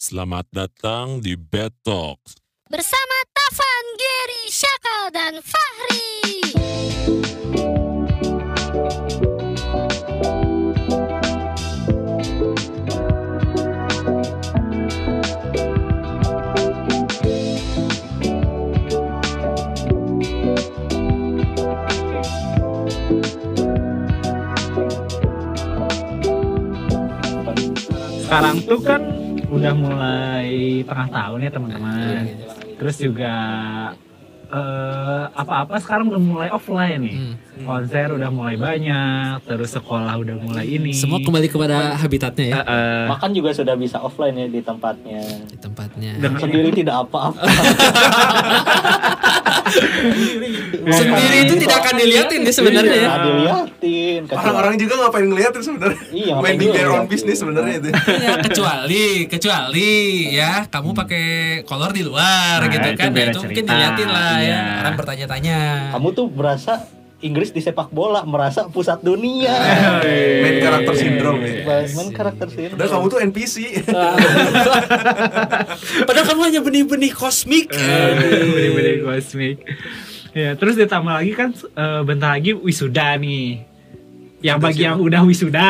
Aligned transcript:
Selamat 0.00 0.48
datang 0.48 1.20
di 1.20 1.36
Bed 1.36 1.76
Talks. 1.84 2.40
Bersama 2.72 3.16
Tavan, 3.36 3.84
Giri, 4.00 4.48
Syakal, 4.48 5.02
dan 5.12 5.34
Fahri. 5.44 6.08
sekarang 28.30 28.62
tuh 28.62 28.80
kan 28.80 29.19
udah 29.50 29.72
mulai 29.74 30.48
tengah 30.82 31.08
tahun 31.08 31.38
ya 31.40 31.50
teman-teman. 31.50 32.22
Terus 32.78 32.96
juga 32.96 33.34
eh, 34.48 35.24
apa-apa 35.30 35.76
sekarang 35.76 36.08
udah 36.08 36.18
mulai 36.18 36.48
offline 36.48 37.00
nih. 37.00 37.16
Konser 37.60 38.08
udah 38.10 38.30
mulai 38.30 38.54
banyak, 38.56 39.44
terus 39.44 39.70
sekolah 39.70 40.16
udah 40.16 40.34
mulai 40.38 40.64
ini. 40.66 40.90
Semua 40.90 41.18
kembali 41.18 41.46
kepada 41.46 41.94
habitatnya 41.94 42.46
ya 42.46 42.54
Eh, 42.56 42.64
eh, 42.64 43.04
Makan 43.06 43.30
juga 43.30 43.50
sudah 43.52 43.74
bisa 43.76 43.96
offline 43.98 44.34
ya 44.34 44.46
di 44.46 44.60
tempatnya. 44.60 45.20
di 45.44 45.56
tempatnya. 45.56 46.10
dengan 46.16 46.40
Sendiri 46.40 46.68
tidak 46.72 47.04
apa-apa. 47.04 47.42
Sendiri 50.90 51.36
itu 51.46 51.54
tidak 51.60 51.76
akan 51.84 51.94
diliatin 51.98 52.40
ya 52.44 52.52
sebenarnya 52.52 52.96
ya. 52.96 53.00
Iya, 53.00 53.16
diliatin. 53.24 54.20
Orang-orang 54.30 54.74
juga 54.78 54.94
ngapain 55.00 55.26
ngeliatin 55.26 55.62
sebenarnya. 55.62 56.02
Iya, 56.10 56.34
Minding 56.40 56.68
juga 56.70 56.76
their 56.76 56.90
own 56.90 57.06
business 57.06 57.38
sebenarnya 57.40 57.74
itu. 57.80 57.88
Iya, 57.90 58.32
kecuali 58.44 59.04
kecuali 59.30 59.90
ya 60.34 60.52
kamu 60.68 60.90
pakai 60.94 61.26
kolor 61.64 61.90
di 61.94 62.02
luar 62.04 62.60
Nah, 62.60 62.68
gitu 62.68 62.86
itu 62.86 62.98
kan. 62.98 63.08
Nah, 63.10 63.16
beda 63.16 63.30
itu 63.30 63.40
mungkin 63.40 63.64
diliatin 63.66 64.08
lah 64.08 64.34
ya. 64.36 64.44
Iya. 64.44 64.62
Orang 64.84 64.94
bertanya-tanya. 64.98 65.58
Kamu 65.96 66.08
tuh 66.12 66.26
berasa 66.30 66.72
Inggris 67.20 67.52
di 67.52 67.60
sepak 67.60 67.92
bola 67.92 68.24
merasa 68.24 68.64
pusat 68.72 69.04
dunia. 69.04 69.52
Main 70.44 70.56
karakter 70.64 70.94
sindrom 70.96 71.36
ya. 71.44 71.84
Main 71.92 72.10
karakter 72.16 72.48
sih. 72.48 72.72
Padahal 72.72 72.90
kamu 72.96 73.06
tuh 73.12 73.20
NPC. 73.20 73.56
Padahal 76.08 76.26
kamu 76.32 76.40
hanya 76.48 76.60
benih-benih 76.64 77.12
kosmik. 77.12 77.68
bener-bener 77.72 79.04
kosmik. 79.04 79.60
Ya, 80.30 80.54
terus 80.54 80.78
ditambah 80.78 81.10
lagi 81.10 81.34
kan 81.34 81.50
eh, 81.52 82.02
bentar 82.06 82.38
lagi 82.38 82.54
wisuda 82.56 83.18
nih. 83.18 83.66
Yang 84.40 84.58
bagi 84.60 84.82
yang 84.88 84.96
udah 84.96 85.20
wisuda. 85.24 85.68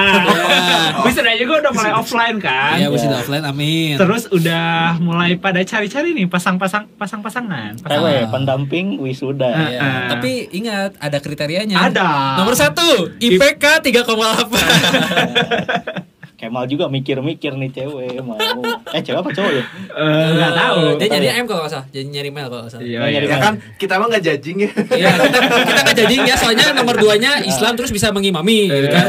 wisuda 1.06 1.30
juga 1.34 1.54
udah 1.66 1.72
mulai 1.74 1.92
offline 1.94 2.38
kan. 2.38 2.78
Ya, 2.78 2.86
wis 2.86 3.02
offline 3.02 3.42
amin. 3.42 3.98
Terus 3.98 4.30
udah 4.30 4.94
mulai 5.02 5.34
pada 5.34 5.58
cari-cari 5.66 6.14
nih 6.14 6.30
pasang-pasang 6.30 6.86
pasang-pasangan. 6.94 7.82
Cewek 7.82 8.30
pendamping 8.30 9.02
wisuda. 9.02 9.50
Eh, 9.50 9.68
Ya, 9.70 9.82
eh. 9.82 10.06
Tapi 10.14 10.30
ingat 10.54 10.94
ada 11.02 11.18
kriterianya. 11.18 11.90
Ada. 11.90 12.38
Nomor 12.42 12.54
satu 12.54 13.10
IPK 13.18 13.82
3,8. 13.82 15.98
Kemal 16.40 16.64
juga 16.64 16.88
mikir-mikir 16.88 17.52
nih 17.52 17.68
cewek 17.70 18.16
mau. 18.24 18.40
Eh 18.88 19.04
cewek 19.04 19.20
apa 19.20 19.28
cowok 19.28 19.52
ya? 19.52 19.64
Eh, 19.92 20.28
nggak 20.32 20.52
tahu. 20.56 20.80
Dia 20.96 21.06
nyari 21.10 21.28
M 21.34 21.44
kalau 21.44 21.60
nggak 21.60 21.68
salah. 21.70 21.86
Jadi 21.86 22.06
nyari 22.08 22.30
mail 22.30 22.48
kalau 22.48 22.64
nggak 22.64 22.72
salah. 22.72 22.82
Iya, 22.82 22.96
Oh, 22.96 23.04
nyari 23.06 23.26
iya. 23.26 23.30
ya 23.30 23.38
kan 23.38 23.54
kita 23.76 23.92
emang 23.94 24.08
nggak 24.08 24.24
judging 24.24 24.58
ya. 24.58 24.70
Iya, 24.90 25.10
kita, 25.20 25.38
kita 25.62 25.80
kan 25.82 25.94
judging 25.94 26.22
ya 26.24 26.34
soalnya 26.34 26.66
nomor 26.72 26.96
duanya 26.96 27.44
Islam 27.44 27.76
terus 27.76 27.92
bisa 27.92 28.08
mengimami 28.08 28.66
gitu 28.66 28.88
kan. 28.88 29.06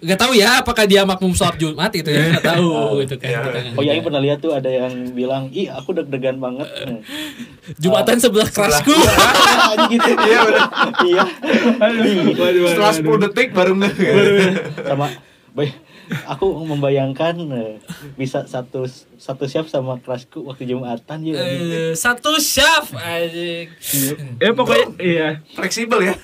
Gak 0.00 0.18
tahu 0.18 0.32
ya 0.32 0.62
apakah 0.62 0.84
dia 0.84 1.02
makmum 1.02 1.30
sholat 1.32 1.58
Jumat 1.58 1.90
itu 1.90 2.06
ya, 2.06 2.30
gak 2.32 2.46
tahu 2.48 2.70
gitu 3.02 3.14
kan. 3.16 3.26
Iya. 3.26 3.38
Nggak 3.42 3.62
Oh 3.72 3.82
ya, 3.82 3.90
ngerti. 3.90 3.90
ini 3.92 4.02
pernah 4.02 4.20
lihat 4.20 4.38
tuh 4.38 4.52
ada 4.52 4.70
yang 4.70 4.92
bilang, 5.10 5.50
ih 5.50 5.66
aku 5.66 5.90
deg-degan 5.92 6.38
banget. 6.38 6.70
Jumatan 7.76 8.16
sebelah 8.16 8.46
kerasku. 8.46 8.94
Gitu. 9.88 10.10
Iya 10.22 10.38
benar. 10.40 10.68
Iya. 11.02 11.22
Setelah 12.30 12.92
waduh. 12.94 13.18
10 13.18 13.24
detik 13.24 13.48
baru 13.50 13.72
nggak. 13.74 13.92
Sama, 14.84 15.06
bay- 15.52 15.74
aku 16.26 16.46
membayangkan 16.66 17.34
eh, 17.52 17.74
bisa 18.18 18.44
satu 18.46 18.86
satu 19.16 19.44
chef 19.46 19.70
sama 19.70 19.98
kelasku 20.02 20.42
waktu 20.44 20.68
jumatan 20.68 21.18
ya. 21.22 21.38
Eh, 21.38 21.92
satu 21.94 22.36
chef 22.38 22.92
anjing. 22.96 23.70
Ya 24.38 24.50
pokoknya 24.52 24.86
iya. 24.98 25.28
Fleksibel 25.54 26.12
ya. 26.12 26.14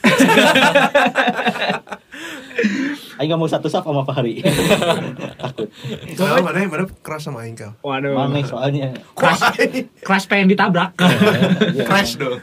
Ayo 3.18 3.34
nggak 3.34 3.40
mau 3.40 3.50
satu 3.50 3.66
chef 3.66 3.82
sama 3.82 4.06
Fahri. 4.06 4.42
Takut. 5.42 5.68
Kalau 6.14 6.42
mana 6.42 6.66
mana 6.66 6.84
keras 7.02 7.26
sama 7.26 7.42
Aing 7.42 7.58
kau. 7.58 7.74
Waduh. 7.82 8.14
Mana 8.14 8.42
soalnya. 8.46 8.94
Crash, 9.14 9.42
crash 10.02 10.26
pengen 10.30 10.50
ditabrak. 10.50 10.94
Iya. 11.68 11.84
Crash 11.84 12.16
dong. 12.18 12.38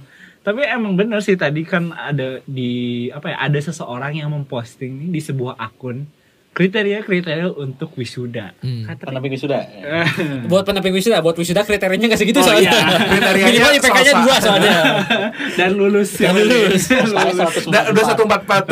Tapi 0.46 0.64
emang 0.64 0.96
bener 0.96 1.20
sih 1.20 1.36
tadi 1.36 1.68
kan 1.68 1.92
ada 1.92 2.40
di 2.48 3.06
apa 3.12 3.28
ya 3.28 3.36
ada 3.44 3.58
seseorang 3.60 4.16
yang 4.16 4.32
memposting 4.32 4.96
nih 4.96 5.08
di 5.12 5.20
sebuah 5.20 5.60
akun 5.60 6.08
kriteria-kriteria 6.50 7.46
untuk 7.54 7.94
wisuda. 7.94 8.52
Hmm. 8.58 8.82
Pendamping 8.98 9.32
wisuda. 9.32 9.62
Buat 10.50 10.66
pendamping 10.66 10.90
wisuda, 10.92 11.22
buat 11.22 11.38
wisuda 11.38 11.62
kriterianya 11.62 12.10
gak 12.10 12.20
segitu 12.20 12.42
Oh, 12.42 12.46
soalnya. 12.50 12.74
iya. 12.74 12.98
Kriterianya 13.06 13.48
Minimal 13.54 13.72
IPK-nya 13.78 14.14
dua 14.18 14.36
soalnya. 14.42 14.76
dan 15.58 15.70
lulus 15.78 16.10
Dan 16.18 16.34
lulus. 16.34 16.90
SKS 16.90 17.10
144. 17.14 17.70
Udah 17.70 17.82
udah 17.94 18.04
satu 18.04 18.22
empat 18.26 18.40
empat. 18.44 18.64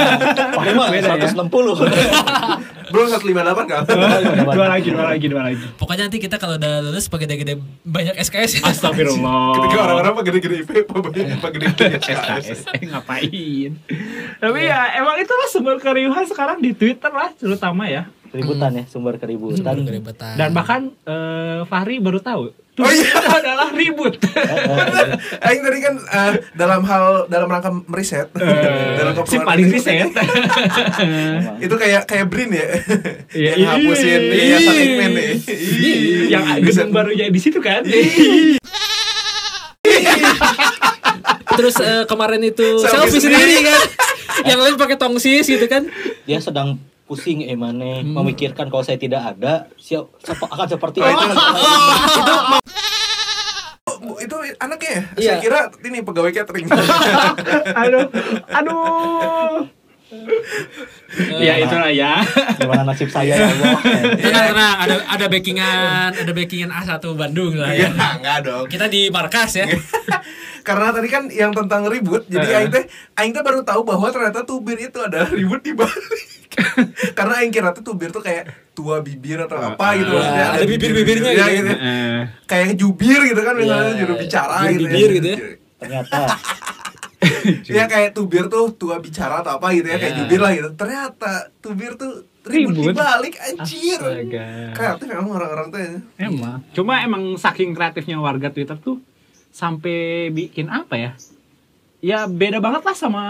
Fahri 0.56 0.72
mah 0.72 0.88
Beda 0.88 1.08
ya. 1.10 1.26
160. 1.26 2.63
Belum 2.94 3.10
satu 3.10 3.26
lima 3.26 3.42
delapan 3.42 3.64
kau. 3.66 3.82
dua 4.54 4.66
lagi, 4.70 4.88
dua 4.94 5.04
lagi, 5.10 5.26
dua 5.26 5.42
lagi. 5.50 5.64
Pokoknya 5.74 6.06
nanti 6.06 6.22
kita 6.22 6.38
kalau 6.38 6.54
udah 6.54 6.78
lulus 6.78 7.10
pakai 7.10 7.26
gede-gede 7.26 7.58
banyak 7.82 8.14
SKS 8.22 8.62
ya. 8.62 8.70
Astagfirullah. 8.70 9.58
Ketika 9.58 9.78
orang-orang 9.82 10.12
pak 10.14 10.24
gede-gede 10.30 10.56
IP, 10.62 10.70
pak 10.86 11.50
gede-gede 11.50 11.98
SKS 11.98 12.46
eh, 12.70 12.86
ngapain? 12.86 13.70
Tapi 14.38 14.60
ya 14.62 14.80
emang 15.02 15.18
itulah 15.18 15.48
sumber 15.50 15.82
keriuhan 15.82 16.22
sekarang 16.30 16.62
di 16.62 16.70
Twitter 16.70 17.10
lah 17.10 17.34
terutama 17.34 17.90
ya. 17.90 18.06
Keributan 18.34 18.70
ya, 18.74 18.84
sumber 18.90 19.14
keributan. 19.22 19.78
Keribetan. 19.86 20.34
Dan 20.34 20.50
bahkan 20.50 20.90
eh, 21.06 21.62
Fahri 21.70 22.02
baru 22.02 22.18
tahu 22.18 22.50
Oh 22.74 22.90
iya. 22.90 23.06
Adalah 23.22 23.70
ribut. 23.70 24.18
Aing 25.46 25.62
tadi 25.62 25.78
kan 25.78 25.94
eh, 25.94 26.32
dalam 26.58 26.82
hal 26.82 27.30
dalam 27.30 27.46
rangka 27.46 27.70
meriset 27.86 28.34
dalam 28.98 29.14
si 29.30 29.38
paling 29.38 29.70
riset, 29.70 30.10
itu 31.64 31.74
kayak 31.78 32.02
kayak 32.10 32.26
Brin 32.26 32.50
ya 32.50 32.66
Iya, 33.30 33.52
yang 33.62 33.70
hapusin 33.78 34.20
iya. 34.26 34.58
yayasan 34.58 34.74
Eggman 34.74 35.10
nih 35.14 35.30
yang 36.26 36.44
gedung 36.66 36.90
barunya 36.90 37.30
di 37.30 37.38
situ 37.38 37.62
kan. 37.62 37.86
Terus 41.54 41.78
eh, 41.78 42.02
kemarin 42.10 42.42
itu 42.42 42.82
Selfie 42.82 43.22
selfie 43.22 43.22
sendiri 43.22 43.70
kan. 43.70 43.80
Yang 44.50 44.58
lain 44.66 44.74
pakai 44.74 44.98
tongsis 44.98 45.46
gitu 45.46 45.70
kan. 45.70 45.86
Dia 46.26 46.42
sedang 46.42 46.82
pusing 47.04 47.44
eh 47.44 47.52
mana 47.52 48.00
memikirkan 48.00 48.72
kalau 48.72 48.80
saya 48.80 48.96
tidak 48.96 49.20
ada 49.20 49.68
siap 49.76 50.08
siapa 50.18 50.44
akan 50.48 50.66
seperti 50.66 51.04
Oh, 51.04 51.08
itu. 51.08 52.34
Bu, 54.00 54.12
itu 54.24 54.36
anaknya 54.56 54.90
ya? 54.90 55.02
Iya. 55.20 55.32
Saya 55.36 55.36
kira 55.40 55.60
ini 55.84 56.00
pegawai 56.00 56.32
catering. 56.32 56.66
aduh, 57.84 58.08
aduh. 58.48 59.68
ya 61.44 61.58
itulah 61.58 61.90
ya. 61.90 62.22
Gimana 62.56 62.86
nasib 62.86 63.10
saya 63.10 63.34
ya 63.34 63.50
Allah. 63.50 63.78
Tenang 64.14 64.44
tenang, 64.54 64.76
ada 64.78 64.94
ada 65.10 65.26
backingan, 65.26 66.10
ada 66.14 66.32
backingan 66.32 66.70
A1 66.70 67.02
Bandung 67.12 67.58
lah 67.58 67.72
ya. 67.74 67.90
Enggak, 67.90 68.12
enggak 68.22 68.38
dong. 68.46 68.64
Kita 68.70 68.86
di 68.86 69.10
markas 69.10 69.58
ya. 69.58 69.66
Karena 70.64 70.88
tadi 70.94 71.08
kan 71.12 71.28
yang 71.28 71.52
tentang 71.52 71.84
ribut, 71.84 72.24
jadi 72.24 72.46
Eh. 72.48 72.56
Aing 72.64 72.72
teh 72.72 72.84
Aing 73.20 73.32
teh 73.36 73.44
baru 73.44 73.60
tahu 73.60 73.84
bahwa 73.84 74.08
ternyata 74.08 74.48
tubir 74.48 74.80
itu 74.80 74.96
adalah 74.96 75.28
ribut 75.28 75.60
di 75.60 75.76
balik. 75.76 76.33
Karena 77.18 77.34
Aing 77.36 77.50
kira 77.50 77.70
tuh 77.70 77.82
tubir 77.82 78.08
tuh 78.08 78.18
kayak 78.18 78.44
tua 78.70 78.98
bibir 78.98 79.38
atau 79.38 79.54
apa 79.56 79.94
gitu 79.94 80.10
Ah, 80.10 80.18
maksudnya. 80.18 80.46
ada 80.52 80.64
bibir-bibirnya 80.64 81.30
gitu 81.30 81.42
ya. 81.64 81.74
Eh, 81.74 82.20
Kayak 82.44 82.70
jubir 82.74 83.20
gitu 83.24 83.40
kan 83.40 83.54
misalnya 83.54 83.88
Iya, 83.88 83.98
juru 83.98 84.14
bicara 84.16 84.56
gitu 84.66 84.78
bibir 84.82 85.08
gitu 85.12 85.28
ya. 85.28 85.38
Ternyata 85.76 86.18
Ya 87.66 87.84
kayak 87.84 88.12
tubir 88.12 88.46
tuh 88.46 88.68
tua 88.72 88.98
bicara 88.98 89.40
atau 89.40 89.56
apa 89.56 89.72
gitu 89.72 89.86
ya, 89.86 89.96
kayak 89.96 90.12
Iya. 90.12 90.20
jubir 90.22 90.40
lah 90.40 90.52
gitu. 90.52 90.68
Ternyata 90.74 91.30
tubir 91.58 91.92
tuh 91.94 92.12
ribut, 92.44 92.76
Ribut. 92.76 92.92
di 92.92 92.94
balik 92.94 93.34
anjir. 93.38 93.96
Astaga. 93.96 94.46
Kreatif 94.72 95.06
emang 95.08 95.32
orang-orang 95.32 95.66
tuh 95.66 95.80
ya. 95.80 95.92
Emang. 96.20 96.60
Cuma 96.72 97.00
emang 97.00 97.22
saking 97.34 97.72
kreatifnya 97.72 98.18
warga 98.18 98.48
Twitter 98.48 98.76
tuh 98.76 99.00
sampai 99.48 100.28
bikin 100.28 100.68
apa 100.68 100.94
ya? 100.94 101.10
Ya 102.04 102.28
beda 102.28 102.60
banget 102.60 102.84
lah 102.84 102.92
sama 102.92 103.24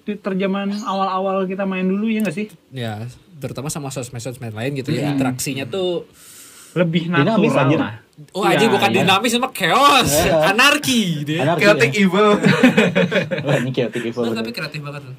Twitter 0.00 0.32
zaman 0.38 0.72
awal-awal 0.80 1.44
kita 1.44 1.62
main 1.62 1.84
dulu 1.84 2.08
ya 2.08 2.24
nggak 2.24 2.32
sih? 2.32 2.48
Ya, 2.70 3.04
terutama 3.36 3.68
sama 3.68 3.92
sosmed-sosmed 3.92 4.48
lain 4.50 4.72
gitu 4.74 4.90
ya. 4.90 5.12
Interaksinya 5.12 5.66
tuh 5.66 6.08
Lebih 6.72 7.06
Dinamis, 7.06 7.54
natural 7.54 7.60
anjir. 7.60 7.78
lah. 7.78 7.94
Anjing 8.34 8.66
Iya, 8.66 8.74
bukan 8.74 8.90
iya. 8.90 8.96
dinamis 8.98 9.30
sama 9.30 9.48
chaos, 9.52 10.10
Iya. 10.10 10.34
anarki 10.48 11.00
gitu 11.20 11.30
ya. 11.32 11.40
anarki 11.44 11.62
Chaotic 11.62 11.90
ya. 11.92 12.00
evil. 12.00 12.28
Wah, 13.46 13.56
ini 13.56 13.70
chaotic 13.70 14.02
evil. 14.04 14.22
Nah, 14.24 14.34
tapi 14.34 14.50
kreatif 14.50 14.80
banget. 14.80 15.02
Hmm. 15.04 15.14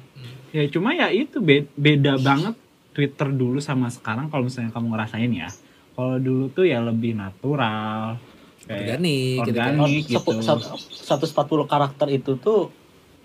Ya 0.50 0.62
cuma 0.66 0.92
ya 0.92 1.08
itu 1.08 1.38
be- 1.38 1.70
beda 1.72 2.18
banget 2.18 2.52
Twitter 2.90 3.28
dulu 3.30 3.56
sama 3.58 3.88
sekarang 3.88 4.26
kalau 4.26 4.44
misalnya 4.44 4.68
kamu 4.68 4.86
ngerasain 4.90 5.30
ya. 5.30 5.48
Kalau 5.92 6.16
dulu 6.18 6.50
tuh 6.50 6.64
ya 6.64 6.82
lebih 6.82 7.14
natural. 7.14 8.20
Kayak 8.62 8.98
Organik, 8.98 9.36
gitu 9.38 9.50
kan. 9.54 9.72
organik 9.78 10.02
Oh, 10.02 10.10
gitu. 10.10 10.16
sepu- 10.18 10.42
sat- 10.42 11.22
140 11.22 11.64
karakter 11.64 12.08
itu 12.10 12.36
tuh 12.36 12.68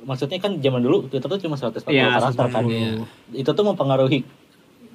maksudnya 0.02 0.38
kan 0.38 0.58
zaman 0.58 0.80
dulu 0.80 1.06
Twitter 1.06 1.28
tuh 1.28 1.40
cuma 1.40 1.56
140 1.56 1.88
Iya, 1.88 2.08
karakter 2.16 2.46
kan. 2.48 2.64
140. 2.66 3.06
Itu 3.34 3.50
tuh 3.52 3.64
mempengaruhi 3.64 4.20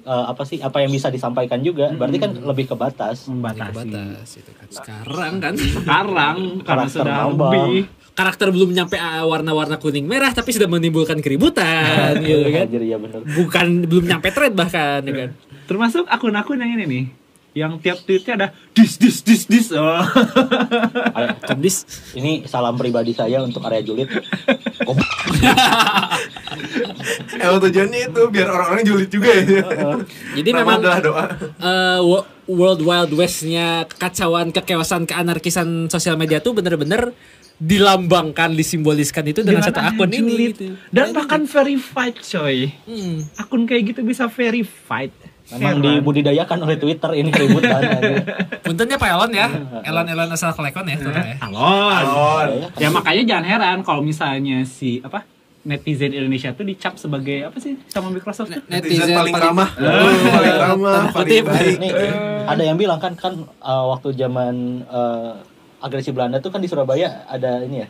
eh, 0.03 0.25
apa 0.25 0.43
sih 0.43 0.59
apa 0.59 0.77
yang 0.79 0.89
bisa 0.89 1.07
disampaikan 1.07 1.59
juga. 1.59 1.91
Berarti 1.91 2.17
kan 2.17 2.31
lebih 2.33 2.65
ke 2.65 2.75
batas. 2.75 3.27
membatasi. 3.27 3.87
Batas 3.87 4.27
itu 4.35 4.51
kan. 4.51 4.67
Sekarang 4.69 5.33
kan 5.37 5.53
Sekarang 5.77 6.37
karena 6.59 6.83
Karakter 6.83 6.93
sudah 6.93 7.15
nambah. 7.25 7.51
lebih 7.51 7.79
karakter 8.13 8.49
belum 8.49 8.73
nyampe 8.73 8.97
ah, 8.97 9.21
warna-warna 9.23 9.77
kuning 9.77 10.03
merah 10.03 10.33
tapi 10.33 10.49
sudah 10.49 10.65
menimbulkan 10.65 11.21
keributan 11.21 12.17
gitu 12.25 12.49
kan. 12.49 12.65
Iya 12.67 12.97
bener. 12.97 13.21
Bukan 13.23 13.67
belum 13.85 14.05
nyampe 14.05 14.27
thread 14.29 14.53
bahkan 14.53 15.01
ya 15.01 15.13
kan. 15.15 15.29
termasuk 15.69 16.07
akun-akun 16.07 16.57
yang 16.57 16.73
ini 16.73 16.85
nih 16.85 17.03
yang 17.57 17.81
tiap 17.81 17.97
tweetnya 17.99 18.33
ada 18.35 18.47
dis 18.69 18.95
dis 18.95 19.17
dis 19.19 19.41
dis 19.43 19.67
oh. 19.73 19.97
Komdis. 21.41 21.83
Ini 22.13 22.45
salam 22.45 22.75
pribadi 22.75 23.11
saya 23.11 23.41
untuk 23.41 23.65
area 23.65 23.81
julid. 23.81 24.05
Emang 27.37 27.59
tujuannya 27.59 27.99
itu 28.07 28.21
biar 28.29 28.47
orang-orang 28.47 28.83
julid 28.83 29.09
juga 29.09 29.29
ya. 29.31 29.43
Jadi 30.33 30.49
Nama 30.49 30.59
memang 30.59 30.77
adalah 30.79 30.99
doa. 31.01 31.25
eh, 31.59 31.99
wo- 31.99 32.25
World 32.47 32.81
Wild 32.81 33.11
West-nya 33.11 33.83
kekacauan, 33.85 34.49
kekewasan, 34.49 35.03
keanarkisan 35.03 35.67
sosial 35.87 36.15
media 36.15 36.39
tuh 36.39 36.55
bener-bener 36.55 37.11
dilambangkan, 37.57 38.53
disimboliskan 38.53 39.25
itu 39.25 39.41
dengan, 39.41 39.65
satu 39.65 39.81
adanya 39.81 39.97
akun 39.97 40.11
ini 40.13 40.53
gitu. 40.53 40.77
dan 40.87 41.09
bahkan 41.09 41.41
verified 41.43 42.13
coy 42.15 42.69
Hmm. 42.85 43.25
akun 43.35 43.65
kayak 43.65 43.91
gitu 43.91 44.05
bisa 44.05 44.29
verified 44.29 45.09
Memang 45.47 45.79
dibudidayakan 45.79 46.57
oleh 46.67 46.75
Twitter 46.75 47.11
ini 47.15 47.31
keributan. 47.31 47.79
Puntennya 48.67 48.99
Pak 48.99 49.09
Elon 49.15 49.31
ya. 49.31 49.47
Elon 49.87 50.07
Elon 50.11 50.27
asal 50.27 50.51
kelekon 50.51 50.91
ya. 50.91 50.99
tuh, 50.99 51.11
ya. 51.15 51.39
Alon. 51.39 52.03
Alon. 52.03 52.47
Ya 52.75 52.91
makanya 52.91 53.23
jangan 53.23 53.45
heran 53.47 53.77
kalau 53.87 54.03
misalnya 54.03 54.67
si 54.67 54.99
apa 54.99 55.23
netizen 55.67 56.15
Indonesia 56.15 56.51
tuh 56.51 56.63
dicap 56.67 56.95
sebagai 56.99 57.47
apa 57.47 57.59
sih 57.63 57.79
sama 57.87 58.11
Microsoft 58.11 58.51
tuh? 58.51 58.63
Netizen 58.67 59.11
paling 59.15 59.35
ramah. 59.35 59.69
paling 59.75 60.55
ramah, 60.59 61.01
paling 61.15 61.27
kutip. 61.27 61.43
baik. 61.47 61.75
Nih, 61.79 61.91
ada 62.47 62.63
yang 62.63 62.75
bilang 62.79 62.99
kan 62.99 63.15
kan 63.15 63.35
uh, 63.63 63.85
waktu 63.91 64.15
zaman 64.15 64.83
uh, 64.87 65.39
agresi 65.79 66.11
Belanda 66.11 66.43
tuh 66.43 66.51
kan 66.51 66.59
di 66.59 66.67
Surabaya 66.67 67.27
ada 67.27 67.63
ini 67.63 67.83
ya 67.83 67.87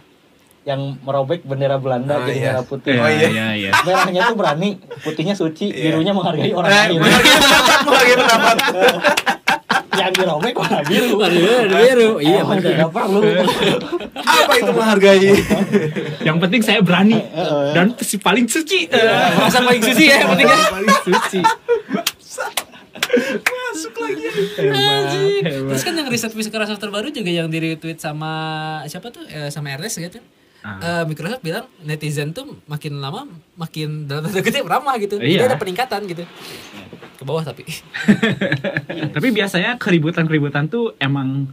yang 0.68 1.00
merobek 1.00 1.42
bendera 1.42 1.80
Belanda 1.80 2.20
Ah, 2.20 2.28
jadi 2.28 2.36
iya. 2.36 2.52
merah 2.52 2.66
putih. 2.68 2.92
Oh, 2.94 3.08
iya. 3.08 3.28
iya 3.32 3.48
iya. 3.56 3.72
Merahnya 3.80 4.22
tuh 4.28 4.36
berani, 4.36 4.70
putihnya 5.00 5.32
suci, 5.32 5.72
Iya. 5.72 5.96
birunya 5.96 6.12
menghargai 6.12 6.52
orang 6.52 6.68
Eh, 6.68 6.76
lain. 6.92 7.00
menghargai 7.00 7.36
pendapat, 7.40 7.80
menghargai 7.82 8.16
pendapat. 8.18 8.58
yang 9.98 10.14
dirobek 10.14 10.54
warna 10.54 10.80
biru. 10.84 11.10
Warna 11.18 11.34
biru, 11.34 11.66
biru. 11.74 12.10
Iya, 12.20 12.40
Emang 12.44 12.60
bener. 12.60 12.70
tidak 12.70 12.90
perlu. 12.92 13.20
Apa 14.38 14.54
itu 14.54 14.72
menghargai? 14.72 15.30
Yang 16.22 16.38
penting 16.38 16.62
saya 16.62 16.80
berani 16.82 17.18
dan 17.72 17.96
si 17.98 18.16
paling 18.20 18.46
suci. 18.46 18.92
Merasa 18.92 19.64
paling 19.64 19.82
suci 19.82 20.04
ya 20.06 20.22
yang 20.22 20.30
penting 20.36 20.48
ya. 20.48 20.58
paling 20.70 20.96
suci. 21.02 21.40
Masuk 23.40 23.94
lagi. 23.96 24.26
Hebat, 24.60 24.76
Anjing. 24.76 25.44
hebat. 25.44 25.70
Terus 25.72 25.82
kan 25.82 25.94
yang 25.96 26.08
riset 26.08 26.32
Microsoft 26.32 26.78
terbaru 26.78 27.08
juga 27.10 27.32
yang 27.32 27.48
di 27.48 27.58
retweet 27.58 27.98
sama 27.98 28.32
siapa 28.84 29.10
tuh 29.10 29.24
Eh, 29.26 29.48
sama 29.48 29.72
Ernest 29.72 29.98
gitu. 29.98 30.20
Eh, 30.68 31.04
Microsoft 31.08 31.44
bilang 31.44 31.66
netizen 31.80 32.36
tuh 32.36 32.60
makin 32.68 33.00
lama 33.00 33.24
makin 33.56 34.04
dalam 34.04 34.28
tanda 34.28 34.44
kutip 34.44 34.68
ramah 34.68 35.00
gitu. 35.00 35.16
Iya. 35.16 35.48
Jadi 35.48 35.56
ada 35.56 35.58
peningkatan 35.58 36.02
gitu. 36.12 36.24
Ke 37.18 37.24
bawah 37.24 37.42
tapi. 37.48 37.64
Tapi 39.16 39.28
biasanya 39.34 39.80
keributan-keributan 39.80 40.68
tuh 40.68 40.94
emang 41.00 41.50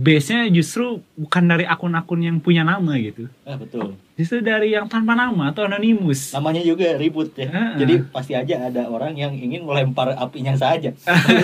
base-nya 0.00 0.48
justru 0.48 1.04
bukan 1.12 1.44
dari 1.44 1.68
akun-akun 1.68 2.20
yang 2.24 2.36
punya 2.40 2.64
nama 2.64 2.96
gitu. 2.96 3.28
Ah, 3.44 3.60
betul. 3.60 4.00
Justru 4.16 4.44
dari 4.44 4.72
yang 4.72 4.84
tanpa 4.84 5.16
nama 5.16 5.52
atau 5.52 5.64
anonimus. 5.64 6.32
Namanya 6.36 6.60
juga 6.60 6.96
ribut 6.96 7.32
ya. 7.36 7.48
Heeh. 7.48 7.72
Jadi 7.80 7.94
pasti 8.12 8.32
aja 8.36 8.68
ada 8.68 8.88
orang 8.88 9.16
yang 9.16 9.32
ingin 9.32 9.64
melempar 9.64 10.12
apinya 10.16 10.52
saja. 10.56 10.92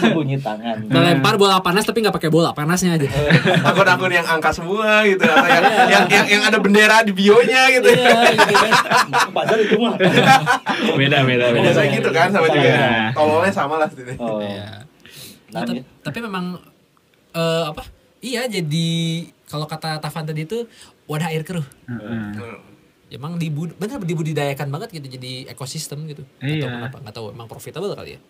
Sembunyi 0.00 0.40
tangan. 0.40 0.84
Melempar 0.92 1.40
bola 1.40 1.60
panas 1.64 1.88
tapi 1.88 2.04
nggak 2.04 2.16
pakai 2.16 2.28
bola 2.32 2.52
panasnya 2.52 3.00
aja. 3.00 3.08
Akun-akun 3.72 4.12
yang 4.12 4.28
angka 4.28 4.52
semua 4.52 5.04
gitu 5.08 5.24
atau 5.24 5.48
yang, 5.48 5.64
yang, 5.88 6.04
yang, 6.08 6.26
yang 6.36 6.42
ada 6.44 6.56
bendera 6.60 7.00
di 7.04 7.12
bionya 7.16 7.62
gitu. 7.76 7.88
Iya, 7.92 8.20
gitu 8.36 8.54
kan. 8.56 8.72
Padahal 9.36 9.60
itu 9.64 9.76
mah. 9.80 9.94
Beda 10.96 11.18
beda 11.24 11.44
beda. 11.52 11.64
Biasanya 11.64 11.90
gitu 11.92 12.10
kan 12.12 12.28
sama 12.32 12.46
juga. 12.52 12.68
Iya. 12.72 12.92
Tololnya 13.12 13.52
sama 13.52 13.74
lah. 13.80 13.88
Oh. 14.20 14.40
Iya. 14.40 14.84
Nah, 15.52 15.60
tap- 15.64 15.84
tapi 16.04 16.18
memang 16.20 16.60
eh, 17.32 17.64
apa? 17.72 17.95
Iya 18.18 18.46
jadi 18.46 18.88
kalau 19.44 19.64
kata 19.64 19.98
Tavan 19.98 20.24
tadi 20.24 20.42
itu 20.42 20.64
wadah 21.04 21.28
air 21.28 21.42
keruh. 21.42 21.66
Heeh. 21.86 22.56
Emang 23.08 23.36
dibud 23.36 23.70
bener 23.76 24.00
dibudidayakan 24.00 24.66
banget 24.66 24.90
gitu 24.92 25.06
jadi 25.08 25.46
ekosistem 25.48 26.04
gitu. 26.06 26.26
Iya. 26.38 26.66
kenapa, 26.82 26.98
nggak 26.98 27.14
tahu 27.14 27.26
emang 27.30 27.46
profitable 27.46 27.92
kali 27.92 28.16
ya. 28.16 28.20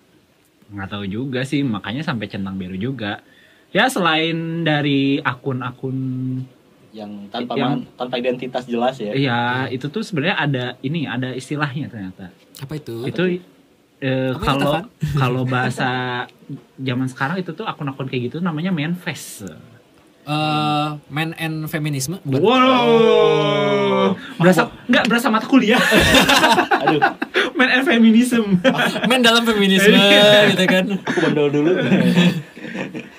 nggak 0.66 0.90
tahu 0.90 1.04
juga 1.06 1.40
sih 1.42 1.62
makanya 1.62 2.02
sampai 2.02 2.26
centang 2.26 2.58
biru 2.58 2.74
juga 2.74 3.22
ya 3.70 3.86
selain 3.86 4.34
dari 4.60 5.14
akun-akun 5.16 5.94
yang 6.90 7.30
tanpa 7.30 7.54
Yang- 7.54 7.70
man- 7.70 7.86
tanpa 7.94 8.14
identitas 8.16 8.66
jelas 8.66 8.98
ya. 8.98 9.14
iya 9.14 9.38
itu 9.68 9.86
tuh 9.86 10.02
sebenarnya 10.02 10.36
ada 10.36 10.64
ini 10.80 11.06
ada 11.06 11.30
istilahnya 11.30 11.86
ternyata 11.86 12.34
Apa 12.58 12.76
itu? 12.76 13.06
itu 13.06 13.22
eh, 14.00 14.34
Apa 14.34 14.42
itu, 14.42 14.42
kalau 14.42 14.72
kalau 15.14 15.42
bahasa 15.44 16.26
zaman 16.82 17.06
sekarang 17.06 17.38
itu 17.38 17.54
tuh 17.54 17.62
akun-akun 17.62 18.10
kayak 18.10 18.26
gitu 18.26 18.42
namanya 18.42 18.74
manifest 18.74 19.46
Eh, 20.26 20.88
man 21.06 21.38
and 21.38 21.70
feminisme. 21.70 22.18
bukan? 22.26 22.42
wow 22.42 24.10
berasa 24.42 24.74
nggak 24.84 25.06
berasa 25.06 25.30
mata 25.30 25.46
kuliah 25.46 25.78
Aduh, 26.82 26.98
man 27.54 27.70
and 27.70 27.86
feminism 27.86 28.58
Man 29.06 29.22
dalam 29.22 29.46
feminisme 29.46 29.94
Iya. 30.02 30.50
gitu 30.50 30.66
kan. 30.66 30.98
aku 30.98 31.18
bandel 31.22 31.46
dulu. 31.54 31.70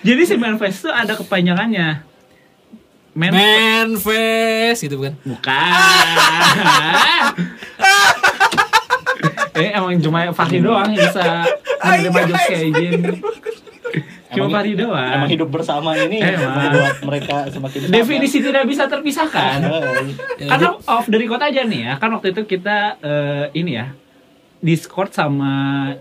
jadi 0.04 0.22
si 0.22 0.36
manifest 0.36 0.84
tuh 0.84 0.92
ada 0.92 1.16
kepanjangannya 1.16 2.04
man, 3.16 3.32
Manfest 3.32 4.84
gitu 4.84 5.00
bukan? 5.00 5.16
Bukan. 5.24 5.72
eh 9.58 9.74
emang 9.74 9.98
cuma 9.98 10.28
Fahri 10.32 10.60
doang 10.60 10.92
yang 10.92 11.02
bisa 11.02 11.48
menerima 11.80 12.20
jokes 12.30 12.46
kayak 12.46 12.70
gini. 12.70 13.16
Cuma 14.28 14.44
Emang- 14.44 14.54
Fahri 14.54 14.74
doang. 14.74 15.12
Emang 15.14 15.30
hidup 15.30 15.50
bersama 15.50 15.90
ini 15.96 16.20
Emang. 16.26 16.52
membuat 16.54 16.96
mereka 17.02 17.36
semakin 17.48 17.80
sama. 17.82 17.94
Definisi 17.94 18.38
tidak 18.40 18.64
bisa 18.64 18.84
terpisahkan. 18.86 19.58
Eh, 19.62 20.04
Ya, 20.44 20.48
Karena 20.50 20.70
off 20.78 21.06
dari 21.06 21.26
kota 21.26 21.48
aja 21.48 21.62
nih 21.62 21.82
ya. 21.82 21.94
Kan 21.96 22.12
waktu 22.12 22.32
itu 22.32 22.44
kita 22.46 22.78
eh, 23.00 23.46
ini 23.54 23.74
ya. 23.74 23.88
Discord 24.58 25.12
sama 25.12 25.52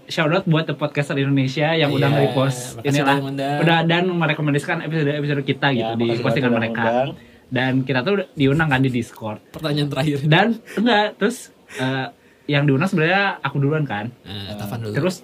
shoutout 0.06 0.42
buat 0.44 0.64
The 0.64 0.72
Podcaster 0.72 1.12
Indonesia 1.14 1.70
yang 1.70 1.92
udah 1.92 2.08
Iya, 2.08 2.16
nge-repost 2.24 2.80
inilah 2.80 3.16
udah 3.60 3.78
dan 3.84 4.08
merekomendasikan 4.08 4.80
episode-episode 4.80 5.44
kita 5.44 5.68
Ya, 5.70 5.92
gitu 5.92 6.00
di 6.00 6.16
postingan 6.18 6.56
mereka. 6.56 6.82
ngundang. 6.82 7.08
Dan 7.46 7.72
kita 7.84 8.00
tuh 8.00 8.24
diundang 8.32 8.66
kan 8.66 8.80
di 8.80 8.88
Discord. 8.88 9.44
Pertanyaan 9.50 9.86
terakhir. 9.86 10.24
Dan 10.24 10.56
enggak, 10.72 11.14
terus 11.14 11.52
eh, 11.76 12.08
yang 12.48 12.64
diundang 12.64 12.88
sebenarnya 12.88 13.38
aku 13.38 13.56
duluan 13.56 13.84
kan. 13.84 14.08
Tavan 14.56 14.78
dulu. 14.80 14.92
Terus 14.96 15.20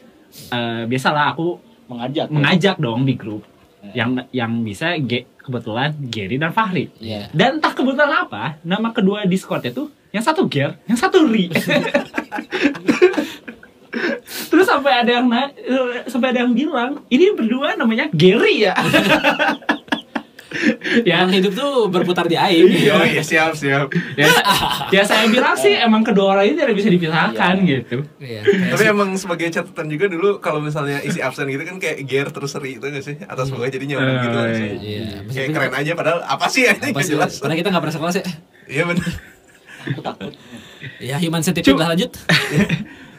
eh, 0.49 0.85
biasalah 0.85 1.33
aku 1.33 1.57
mengajak. 1.87 2.27
mengajak 2.29 2.77
dong 2.79 3.03
di 3.03 3.15
grup. 3.15 3.43
Yang 3.83 4.31
yang 4.31 4.63
bisa 4.63 4.95
Ge- 4.97 5.27
kebetulan 5.37 5.91
Gary 6.07 6.39
dan 6.39 6.55
Fahri. 6.55 6.87
Iya. 6.97 7.27
Dan 7.31 7.59
entah 7.59 7.73
kebetulan 7.73 8.15
apa, 8.23 8.63
nama 8.63 8.91
kedua 8.91 9.27
Discordnya 9.27 9.71
tuh 9.71 9.91
yang 10.11 10.23
satu 10.23 10.47
Ger, 10.47 10.79
yang 10.87 10.95
satu 10.95 11.25
Ri. 11.25 11.51
Terus 14.49 14.65
sampai 14.65 14.93
ada 14.95 15.11
yang 15.13 15.27
na- 15.27 15.53
eh, 15.53 16.07
sampai 16.07 16.31
ada 16.31 16.45
yang 16.45 16.55
bilang, 16.55 17.03
ini 17.09 17.33
berdua 17.33 17.75
namanya 17.75 18.09
Gary 18.09 18.63
ya. 18.63 18.73
ya, 21.03 21.19
Yang 21.19 21.29
hidup 21.39 21.53
tuh 21.55 21.73
berputar 21.89 22.25
di 22.25 22.35
air. 22.35 22.65
Oh 22.91 23.05
iya 23.09 23.21
siap 23.21 23.53
siap. 23.53 23.89
ya, 24.15 24.29
ya 24.95 25.03
saya 25.03 25.27
bilang 25.27 25.55
sih 25.55 25.73
emang 25.73 26.03
kedua 26.03 26.35
orang 26.35 26.45
ini 26.47 26.57
tidak 26.57 26.77
bisa 26.77 26.89
dipisahkan 26.89 27.55
Iya. 27.59 27.69
gitu. 27.81 27.97
Iya. 28.19 28.41
Tapi 28.69 28.85
emang 28.87 29.15
sebagai 29.15 29.49
catatan 29.49 29.87
juga 29.87 30.07
dulu 30.07 30.39
kalau 30.39 30.59
misalnya 30.59 31.01
isi 31.01 31.19
absen 31.19 31.47
gitu 31.47 31.63
kan 31.63 31.77
kayak 31.77 32.03
gear 32.03 32.29
terus 32.29 32.51
seri 32.51 32.77
itu 32.77 32.85
gak 32.85 33.01
sih? 33.01 33.17
Atas 33.23 33.49
bawah 33.49 33.67
jadi 33.67 33.85
nyambung 33.87 34.19
gitu 34.21 34.29
Eh, 34.31 34.43
langsung. 34.43 34.69
Iya. 34.79 35.07
Kayak 35.27 35.49
keren 35.53 35.73
aja 35.75 35.93
padahal 35.93 36.21
apa 36.23 36.47
sih 36.47 36.63
ini 36.63 36.73
Apa 36.85 36.93
gak 36.93 37.03
sih? 37.03 37.13
jelas. 37.13 37.33
Karena 37.39 37.55
kita 37.55 37.69
nggak 37.69 37.83
pernah 37.83 37.95
sekelas 37.95 38.15
ya. 38.15 38.25
Iya 38.65 38.83
benar. 38.87 39.09
Ya 40.99 41.17
human 41.19 41.41
centipede 41.41 41.69
Cuk. 41.69 41.77
lah 41.77 41.91
lanjut. 41.91 42.11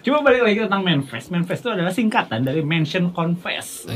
Coba 0.01 0.19
balik 0.21 0.43
lagi 0.43 0.59
tentang 0.61 0.81
manifest. 0.81 1.27
Manifest 1.27 1.61
itu 1.61 1.69
adalah 1.69 1.89
singkatan 1.89 2.43
dari 2.43 2.59
mention 2.59 3.09
confess. 3.09 3.87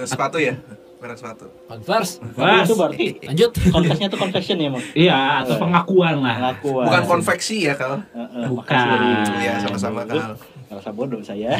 Sepatu 0.00 0.38
ya? 0.38 0.58
Merek 1.00 1.16
sepatu. 1.16 1.48
Converse. 1.64 2.20
Wah, 2.36 2.60
Itu 2.60 2.76
berarti 2.76 3.06
Lanjut. 3.24 3.50
confessnya 3.74 4.06
tuh 4.06 4.20
confession 4.20 4.56
ya, 4.56 4.68
Mang. 4.68 4.84
Iya, 4.92 5.18
atau 5.40 5.56
pengakuan 5.56 6.20
lah. 6.20 6.36
Pengakuan. 6.36 6.84
Bukan 6.86 7.02
konveksi 7.08 7.56
ya, 7.64 7.74
Kal? 7.74 8.04
Heeh, 8.12 8.44
Bukan. 8.46 8.98
Iya, 9.40 9.64
sama-sama, 9.64 10.04
Kal. 10.04 10.36
Ngerasa 10.68 10.90
bodoh 10.92 11.18
saya. 11.18 11.56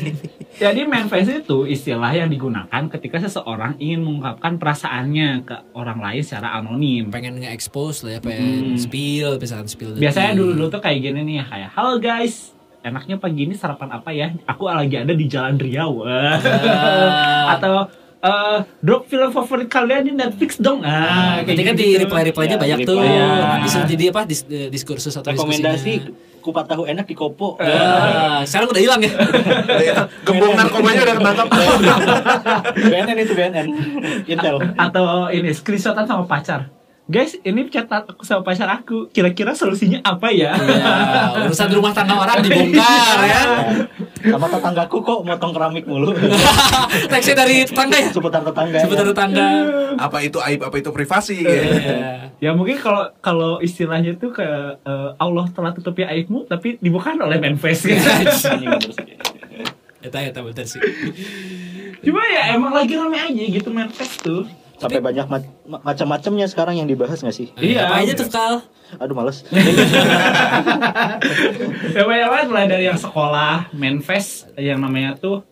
Jadi 0.62 0.80
manifest 0.82 1.30
itu 1.38 1.62
istilah 1.62 2.10
yang 2.10 2.26
digunakan 2.26 2.82
ketika 2.88 3.20
seseorang 3.20 3.76
ingin 3.78 4.02
mengungkapkan 4.02 4.56
perasaannya 4.56 5.44
ke 5.44 5.56
orang 5.72 6.00
lain 6.00 6.24
secara 6.24 6.56
anonim. 6.56 7.06
pengen 7.08 7.38
nge-expose 7.38 8.02
lah 8.02 8.16
ya 8.16 8.20
pengen 8.20 8.74
Hmm. 8.74 8.74
spill 8.74 9.38
misalkan 9.38 9.68
spill 9.68 9.94
Biasanya 9.94 10.32
detik. 10.32 10.40
dulu 10.40 10.50
dulu 10.56 10.66
tuh 10.68 10.80
kayak 10.80 10.98
gini 11.00 11.20
nih 11.22 11.46
kayak 11.46 11.70
halo 11.70 11.94
guys 11.98 12.50
enaknya 12.80 13.14
pagi 13.14 13.44
ini 13.44 13.54
sarapan 13.54 13.90
apa 13.92 14.10
ya? 14.10 14.34
Aku 14.48 14.66
lagi 14.66 14.96
ada 14.96 15.12
di 15.12 15.26
Jalan 15.26 15.54
Riau. 15.54 16.02
Ah. 16.08 17.54
Atau 17.54 17.86
eh, 18.18 18.58
drop 18.80 19.06
film 19.06 19.30
favorit 19.30 19.68
kalian 19.68 20.02
di 20.06 20.12
Netflix 20.14 20.58
dong. 20.58 20.82
Ah, 20.82 21.42
Nanti 21.42 21.62
kan 21.62 21.74
gitu. 21.74 21.82
di 21.84 21.88
reply-reply-nya 21.98 22.56
Ya, 22.56 22.62
banyak 22.62 22.78
tuh. 22.84 22.98
Ya. 23.02 23.62
Bisa 23.62 23.78
jadi 23.86 24.04
apa? 24.10 24.22
Dis, 24.26 24.42
eh, 24.48 24.68
diskursus 24.68 25.14
atau 25.14 25.30
Rekomendasi 25.30 25.92
kupat 26.38 26.64
tahu 26.64 26.88
enak 26.88 27.04
di 27.04 27.12
Kopo. 27.12 27.58
Ah, 27.60 28.40
sekarang 28.46 28.72
udah 28.72 28.82
hilang 28.82 29.00
ya. 29.04 29.12
Gembong 30.24 30.54
narkomanya 30.56 31.02
udah 31.04 31.16
ketangkap. 31.20 31.48
BNN 32.78 33.16
itu 33.20 33.32
BNN. 33.36 33.66
Intel. 34.24 34.56
Atau 34.78 35.28
ini 35.28 35.50
screenshotan 35.52 36.08
sama 36.08 36.24
pacar. 36.24 36.72
Guys, 37.08 37.40
ini 37.40 37.64
chat 37.72 37.88
aku 37.88 38.20
sama 38.20 38.44
pacar 38.44 38.68
aku. 38.68 39.08
Kira-kira 39.08 39.56
solusinya 39.56 39.96
apa 40.04 40.28
ya? 40.28 40.52
Iya, 40.52 40.92
urusan 41.48 41.72
rumah 41.72 41.96
tangga 41.96 42.20
orang 42.20 42.44
dibongkar 42.44 43.18
ya. 43.24 43.40
Sama 44.18 44.46
tetanggaku 44.50 44.96
kok 45.02 45.18
motong 45.22 45.52
keramik 45.54 45.84
mulu. 45.86 46.10
Teksnya 47.12 47.34
dari 47.46 47.62
tetangga 47.62 47.98
ya. 47.98 48.10
Seputar 48.10 48.42
tetangga. 48.42 48.78
Seputar 48.82 49.06
tetangga. 49.06 49.46
apa 50.06 50.18
itu 50.22 50.38
aib, 50.42 50.60
apa 50.66 50.76
itu 50.78 50.90
privasi 50.90 51.36
gitu. 51.42 51.50
Iya. 51.50 52.26
Ya 52.38 52.54
mungkin 52.54 52.78
kalau 52.78 53.10
kalau 53.18 53.52
istilahnya 53.58 54.14
tuh 54.14 54.30
ke 54.30 54.46
eh, 54.78 55.10
Allah 55.18 55.50
telah 55.50 55.74
tutupi 55.74 56.06
aibmu 56.06 56.46
tapi 56.46 56.78
dibukakan 56.78 57.26
oleh 57.26 57.42
manifest 57.42 57.82
gitu. 57.82 57.98
Eta 59.98 60.22
eta 60.22 60.46
bener 60.46 60.62
sih. 60.62 60.78
Cuma 61.98 62.22
ya 62.30 62.54
emang 62.54 62.70
lagi 62.70 62.94
rame 62.94 63.18
aja 63.18 63.42
gitu 63.42 63.74
manifest 63.74 64.22
tuh. 64.22 64.46
Sampai 64.78 65.00
banyak 65.00 65.26
ma- 65.26 65.42
ma- 65.66 65.82
macam-macamnya 65.84 66.46
sekarang 66.46 66.74
yang 66.76 66.86
dibahas 66.86 67.18
gak 67.18 67.34
sih? 67.34 67.50
Iya. 67.54 67.86
Apa 67.86 68.02
aja 68.02 68.12
tuh 68.14 68.28
Kal? 68.28 68.54
Aduh 68.96 69.12
males. 69.12 69.42
Ya 71.88 72.02
banyak 72.04 72.28
banget 72.28 72.46
mulai 72.48 72.66
dari 72.66 72.84
yang 72.84 72.96
sekolah, 72.96 73.72
manifest 73.72 74.46
yang 74.54 74.78
namanya 74.78 75.14
tuh 75.14 75.42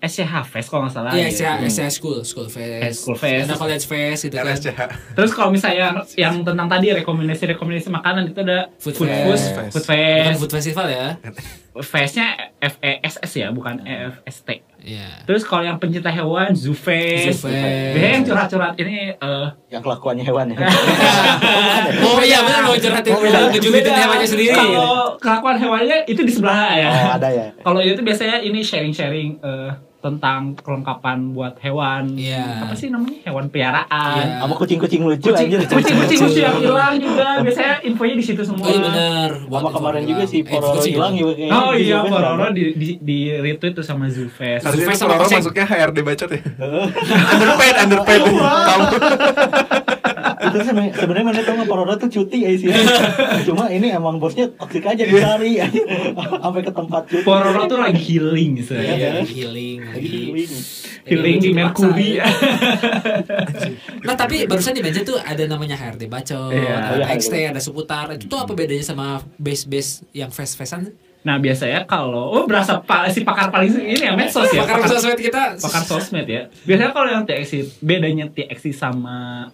SCH 0.00 0.34
Fest 0.48 0.66
kalau 0.66 0.82
nggak 0.82 0.94
salah. 0.94 1.12
Iya. 1.14 1.30
SCH, 1.30 1.52
SCH 1.68 1.92
School, 1.94 2.18
School 2.24 2.48
Fest. 2.48 2.82
Eh, 2.82 2.90
school 2.90 3.14
fest. 3.14 3.46
Ada 3.46 3.54
college 3.54 3.84
fest 3.86 4.20
gitu 4.26 4.34
kan. 4.34 4.44
RSCH. 4.48 4.80
Terus 5.14 5.30
kalau 5.30 5.50
misalnya 5.50 6.02
yang 6.16 6.42
tentang 6.42 6.66
tadi 6.66 6.90
rekomendasi-rekomendasi 6.92 7.86
makanan 7.88 8.34
itu 8.34 8.40
ada 8.42 8.66
Food 8.82 8.98
food 8.98 9.06
fest. 9.06 9.54
fest, 9.54 9.70
food 9.70 9.84
Bukan 9.86 10.26
fest. 10.26 10.38
food 10.42 10.52
festival 10.52 10.86
ya. 10.88 11.06
Festnya 11.74 12.52
F 12.60 12.76
E 12.84 13.00
S 13.00 13.16
S 13.16 13.32
ya, 13.32 13.48
bukan 13.48 13.80
E 13.82 14.12
F 14.12 14.20
S 14.22 14.44
T. 14.44 14.60
Iya. 14.78 15.24
Terus 15.24 15.40
kalau 15.40 15.64
yang 15.64 15.80
pencinta 15.80 16.12
hewan, 16.12 16.52
Fest. 16.52 17.48
Biasanya 17.48 18.10
yang 18.12 18.24
curhat-curhat 18.24 18.76
ini 18.76 19.08
eh 19.10 19.46
yang 19.72 19.80
kelakuannya 19.80 20.20
hewan 20.20 20.52
ya. 20.52 20.60
Oh 22.02 22.20
iya 22.20 22.44
benar 22.44 22.60
mau 22.62 22.76
curhatin 22.76 23.12
Oh, 23.12 23.20
beda. 23.20 23.48
ngejulitin 23.48 23.88
beda. 23.88 24.02
hewannya 24.04 24.28
sendiri. 24.28 24.52
Kalau 24.52 25.16
kelakuan 25.16 25.56
hewannya 25.56 25.98
itu 26.04 26.20
di 26.20 26.32
sebelah 26.32 26.76
ya. 26.76 26.88
Oh 26.90 27.10
ada 27.16 27.28
ya. 27.32 27.46
Kalau 27.56 27.80
itu 27.80 28.00
biasanya 28.00 28.36
ini 28.38 28.60
sharing-sharing 28.60 29.40
eh, 29.40 29.70
tentang 30.02 30.58
kelengkapan 30.58 31.30
buat 31.30 31.54
hewan. 31.62 32.18
Iya. 32.18 32.66
Apa 32.66 32.74
sih 32.74 32.90
namanya? 32.90 33.22
Hewan 33.22 33.46
peliharaan. 33.46 34.18
Iya. 34.18 34.42
Sama 34.42 34.54
kucing-kucing 34.58 35.00
lucu 35.00 35.30
Kucing, 35.30 35.46
anjir. 35.46 35.60
kucing, 35.64 35.96
kucing 35.96 36.18
lucu 36.20 36.40
yang 36.42 36.58
hilang 36.58 36.94
juga. 36.98 37.38
Biasanya 37.38 37.74
infonya 37.86 38.14
di 38.18 38.24
situ 38.26 38.42
semua. 38.42 38.66
Oh 38.66 38.70
iya 38.70 38.80
benar. 38.82 39.30
Sama 39.46 39.70
kemarin 39.70 40.02
juga 40.02 40.22
si 40.26 40.38
Eh, 40.38 40.44
Pororo 40.44 40.82
hilang 40.82 41.14
juga 41.14 41.32
kayaknya. 41.32 41.54
Oh 41.56 41.72
iya, 41.72 41.98
Pororo 42.02 42.46
di, 42.50 42.64
di, 42.74 42.88
di 42.98 43.18
retweet 43.30 43.72
tuh 43.72 43.86
sama 43.86 44.10
Survei 44.10 44.58
itu 44.58 44.90
sama 44.92 45.14
Pororo 45.14 45.30
masuknya 45.30 45.64
HRD 45.64 45.98
bacot 46.02 46.28
ya. 46.28 46.40
underpaid, 47.32 47.74
underpaid. 47.78 48.22
Kamu. 48.26 48.84
itu 50.52 50.60
sebenarnya 50.62 50.92
sebenarnya 50.94 51.24
mana 51.24 51.40
nggak 51.40 51.66
Pororo 51.66 51.94
tuh 51.96 52.08
cuti 52.08 52.38
ya 52.44 52.50
sih 52.52 52.68
cuma 53.42 53.66
ini 53.66 53.88
emang 53.88 54.20
bosnya 54.20 54.52
toksik 54.52 54.84
aja 54.84 55.02
dicari 55.02 55.56
sampai 56.42 56.60
ke 56.60 56.70
tempat 56.70 57.02
cuti 57.08 57.24
Pororo 57.24 57.64
tuh 57.64 57.80
lagi 57.80 57.96
healing 57.98 58.60
Iya, 58.62 58.94
ya. 58.94 59.10
healing 59.24 59.78
lagi 59.82 59.98
lagi. 59.98 60.08
healing 60.12 60.52
Healing 61.02 61.36
di 61.38 61.50
Mercury. 61.50 62.14
ya. 62.14 62.30
Nah 64.06 64.14
tapi 64.14 64.46
barusan 64.46 64.70
di 64.70 64.82
meja 64.82 65.02
tuh 65.02 65.18
ada 65.18 65.42
namanya 65.44 65.74
HRD 65.74 66.06
Bacot, 66.06 66.54
Iya. 66.54 66.78
ada 66.78 66.94
Iya, 67.02 67.18
XT, 67.18 67.34
iya. 67.34 67.48
ada 67.50 67.58
seputar. 67.58 68.06
Itu 68.12 68.26
tuh 68.26 68.38
apa 68.38 68.52
bedanya 68.52 68.82
sama 68.82 69.18
base-base 69.34 70.06
yang 70.12 70.30
fest-festan? 70.30 70.94
Nah 71.22 71.38
biasanya 71.38 71.86
kalau 71.86 72.30
oh 72.32 72.44
berasa 72.46 72.78
pa, 72.78 73.06
si 73.06 73.22
pakar 73.22 73.50
paling 73.50 73.70
ini 73.74 73.98
ya 74.00 74.14
medsos 74.14 74.50
ya. 74.50 74.62
Pakar 74.62 74.86
sosmed 74.88 75.18
kita 75.18 75.54
pakar 75.56 75.82
sosmed 75.82 76.26
ya. 76.26 76.50
Biasanya 76.62 76.90
kalau 76.90 77.08
yang 77.08 77.22
TXT 77.22 77.78
bedanya 77.78 78.26
TXT 78.28 78.70
sama 78.70 79.46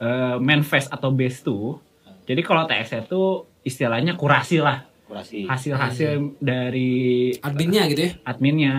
eh, 0.00 0.36
manifest 0.40 0.88
atau 0.88 1.12
base 1.12 1.44
tuh. 1.44 1.78
Jadi 2.24 2.40
kalau 2.40 2.64
TXT 2.64 3.06
itu 3.06 3.22
istilahnya 3.60 4.16
kurasi 4.16 4.58
lah 4.58 4.88
kurasi 5.04 5.42
hasil-hasil 5.42 6.38
dari 6.38 7.34
adminnya 7.42 7.90
gitu 7.90 8.02
ya. 8.06 8.10
adminnya. 8.22 8.74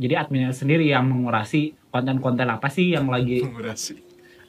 Jadi 0.00 0.14
adminnya 0.16 0.50
sendiri 0.56 0.88
yang 0.88 1.04
mengurasi 1.04 1.76
konten-konten 1.92 2.48
apa 2.48 2.68
sih 2.72 2.96
yang 2.96 3.08
lagi 3.12 3.44
Mengurasi. 3.44 3.92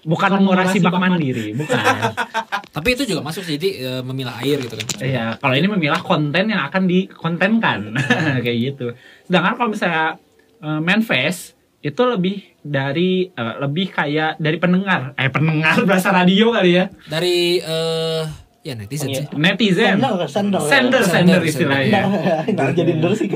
bukan 0.08 0.40
mengurasi 0.40 0.80
bak 0.80 0.96
mandiri, 0.96 1.52
bukan. 1.52 1.76
Tapi 2.76 2.88
itu 2.96 3.04
juga 3.04 3.28
masuk 3.28 3.44
jadi 3.44 3.70
eh, 4.00 4.02
memilah 4.08 4.40
air 4.40 4.64
gitu 4.64 4.80
kan. 4.80 4.88
Iya, 5.04 5.26
kalau 5.36 5.56
ini 5.60 5.68
memilah 5.68 6.00
konten 6.00 6.48
yang 6.48 6.64
akan 6.64 6.88
dikontenkan 6.88 7.92
kayak 8.44 8.58
gitu. 8.72 8.96
Sedangkan 9.28 9.60
kalau 9.60 9.70
misalnya 9.76 10.16
uh, 10.64 10.80
manifest 10.80 11.60
itu 11.84 12.02
lebih 12.08 12.57
dari 12.68 13.12
eh, 13.28 13.56
lebih 13.58 13.88
kayak 13.90 14.36
dari 14.38 14.58
pendengar, 14.58 15.16
eh 15.16 15.28
pendengar 15.28 15.80
bahasa 15.84 16.12
radio 16.12 16.52
kali 16.52 16.76
ya, 16.76 16.86
Dari 17.06 17.58
eh 17.58 18.24
ya 18.60 18.76
netizen 18.76 19.08
sih. 19.08 19.24
netizen, 19.32 19.96
sender 19.96 20.28
sender 20.28 20.60
sender 20.60 21.00
sender 21.02 21.40
istilahnya. 21.42 22.04
nah 22.52 22.68
jadi 22.70 23.00
der 23.00 23.16
sih 23.16 23.32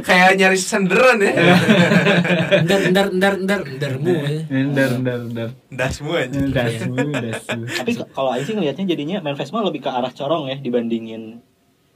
Kayak 0.00 0.28
nyari 0.34 0.56
senderan 0.56 1.20
ya. 1.20 1.32
Ndar 2.60 2.80
ndar 2.88 3.06
ndar 3.12 3.34
ndar 3.38 3.60
ndarmu 3.68 4.08
ya. 4.08 4.40
Ndar 4.48 4.90
ndar 4.98 5.20
ndar. 5.28 5.48
Das 5.68 6.00
semua 6.00 6.24
aja. 6.24 6.40
Dasu, 6.40 6.96
dasu. 6.96 7.58
tapi 7.76 7.90
kalau 8.08 8.32
Aing 8.32 8.42
sih 8.42 8.56
ngelihatnya 8.56 8.88
jadinya 8.88 9.16
manifest 9.20 9.52
mah 9.52 9.60
lebih 9.62 9.80
ke 9.80 9.90
arah 9.90 10.08
corong 10.10 10.48
ya 10.48 10.56
dibandingin 10.56 11.44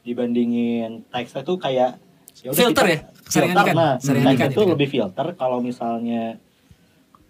dibandingin 0.05 1.09
teks 1.09 1.33
itu 1.35 1.55
kayak 1.57 1.97
ya 2.37 2.49
udah 2.51 2.59
Filter 2.61 2.85
kita- 2.85 2.93
ya? 2.93 2.99
Saringan 3.25 3.57
filter 3.57 3.65
ikan. 3.65 3.77
nah 4.21 4.33
ikan 4.37 4.49
itu 4.53 4.61
kan? 4.61 4.69
lebih 4.69 4.89
filter 4.91 5.27
kalau 5.33 5.59
misalnya 5.59 6.37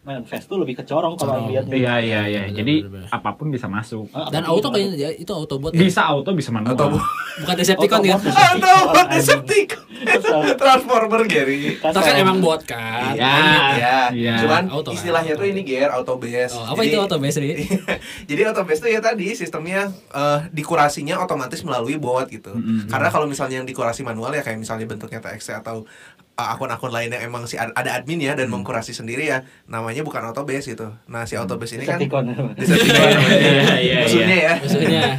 manifest 0.04 0.44
tuh 0.46 0.56
lebih 0.56 0.76
ke 0.76 0.84
corong 0.84 1.16
kalau 1.16 1.48
lihatnya 1.48 1.72
Iya 1.72 1.94
iya 1.98 2.20
iya. 2.26 2.42
Jadi 2.46 2.84
bener, 2.84 2.92
bener. 3.02 3.08
apa 3.10 3.30
pun 3.32 3.48
bisa 3.48 3.66
masuk. 3.66 4.04
Ah, 4.10 4.28
Dan 4.28 4.44
auto 4.44 4.68
kayaknya 4.68 4.96
ya, 4.98 5.10
itu 5.10 5.30
auto 5.30 5.56
bot. 5.56 5.70
ya? 5.70 5.80
Bisa 5.80 6.04
auto 6.04 6.30
bisa 6.30 6.48
manual. 6.50 6.72
Atau 6.72 6.92
Bukan 7.34 7.54
Decepticon 7.56 7.98
Auto 7.98 8.06
ya. 8.06 8.16
bot. 8.16 8.30
Atau 8.30 8.76
buat 8.86 9.06
Decepticon. 9.10 9.82
Transformer 10.54 11.22
Gary. 11.24 11.74
Itu 11.74 11.98
kan 11.98 12.14
emang 12.14 12.38
bot 12.38 12.60
kan. 12.62 13.12
Iya. 13.12 13.32
Ya, 13.74 13.98
Iya. 14.10 14.34
cuman 14.38 14.68
Auto 14.68 14.90
kan? 14.90 14.94
istilahnya 14.94 15.32
tuh 15.34 15.46
ini 15.46 15.62
gear 15.62 15.88
auto 15.90 16.14
base. 16.16 16.52
Oh, 16.52 16.64
apa 16.68 16.80
itu 16.82 16.94
auto 16.94 17.16
base 17.16 17.40
nih? 17.40 17.64
Jadi 18.28 18.40
auto 18.44 18.62
base 18.62 18.80
tuh 18.80 18.90
ya 18.90 19.00
tadi 19.00 19.32
sistemnya 19.32 19.88
eh, 20.10 20.38
dikurasinya 20.50 21.18
otomatis 21.18 21.64
melalui 21.64 21.96
bot 21.96 22.28
gitu. 22.28 22.52
Mm-mm. 22.52 22.86
Karena 22.86 23.08
kalau 23.08 23.24
misalnya 23.24 23.56
yang 23.56 23.66
dikurasi 23.66 24.02
manual 24.02 24.30
ya 24.30 24.42
kayak 24.42 24.58
misalnya 24.58 24.84
bentuknya 24.84 25.18
TXT 25.18 25.56
atau 25.56 25.88
akun-akun 26.34 26.90
lain 26.90 27.14
yang 27.14 27.30
emang 27.30 27.46
si 27.46 27.54
ad- 27.54 27.70
ada 27.72 27.94
admin 27.94 28.18
ya 28.18 28.34
dan 28.34 28.50
mengkurasi 28.50 28.90
sendiri 28.90 29.30
ya 29.30 29.46
namanya 29.64 30.02
bukan 30.02 30.18
auto 30.26 30.42
base 30.42 30.74
gitu. 30.74 30.90
Nah, 31.06 31.22
si 31.22 31.38
auto 31.38 31.54
base 31.54 31.78
ini 31.78 31.86
kan 31.86 31.98
Decepticon. 31.98 32.26
Iya, 32.58 33.74
iya, 33.78 33.96
Musuhnya 34.02 34.36
ya. 34.36 34.52
Maksudnya 34.58 34.90
ya. 34.90 35.12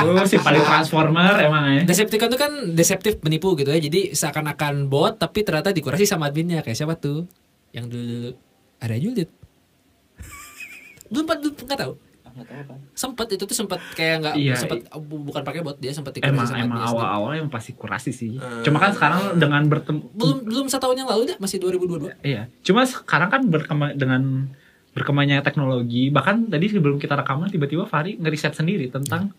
Lu 0.00 0.16
si 0.24 0.36
paling 0.40 0.64
transformer 0.64 1.34
emang 1.38 1.64
ya. 1.70 1.82
Decepticon 1.84 2.28
itu 2.32 2.38
kan 2.40 2.52
deceptif 2.72 3.20
menipu 3.20 3.52
gitu 3.54 3.68
ya. 3.68 3.76
Jadi 3.78 4.16
seakan-akan 4.16 4.88
bot 4.88 5.20
tapi 5.20 5.44
ternyata 5.44 5.70
dikurasi 5.70 6.08
sama 6.08 6.32
adminnya 6.32 6.64
kayak 6.64 6.76
siapa 6.76 6.96
tuh? 6.96 7.28
Yang 7.76 7.86
dulu 7.92 8.20
ada 8.80 8.96
Juliet. 8.96 9.30
Belum 11.12 11.28
belum 11.28 11.52
nggak 11.52 11.80
tahu. 11.84 11.92
Sempat 12.92 13.26
itu 13.28 13.42
tuh 13.42 13.52
sempat 13.52 13.80
kayak 13.92 14.16
nggak 14.20 14.34
Iya. 14.34 14.54
sempat 14.56 14.78
bu- 14.98 15.22
bukan 15.22 15.42
pakai 15.42 15.60
bot 15.60 15.76
dia 15.76 15.90
sempat 15.90 16.12
dikurasi 16.12 16.32
Emang 16.32 16.46
sama 16.46 16.58
emang 16.58 16.78
sendiri. 16.78 16.92
awal-awal 16.94 17.30
yang 17.34 17.48
pasti 17.48 17.72
kurasi 17.72 18.10
sih. 18.10 18.34
Eh. 18.34 18.62
Cuma 18.62 18.78
kan 18.78 18.90
sekarang 18.90 19.36
dengan 19.36 19.62
bertemu 19.64 20.00
belum 20.12 20.38
belum 20.44 20.66
satu 20.66 20.82
tahun 20.84 20.96
yang 20.98 21.10
lalu 21.10 21.22
deh 21.26 21.36
masih 21.38 21.56
2022 21.58 22.12
Iya. 22.22 22.48
Cuma 22.60 22.82
sekarang 22.82 23.28
kan 23.28 23.42
berkembang 23.44 23.92
dengan 23.94 24.22
berkembangnya 24.92 25.40
teknologi 25.40 26.08
bahkan 26.08 26.44
tadi 26.46 26.68
sebelum 26.68 26.96
kita 26.96 27.16
rekaman 27.16 27.48
tiba-tiba 27.48 27.84
Fahri 27.84 28.12
ngeriset 28.14 28.52
sendiri 28.52 28.88
tentang 28.88 29.32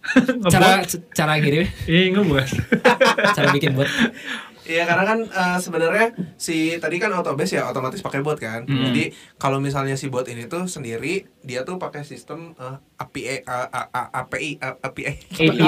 cara 0.50 0.82
cara 1.14 1.38
ngirim 1.38 1.70
iya 1.86 2.10
ngebot 2.10 2.42
cara 3.38 3.54
bikin 3.54 3.78
bot 3.78 3.86
Iya 4.64 4.84
karena 4.84 5.04
kan 5.04 5.20
eh, 5.22 5.58
sebenarnya 5.58 6.06
si 6.36 6.58
tadi 6.78 6.96
kan 6.96 7.12
autobase 7.12 7.56
ya 7.56 7.68
otomatis 7.68 8.00
pakai 8.00 8.20
bot 8.20 8.38
kan. 8.38 8.64
Hmm. 8.64 8.90
Jadi 8.90 9.12
kalau 9.36 9.60
misalnya 9.60 9.94
si 9.94 10.08
bot 10.08 10.24
ini 10.26 10.46
tuh 10.46 10.66
sendiri 10.66 11.28
dia 11.40 11.62
tuh 11.62 11.76
pakai 11.76 12.02
sistem 12.02 12.56
eh, 12.56 12.78
API 12.96 13.24
eh, 13.40 13.46
A- 13.46 13.70
A- 13.86 14.12
API 14.16 14.56
A- 14.58 14.80
API 14.80 15.04
API 15.30 15.68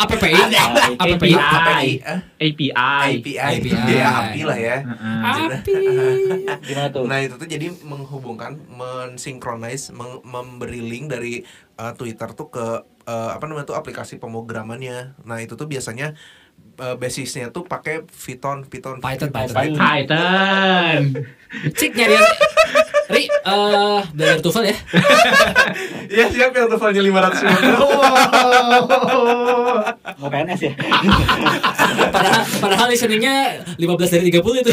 API 0.00 0.32
eh, 2.00 2.18
API 2.40 2.70
API 2.72 3.34
API. 3.36 3.92
ya 3.92 4.08
API 4.22 4.42
lah 4.42 4.58
ya. 4.58 4.76
Heeh. 4.80 5.16
API 5.54 5.86
Gimana 6.64 6.88
tuh? 6.90 7.04
Nah 7.04 7.18
itu 7.20 7.34
tuh 7.36 7.44
jadi 7.44 7.68
menghubungkan, 7.82 8.56
mensinkronize, 8.68 9.92
meng- 9.92 10.24
memberi 10.24 10.80
link 10.80 11.08
dari 11.08 11.44
uh, 11.76 11.92
Twitter 11.92 12.32
tuh 12.32 12.48
ke 12.48 12.64
uh, 13.04 13.30
apa 13.30 13.44
namanya 13.44 13.66
tuh 13.66 13.76
aplikasi 13.76 14.16
pemrogramannya. 14.16 15.18
Nah 15.22 15.38
itu 15.38 15.54
tuh 15.54 15.66
biasanya 15.66 16.16
uh, 16.76 16.94
basisnya 16.94 17.48
tuh 17.48 17.62
pakai 17.62 18.02
Python, 18.04 18.64
Python, 18.64 18.98
Python, 18.98 19.30
Python. 19.30 19.54
Python. 19.54 19.76
Python 19.76 21.02
cik 21.72 21.92
nyari 21.94 22.18
Ri 23.04 23.28
eh 23.28 24.00
belajar 24.10 24.40
TOEFL 24.40 24.64
ya 24.64 24.76
Iya 26.14 26.24
siap 26.32 26.50
yang 26.50 26.66
totalnya 26.66 27.02
500 27.04 27.44
Mau 30.16 30.28
PNS 30.28 30.60
ya? 30.62 30.72
padahal 32.10 32.42
padahal 32.58 32.86
listeningnya 32.88 33.36
15 33.76 33.86
dari 34.08 34.24
30 34.32 34.62
itu 34.62 34.70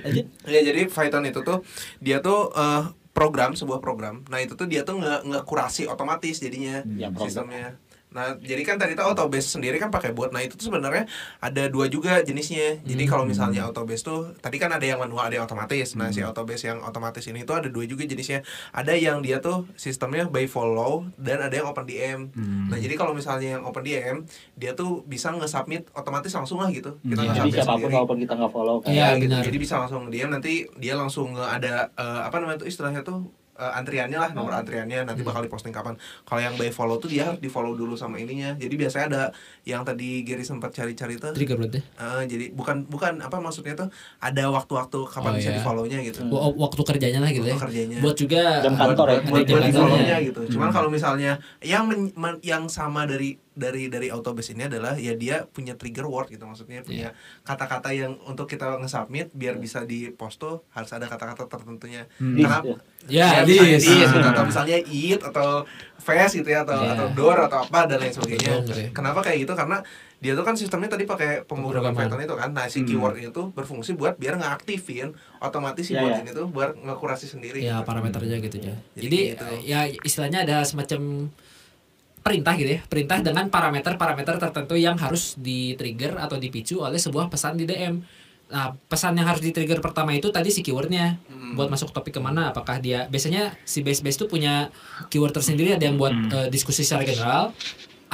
Lanjut. 0.00 0.24
Ya 0.46 0.60
jadi 0.62 0.80
Python 0.86 1.24
itu 1.26 1.40
tuh 1.42 1.58
dia 1.98 2.22
tuh 2.22 2.48
uh, 2.50 2.94
program 3.10 3.54
sebuah 3.54 3.78
program. 3.78 4.22
Nah 4.26 4.38
itu 4.38 4.54
tuh 4.54 4.66
dia 4.66 4.82
tuh 4.82 4.98
nggak 4.98 5.20
nggak 5.24 5.44
kurasi 5.44 5.86
otomatis 5.86 6.38
jadinya 6.38 6.82
Ya, 6.88 7.10
program. 7.10 7.26
sistemnya. 7.26 7.66
Nah 8.14 8.38
jadi 8.38 8.62
kan 8.62 8.76
tadi 8.76 8.92
tuh 8.92 9.04
Autobase 9.04 9.50
sendiri 9.50 9.76
kan 9.76 9.90
pakai 9.90 10.10
bot. 10.10 10.30
Nah 10.30 10.38
itu 10.38 10.54
tuh 10.54 10.66
sebenarnya 10.66 11.04
ada 11.38 11.66
dua 11.66 11.86
juga 11.86 12.18
jenisnya. 12.20 12.78
Jadi 12.80 13.04
kalau 13.04 13.22
misalnya 13.24 13.62
Autobase 13.64 14.00
tuh 14.00 14.32
tadi 14.36 14.56
kan 14.56 14.70
ada 14.70 14.82
yang 14.82 14.96
manual 14.96 15.24
ada 15.24 15.34
yang 15.34 15.44
otomatis. 15.44 15.92
Nah 15.92 16.08
si 16.08 16.22
Autobase 16.22 16.64
yang 16.64 16.80
otomatis 16.80 17.24
ini 17.24 17.42
tuh 17.42 17.56
ada 17.56 17.66
dua 17.66 17.84
juga 17.84 18.02
jenisnya. 18.04 18.40
Ada 18.70 18.94
yang 18.94 19.18
dia 19.20 19.38
tuh 19.38 19.66
sistemnya 19.74 20.24
by 20.26 20.46
follow 20.46 21.10
dan 21.16 21.38
ada 21.40 21.52
yang 21.52 21.66
open 21.66 21.84
DM. 21.84 22.20
Nah 22.64 22.78
jadi 22.78 22.94
kalau 22.94 23.12
misalnya 23.12 23.58
yang 23.58 23.64
open 23.64 23.82
DM 23.82 24.16
dia 24.54 24.72
tuh 24.72 25.02
bisa 25.02 25.28
nge-submit 25.30 25.90
otomatis 25.92 26.30
langsung 26.30 26.58
lah 26.58 26.70
gitu. 26.70 26.94
Kita 27.00 27.18
Iya. 27.18 27.34
Jadi 27.34 27.50
nge-submit 27.50 27.54
siapa 27.56 27.66
pun 27.66 27.78
sendiri. 27.80 27.94
walaupun 27.94 28.18
kita 28.20 28.32
nggak 28.36 28.52
follow 28.52 28.76
kan. 28.78 28.88
Iya, 28.88 29.06
Iya 29.10 29.20
gitu. 29.20 29.34
Jadi 29.44 29.58
bisa 29.58 29.74
langsung 29.76 30.02
diam 30.06 30.30
nanti 30.30 30.52
dia 30.76 30.94
langsung 30.94 31.32
nge- 31.32 31.50
ada 31.52 31.74
eh, 31.92 32.20
apa 32.22 32.36
namanya 32.36 32.62
tuh 32.62 32.68
istilahnya 32.68 33.02
tuh 33.02 33.26
eh, 33.54 33.72
antriannya 33.74 34.16
lah 34.16 34.30
nomor 34.30 34.52
antriannya 34.52 35.04
nanti 35.04 35.20
bakal 35.20 35.40
diposting 35.40 35.70
kapan. 35.70 35.94
Kalau 36.22 36.40
yang 36.40 36.54
by 36.54 36.68
follow 36.68 36.96
tuh 36.96 37.06
dia 37.06 37.24
harus 37.24 37.38
di 37.38 37.46
follow 37.46 37.72
dulu 37.72 37.94
sama 37.94 38.16
ininya. 38.16 38.54
Jadi 38.54 38.74
biasanya 38.74 39.06
ada 39.06 39.22
yang 39.62 39.82
tadi 39.82 40.22
Gary 40.22 40.42
sempat 40.42 40.70
cari-cari 40.70 41.14
tuh. 41.14 41.30
trigger 41.30 41.56
berarti 41.56 41.80
eh, 41.80 42.22
jadi 42.26 42.44
bukan 42.50 42.84
bukan 42.84 43.18
apa 43.18 43.38
maksudnya 43.38 43.74
tuh 43.74 43.88
ada 44.18 44.42
waktu-waktu 44.48 44.98
kapan 45.06 45.30
Oh, 45.30 45.36
bisa 45.36 45.48
iya. 45.48 45.56
di 45.56 45.62
follownya 45.62 45.98
gitu. 46.02 46.20
Wa- 46.26 46.50
waktu 46.60 46.82
kerjanya 46.82 47.18
lah 47.18 47.30
gitu 47.30 47.44
ya 47.44 47.54
Waktu 47.54 47.64
kerjanya. 47.64 47.98
buat 48.00 48.16
juga 48.16 48.42
Jam 48.60 48.72
buat, 48.72 48.80
kantor 48.84 49.06
ya? 49.06 49.12
buat, 49.14 49.22
buat, 49.24 49.44
buat 49.44 49.62
di 49.62 49.70
jam 49.70 49.80
follow-nya 49.80 50.16
gitu. 50.22 50.40
Cuman 50.50 50.68
kalau 50.70 50.88
misalnya 50.88 51.32
yang 51.60 51.84
men- 51.86 52.14
men- 52.14 52.42
yang 52.42 52.66
sama 52.66 53.04
dari 53.04 53.38
dari 53.54 53.86
dari 53.86 54.10
autobase 54.10 54.50
ini 54.50 54.66
adalah 54.66 54.94
ya 54.94 55.14
dia 55.14 55.46
punya 55.46 55.72
trigger 55.72 56.04
word 56.04 56.26
gitu 56.28 56.42
maksudnya 56.42 56.82
punya 56.82 57.14
kata-kata 57.40 57.90
yang 57.90 58.18
untuk 58.24 58.44
kita 58.44 58.76
nge-submit 58.76 59.30
biar 59.30 59.56
bisa 59.56 59.82
di 59.82 60.10
post 60.10 60.36
tuh 60.36 60.66
harus 60.68 60.90
ada 60.90 61.06
kata-kata 61.06 61.46
tertentunya. 61.46 62.10
Hmm. 62.16 62.34
Kenapa? 62.36 62.66
ya. 62.66 62.76
ya 63.06 63.26
Ya, 63.30 63.40
di 63.42 63.54
misalnya 63.54 63.76
dis, 63.76 63.86
gitu, 63.86 64.18
Ah. 64.18 64.30
atau 64.30 64.42
misalnya 64.44 64.76
eat 64.84 65.20
atau 65.20 65.48
face 65.96 66.34
gitu 66.34 66.48
ya 66.48 66.62
atau 66.62 66.76
Ya. 66.76 66.92
atau 66.92 67.06
door 67.12 67.38
atau 67.40 67.62
apa 67.62 67.86
dan 67.86 67.98
lain 67.98 68.10
sebagainya. 68.10 68.50
Dong, 68.50 68.64
gitu 68.66 68.80
ya. 68.80 68.88
Kenapa 68.90 69.18
kayak 69.20 69.38
gitu? 69.40 69.52
Karena 69.52 69.78
dia 70.16 70.32
tuh 70.32 70.42
kan 70.42 70.54
sistemnya 70.54 70.88
tadi 70.88 71.04
pakai 71.04 71.44
pemrograman. 71.44 71.92
Python 71.92 72.16
itu 72.18 72.32
kan. 72.32 72.50
Nah, 72.50 72.66
si 72.66 72.80
Hmm. 72.80 72.88
keyword 72.88 73.16
itu 73.20 73.42
berfungsi 73.50 73.92
buat 73.92 74.16
biar 74.16 74.34
ngaktifin 74.34 75.12
otomatis 75.38 75.84
si 75.84 75.92
Ya, 75.92 76.00
bot 76.00 76.10
ya. 76.10 76.18
ini 76.18 76.30
tuh 76.32 76.46
buat 76.46 76.74
ngekurasi 76.74 77.26
sendiri. 77.28 77.60
ya 77.60 77.78
gitu. 77.78 77.86
parameternya 77.86 78.36
gitu 78.40 78.56
ya 78.58 78.74
Jadi 78.94 79.04
jadi 79.04 79.18
gitu. 79.30 79.44
ya 79.62 79.80
istilahnya 80.00 80.42
ada 80.42 80.64
semacam 80.64 81.28
perintah 82.24 82.56
gitu 82.56 82.70
ya 82.74 82.80
perintah 82.88 83.20
dengan 83.20 83.52
parameter-parameter 83.52 84.40
tertentu 84.40 84.74
yang 84.80 84.96
harus 84.96 85.36
di 85.36 85.76
trigger 85.76 86.16
atau 86.16 86.40
dipicu 86.40 86.80
oleh 86.80 86.96
sebuah 86.96 87.28
pesan 87.28 87.60
di 87.60 87.68
DM 87.68 88.00
nah 88.44 88.72
pesan 88.88 89.16
yang 89.16 89.28
harus 89.28 89.40
di 89.40 89.52
trigger 89.52 89.80
pertama 89.80 90.12
itu 90.12 90.28
tadi 90.28 90.52
si 90.52 90.60
keywordnya. 90.60 91.16
Hmm. 91.28 91.56
buat 91.56 91.68
masuk 91.68 91.92
topik 91.92 92.16
ke 92.16 92.20
mana 92.20 92.52
apakah 92.52 92.80
dia 92.80 93.08
biasanya 93.08 93.56
si 93.64 93.80
base 93.84 94.04
base 94.04 94.20
itu 94.20 94.26
punya 94.26 94.72
keyword 95.08 95.32
tersendiri 95.32 95.76
ada 95.76 95.84
yang 95.86 95.96
buat 96.00 96.12
eh, 96.12 96.48
diskusi 96.50 96.82
secara 96.82 97.06
general 97.06 97.54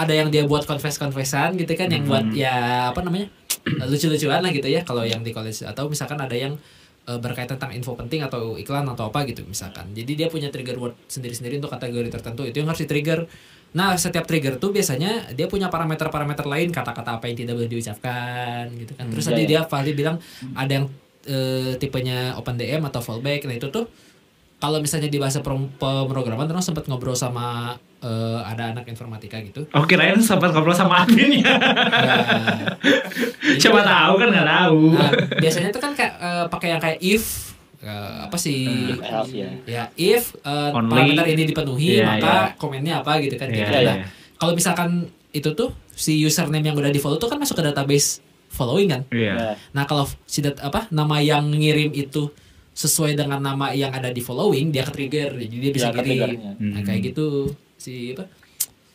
ada 0.00 0.12
yang 0.16 0.32
dia 0.32 0.48
buat 0.48 0.64
confess 0.64 0.96
confessan 0.96 1.60
gitu 1.60 1.72
kan 1.76 1.92
yang 1.92 2.08
buat 2.08 2.32
ya 2.32 2.88
apa 2.94 3.04
namanya 3.04 3.28
lucu-lucuan 3.90 4.40
lah 4.40 4.50
gitu 4.54 4.68
ya 4.70 4.80
kalau 4.86 5.04
yang 5.04 5.20
di 5.20 5.34
college. 5.34 5.66
Atau 5.66 5.90
misalkan 5.92 6.16
ada 6.16 6.32
yang 6.32 6.56
eh, 7.10 7.18
berkaitan 7.18 7.58
tentang 7.58 7.74
info 7.74 7.98
penting 7.98 8.22
atau 8.22 8.54
iklan 8.54 8.86
atau 8.86 9.10
apa 9.10 9.26
gitu 9.26 9.42
misalkan. 9.42 9.90
Jadi 9.90 10.12
dia 10.14 10.30
punya 10.30 10.48
trigger 10.54 10.78
word 10.78 10.94
sendiri-sendiri 11.10 11.58
untuk 11.58 11.74
kategori 11.74 12.08
tertentu 12.14 12.46
itu 12.46 12.62
yang 12.62 12.70
harus 12.70 12.82
di 12.82 12.88
trigger 12.88 13.26
nah 13.70 13.94
setiap 13.94 14.26
trigger 14.26 14.58
tuh 14.58 14.74
biasanya 14.74 15.30
dia 15.30 15.46
punya 15.46 15.70
parameter-parameter 15.70 16.42
lain 16.42 16.74
kata-kata 16.74 17.22
apa 17.22 17.30
yang 17.30 17.38
tidak 17.38 17.54
boleh 17.54 17.70
diucapkan 17.70 18.66
gitu 18.74 18.98
kan. 18.98 19.06
Terus 19.14 19.24
Hmm, 19.26 19.34
tadi 19.34 19.42
dia 19.46 19.62
iya, 19.62 19.62
Fahri 19.62 19.92
bilang 19.94 20.18
ada 20.58 20.72
yang 20.74 20.86
eh, 21.26 21.78
tipenya 21.78 22.34
open 22.34 22.58
DM 22.58 22.82
atau 22.90 22.98
fallback. 22.98 23.46
Nah 23.46 23.54
itu 23.54 23.70
tuh 23.70 23.86
kalau 24.60 24.78
misalnya 24.78 25.08
di 25.08 25.16
bahasa 25.16 25.40
pemrograman 25.40 26.44
terus 26.44 26.62
sempat 26.62 26.84
ngobrol 26.84 27.16
sama 27.16 27.72
eh, 27.98 28.40
ada 28.44 28.70
anak 28.70 28.84
informatika 28.86 29.40
gitu 29.40 29.64
Oh 29.72 29.84
kirain 29.84 30.20
sempat 30.20 30.52
ngobrol 30.52 30.76
sama 30.76 31.02
adminnya. 31.02 31.48
Nah, 31.48 32.76
Siapa 33.56 33.80
tahu 33.80 34.12
kan 34.16 34.28
nggak 34.30 34.48
tahu. 34.48 34.82
Nah, 34.94 35.10
biasanya 35.36 35.68
tuh 35.70 35.80
kan 35.80 35.92
kayak 35.92 36.14
eh, 36.16 36.44
pakai 36.46 36.68
yang 36.70 36.80
kayak 36.80 36.98
if 37.00 37.56
eh, 37.80 38.16
apa 38.22 38.36
sih 38.36 38.92
If 38.92 39.00
else 39.00 39.32
ya. 39.32 39.48
ya 39.66 39.84
if 39.96 40.36
Only. 40.44 40.92
parameter 40.92 41.26
ini 41.26 41.42
dipenuhi 41.46 41.90
Iya, 41.98 42.04
maka 42.06 42.32
iya. 42.52 42.56
komennya 42.56 42.94
apa 43.00 43.12
gitu 43.18 43.36
kan 43.36 43.48
Iya, 43.48 43.56
gitu. 43.56 43.72
iya, 43.72 43.80
Nah, 43.80 43.96
iya. 43.96 44.06
kalau 44.36 44.52
misalkan 44.52 44.90
itu 45.30 45.48
tuh 45.54 45.70
si 45.90 46.20
username 46.20 46.64
yang 46.64 46.76
udah 46.76 46.90
di 46.90 46.98
follow 46.98 47.16
tuh 47.16 47.28
kan 47.28 47.38
masuk 47.38 47.56
ke 47.56 47.64
database 47.64 48.20
following 48.50 48.88
kan 48.90 49.02
Iya. 49.08 49.32
Nah, 49.34 49.54
nah 49.72 49.84
kalau 49.84 50.04
si 50.24 50.44
dat 50.44 50.60
apa 50.60 50.84
nama 50.92 51.16
yang 51.18 51.48
ngirim 51.48 51.96
itu 51.96 52.28
sesuai 52.80 53.12
dengan 53.12 53.36
nama 53.38 53.70
yang 53.72 53.92
ada 53.92 54.08
di 54.08 54.18
following 54.18 54.70
dia 54.70 54.82
ke 54.82 54.92
trigger 54.94 55.36
jadi 55.36 55.56
dia 55.58 55.70
bisa 55.70 55.86
Ya, 55.86 55.92
ke 55.92 56.02
kirim 56.02 56.32
nah 56.40 56.54
Hmm. 56.72 56.80
kayak 56.80 57.00
gitu 57.04 57.26
si 57.76 58.12
apa 58.12 58.24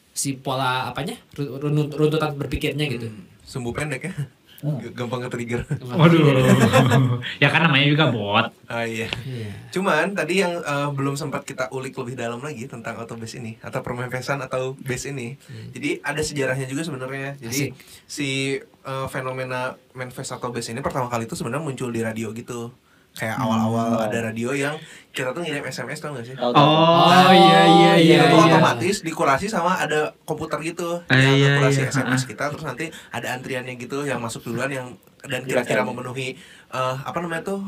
si 0.09 0.33
pola 0.35 0.87
apanya 0.87 1.13
ru- 1.33 1.59
runut- 1.59 1.91
runtutan 1.91 2.33
berpikirnya 2.33 2.87
gitu 2.87 3.07
Hmm, 3.07 3.29
Sumbu 3.43 3.69
pendek 3.69 4.01
ya. 4.01 4.13
Hmm. 4.55 4.79
G- 4.79 4.89
Gampang 4.89 5.21
nge-trigger. 5.21 5.61
Waduh. 5.77 6.17
ya 7.43 7.47
kan 7.47 7.61
namanya 7.61 7.85
juga 7.85 8.05
bot. 8.07 8.47
Ah 8.65 8.81
iya. 8.83 9.05
Iya. 9.21 9.51
Cuman 9.69 10.15
tadi 10.15 10.39
yang 10.39 10.57
eh, 10.57 10.89
belum 10.89 11.13
sempat 11.13 11.43
kita 11.43 11.69
ulik 11.69 11.93
lebih 11.93 12.15
dalam 12.15 12.39
lagi 12.39 12.65
tentang 12.65 12.97
autobase 12.97 13.37
ini 13.37 13.59
atau 13.59 13.79
permanfaatan 13.79 14.41
atau 14.41 14.73
base 14.79 15.11
ini. 15.11 15.37
Jadi 15.69 16.01
ada 16.01 16.17
sejarahnya 16.17 16.65
juga 16.65 16.81
sebenarnya. 16.81 17.37
Jadi 17.37 17.69
Asik. 17.69 17.71
si 18.07 18.29
eh, 18.57 19.07
fenomena 19.07 19.61
manifest 19.91 20.31
atau 20.31 20.49
base 20.49 20.71
ini 20.71 20.79
pertama 20.79 21.05
kali 21.05 21.25
itu 21.25 21.35
sebenarnya 21.35 21.61
muncul 21.61 21.89
di 21.89 21.99
radio 21.99 22.31
gitu. 22.31 22.73
Kayak 23.15 23.36
awal-awal 23.38 23.95
ada 23.97 24.17
radio 24.21 24.51
yang 24.51 24.75
kita 25.10 25.32
tuh 25.32 25.39
ngirim 25.39 25.63
SMS 25.63 25.97
tau 25.97 26.12
gak 26.12 26.28
sih? 26.28 26.36
tahu. 26.36 26.51
Oh, 26.51 27.32
iya 27.32 27.62
iya 27.63 27.91
iya. 27.95 28.17
itu 28.21 28.36
iya. 28.36 28.51
otomatis 28.51 28.95
dikurasi 29.01 29.47
sama 29.47 29.80
ada 29.80 30.12
komputer 30.21 30.60
gitu 30.62 30.99
Ah, 31.08 31.15
yang 31.15 31.34
iya, 31.34 31.51
kurasi 31.58 31.82
iya, 31.82 31.89
SMS 31.89 32.21
ah. 32.21 32.28
kita 32.28 32.43
terus 32.51 32.65
nanti 32.65 32.86
ada 33.10 33.28
antriannya 33.32 33.73
gitu 33.75 34.04
yang 34.04 34.19
masuk 34.19 34.43
duluan 34.43 34.67
yang 34.67 34.88
dan 35.23 35.41
kira-kira 35.41 35.82
Kira-kira. 35.82 35.88
memenuhi 35.88 36.36
eh, 36.69 36.95
apa 36.99 37.17
namanya 37.17 37.47
tuh 37.47 37.63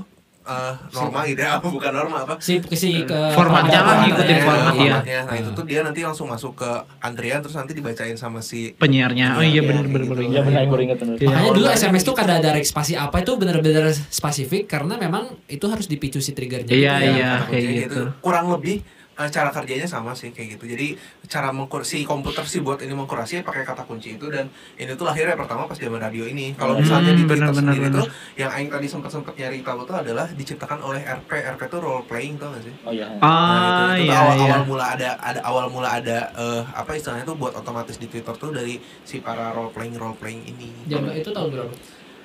eh, 0.47 0.73
norma 0.89 1.19
gitu 1.27 1.39
ya 1.39 1.59
bukan 1.75 1.91
norma 1.91 2.17
apa 2.23 2.33
si 2.39 2.63
si 2.71 3.03
ke 3.03 3.19
Formatnya 3.35 3.79
lah, 3.79 3.83
formatnya. 3.83 4.05
ngikutin 4.07 4.37
Formatnya, 4.39 4.71
iya. 4.79 4.93
formatnya. 4.95 5.19
Nah 5.27 5.35
itu 5.35 5.49
tuh 5.51 5.65
dia 5.67 5.79
nanti 5.83 5.99
langsung 6.01 6.27
masuk 6.27 6.53
ke 6.55 6.71
antrian 6.99 7.39
terus 7.43 7.53
nanti 7.53 7.75
dibacain 7.75 8.15
sama 8.15 8.39
si 8.39 8.71
Penyiarnya. 8.73 9.35
Oh 9.35 9.43
iya 9.43 9.57
Iya, 9.57 9.61
bener 9.65 9.83
kayak 9.83 9.91
bener 9.91 10.03
gitu. 10.05 10.13
bener. 10.15 10.31
Iya 10.31 10.41
benar 10.41 10.59
yang 10.61 10.71
baru 10.71 10.83
ingat 10.85 10.97
benar. 10.97 11.13
Iya. 11.17 11.27
Makanya 11.27 11.51
dulu 11.51 11.65
SMS 11.67 12.03
tuh 12.03 12.15
kada 12.15 12.33
ada 12.37 12.51
spasi 12.61 12.93
apa 12.93 13.17
itu 13.19 13.31
benar-benar 13.35 13.85
spesifik 13.91 14.63
karena 14.65 14.93
memang 14.95 15.23
itu 15.47 15.65
harus 15.65 15.85
dipicu 15.85 16.19
si 16.19 16.31
triggernya. 16.31 16.69
Iya, 16.69 16.93
gitu 16.95 17.03
ya. 17.03 17.11
iya. 17.11 17.31
kata 17.37 17.49
kayak 17.49 17.71
gitu. 17.83 18.01
kurang 18.21 18.47
lebih 18.49 18.81
cara 19.19 19.49
kerjanya 19.49 19.83
sama 19.83 20.13
sih 20.13 20.29
kayak 20.29 20.55
gitu 20.55 20.69
jadi 20.69 20.93
cara 21.25 21.49
mengkur 21.49 21.81
si 21.81 22.01
komputer 22.01 22.41
si 22.43 22.59
buat 22.59 22.77
ini 22.77 22.93
mengkurasi 22.93 23.41
pakai 23.41 23.61
kata 23.63 23.81
kunci 23.81 24.13
itu 24.13 24.25
dan 24.27 24.45
ini 24.75 24.93
tuh 24.93 25.03
lahirnya 25.03 25.33
pertama 25.33 25.65
pas 25.65 25.73
zaman 25.73 25.97
radio 25.97 26.23
ini 26.23 26.53
kalau 26.53 26.73
Hmm, 26.73 26.85
misalnya 26.85 27.11
di 27.11 27.23
Twitter 27.23 27.43
benar, 27.43 27.57
sendiri 27.57 27.85
benar. 27.87 27.97
tuh 27.97 28.07
yang 28.35 28.51
Aing 28.51 28.69
tadi 28.69 28.85
sempat 28.85 29.09
sempat 29.09 29.33
nyari 29.33 29.59
tahu 29.59 29.81
tuh 29.83 29.97
adalah 29.97 30.29
diciptakan 30.29 30.79
oleh 30.79 31.01
RP 31.01 31.31
RP 31.49 31.61
tuh 31.65 31.79
role 31.79 32.03
playing 32.03 32.37
tau 32.37 32.51
gak 32.51 32.61
sih 32.61 32.73
Oh 32.83 32.91
iya. 32.91 33.09
Ah 33.17 33.49
Nah, 33.49 33.57
itu, 33.63 33.83
itu 33.97 34.03
iya 34.05 34.17
awal, 34.19 34.35
iya. 34.35 34.45
awal 34.47 34.61
mula 34.63 34.85
ada 34.87 35.09
ada 35.17 35.39
awal 35.41 35.65
mula 35.67 35.89
ada 35.91 36.17
eh, 36.31 36.61
apa 36.71 36.93
istilahnya 36.93 37.25
tuh 37.25 37.33
buat 37.33 37.53
otomatis 37.53 37.95
di 37.95 38.05
Twitter 38.05 38.31
tuh 38.31 38.51
dari 38.51 38.77
si 39.01 39.17
para 39.17 39.49
role 39.49 39.69
playing 39.69 39.95
role 39.95 40.13
playing 40.13 40.45
ini. 40.45 40.69
Zaman 40.85 41.15
itu 41.15 41.29
tahun 41.29 41.49
berapa? 41.49 41.73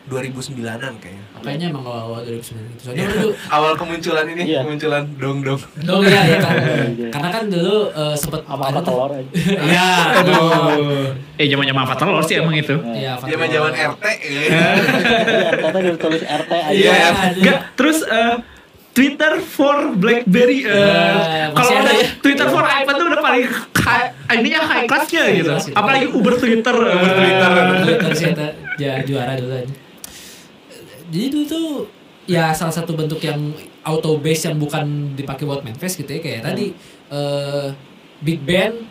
2009-an 0.05 0.95
kayaknya. 0.99 1.25
Kayaknya 1.38 1.67
emang 1.69 1.83
awal-awal 1.83 2.21
2009 2.23 2.43
gitu. 2.69 2.83
Soalnya 2.83 3.07
dulu 3.09 3.29
Awal 3.57 3.73
kemunculan 3.75 4.27
ini, 4.29 4.43
Iya. 4.45 4.61
kemunculan 4.62 5.03
dong-dong. 5.15 5.61
dong 5.81 6.03
ya, 6.05 6.21
ya 6.25 6.38
kan. 6.38 6.55
Iya. 6.93 7.09
Karena 7.11 7.29
kan 7.31 7.45
dulu 7.47 7.77
eh, 7.88 8.15
sempet 8.15 8.41
Sama 8.43 8.65
apa 8.65 8.81
telur 8.81 9.11
aja. 9.11 9.31
Iya, 9.69 9.88
Aduh. 10.19 11.07
Eh 11.35 11.47
zaman-zaman 11.47 11.83
apa 11.83 11.95
telur 11.95 12.23
sih 12.23 12.37
emang 12.37 12.55
itu. 12.55 12.75
Iya, 12.85 13.12
Zaman-zaman 13.17 13.73
RT. 13.73 14.05
ya. 14.05 14.11
Iya, 14.23 14.67
ternyata 15.53 15.79
dia 15.81 15.95
tulis 15.97 16.23
RT 16.23 16.51
aja. 16.53 16.73
Iya. 16.73 16.95
Enggak, 17.33 17.59
terus 17.75 17.99
eh, 18.03 18.37
Twitter 18.93 19.33
for 19.41 19.77
BlackBerry. 19.95 20.59
eh, 20.62 20.69
Ya, 20.69 21.49
masih 21.49 21.57
kalau 21.57 21.71
ada 21.81 21.93
ya? 21.93 22.07
Twitter 22.19 22.47
for 22.47 22.61
iPad 22.61 22.95
tuh 22.95 23.07
udah 23.09 23.21
paling 23.21 23.45
high, 23.83 24.09
ininya 24.37 24.61
high 24.62 24.85
classnya 24.85 25.25
gitu. 25.33 25.49
Ya. 25.49 25.73
Apalagi 25.73 26.07
Uber 26.09 26.35
Twitter. 26.37 26.77
eh. 26.77 27.01
Twitter. 27.17 27.51
Twitter 28.12 28.49
ja- 28.77 29.01
juara 29.03 29.33
dulu 29.35 29.55
aja. 29.57 29.75
Jadi 31.12 31.27
dulu 31.29 31.44
tuh 31.44 31.68
ya 32.25 32.55
salah 32.57 32.72
satu 32.72 32.96
bentuk 32.96 33.20
yang 33.20 33.53
auto 33.85 34.16
base 34.16 34.48
yang 34.48 34.57
bukan 34.57 35.12
dipakai 35.12 35.44
buat 35.44 35.61
manifest 35.61 36.01
gitu 36.01 36.09
ya 36.16 36.20
kayak 36.22 36.40
tadi 36.46 36.72
eh 37.12 37.68
Big 38.22 38.40
Bang 38.46 38.87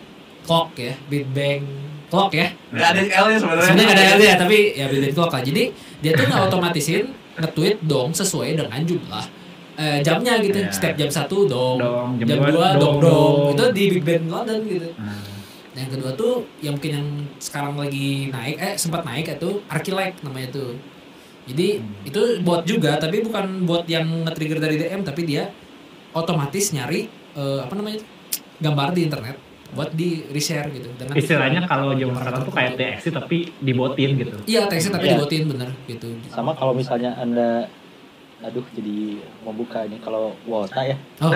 clock 0.45 0.75
ya, 0.77 0.93
Big 1.09 1.25
Bang 1.33 1.63
clock 2.11 2.35
ya. 2.35 2.51
Nggak 2.69 2.89
ada 2.93 3.01
L-nya 3.01 3.37
sebenarnya. 3.39 3.65
Sebenarnya 3.71 3.93
nggak 3.95 4.15
ada 4.19 4.25
ya 4.27 4.35
tapi 4.35 4.57
ya 4.75 4.85
Big 4.91 5.01
Bang 5.09 5.15
clock 5.15 5.31
lah. 5.33 5.41
Jadi 5.41 5.63
dia 6.03 6.11
tuh 6.13 6.25
nge-automatisin 6.27 7.05
nge-tweet 7.39 7.77
dong 7.87 8.11
sesuai 8.11 8.59
dengan 8.59 8.81
jumlah 8.83 9.25
eh, 9.79 9.97
jamnya 10.03 10.37
gitu. 10.43 10.59
Ya. 10.59 10.69
Setiap 10.69 10.93
jam 10.99 11.09
satu 11.09 11.47
dong, 11.47 11.79
Dong, 11.79 12.09
jam 12.19 12.27
jam, 12.27 12.37
dua, 12.43 12.51
dua 12.51 12.67
dong, 12.75 12.99
dong, 12.99 12.99
dong. 13.01 13.55
Itu 13.55 13.65
di 13.71 13.83
Big 13.97 14.03
Bang 14.03 14.27
London 14.27 14.59
gitu. 14.67 14.91
Nah, 14.99 15.23
Yang 15.71 15.89
kedua 15.95 16.11
tuh 16.19 16.33
yang 16.59 16.75
mungkin 16.75 16.91
yang 16.99 17.07
sekarang 17.39 17.79
lagi 17.79 18.27
naik 18.27 18.59
eh 18.59 18.75
sempat 18.75 19.07
naik 19.07 19.31
itu 19.31 19.63
Archilect 19.71 20.19
namanya 20.19 20.51
tuh. 20.51 20.75
Jadi 21.51 21.67
itu 22.03 22.21
bot 22.39 22.63
juga 22.63 22.95
tapi 22.95 23.19
bukan 23.21 23.63
bot 23.63 23.83
yang 23.85 24.07
nge-trigger 24.23 24.59
dari 24.59 24.75
DM 24.77 25.03
tapi 25.03 25.21
dia 25.23 25.51
otomatis 26.11 26.71
nyari 26.71 27.07
eh, 27.33 27.59
apa 27.59 27.73
namanya? 27.73 27.99
gambar 28.57 28.93
di 28.93 29.01
internet 29.03 29.35
buat 29.71 29.89
di 29.89 30.21
reshare 30.29 30.69
gitu. 30.69 30.85
Dengan 30.93 31.15
istilahnya 31.15 31.63
kalau 31.63 31.91
zaman 31.91 32.13
sekarang 32.13 32.41
tuh 32.43 32.53
kayak 32.53 32.71
TXT 32.75 33.05
tapi 33.09 33.37
dibotin 33.57 34.09
gitu. 34.15 34.37
Iya, 34.45 34.67
teksnya 34.67 34.91
tapi 34.93 35.05
Iya. 35.07 35.15
dibotin 35.15 35.43
bener 35.47 35.69
gitu. 35.87 36.07
Sama 36.27 36.51
kalau 36.53 36.71
misalnya 36.71 37.15
Anda 37.15 37.65
aduh 38.41 38.65
jadi 38.69 39.21
membuka 39.45 39.85
ini 39.85 39.97
kalau 39.97 40.33
Wota 40.43 40.81
ya 40.81 40.97
Oh, 41.21 41.29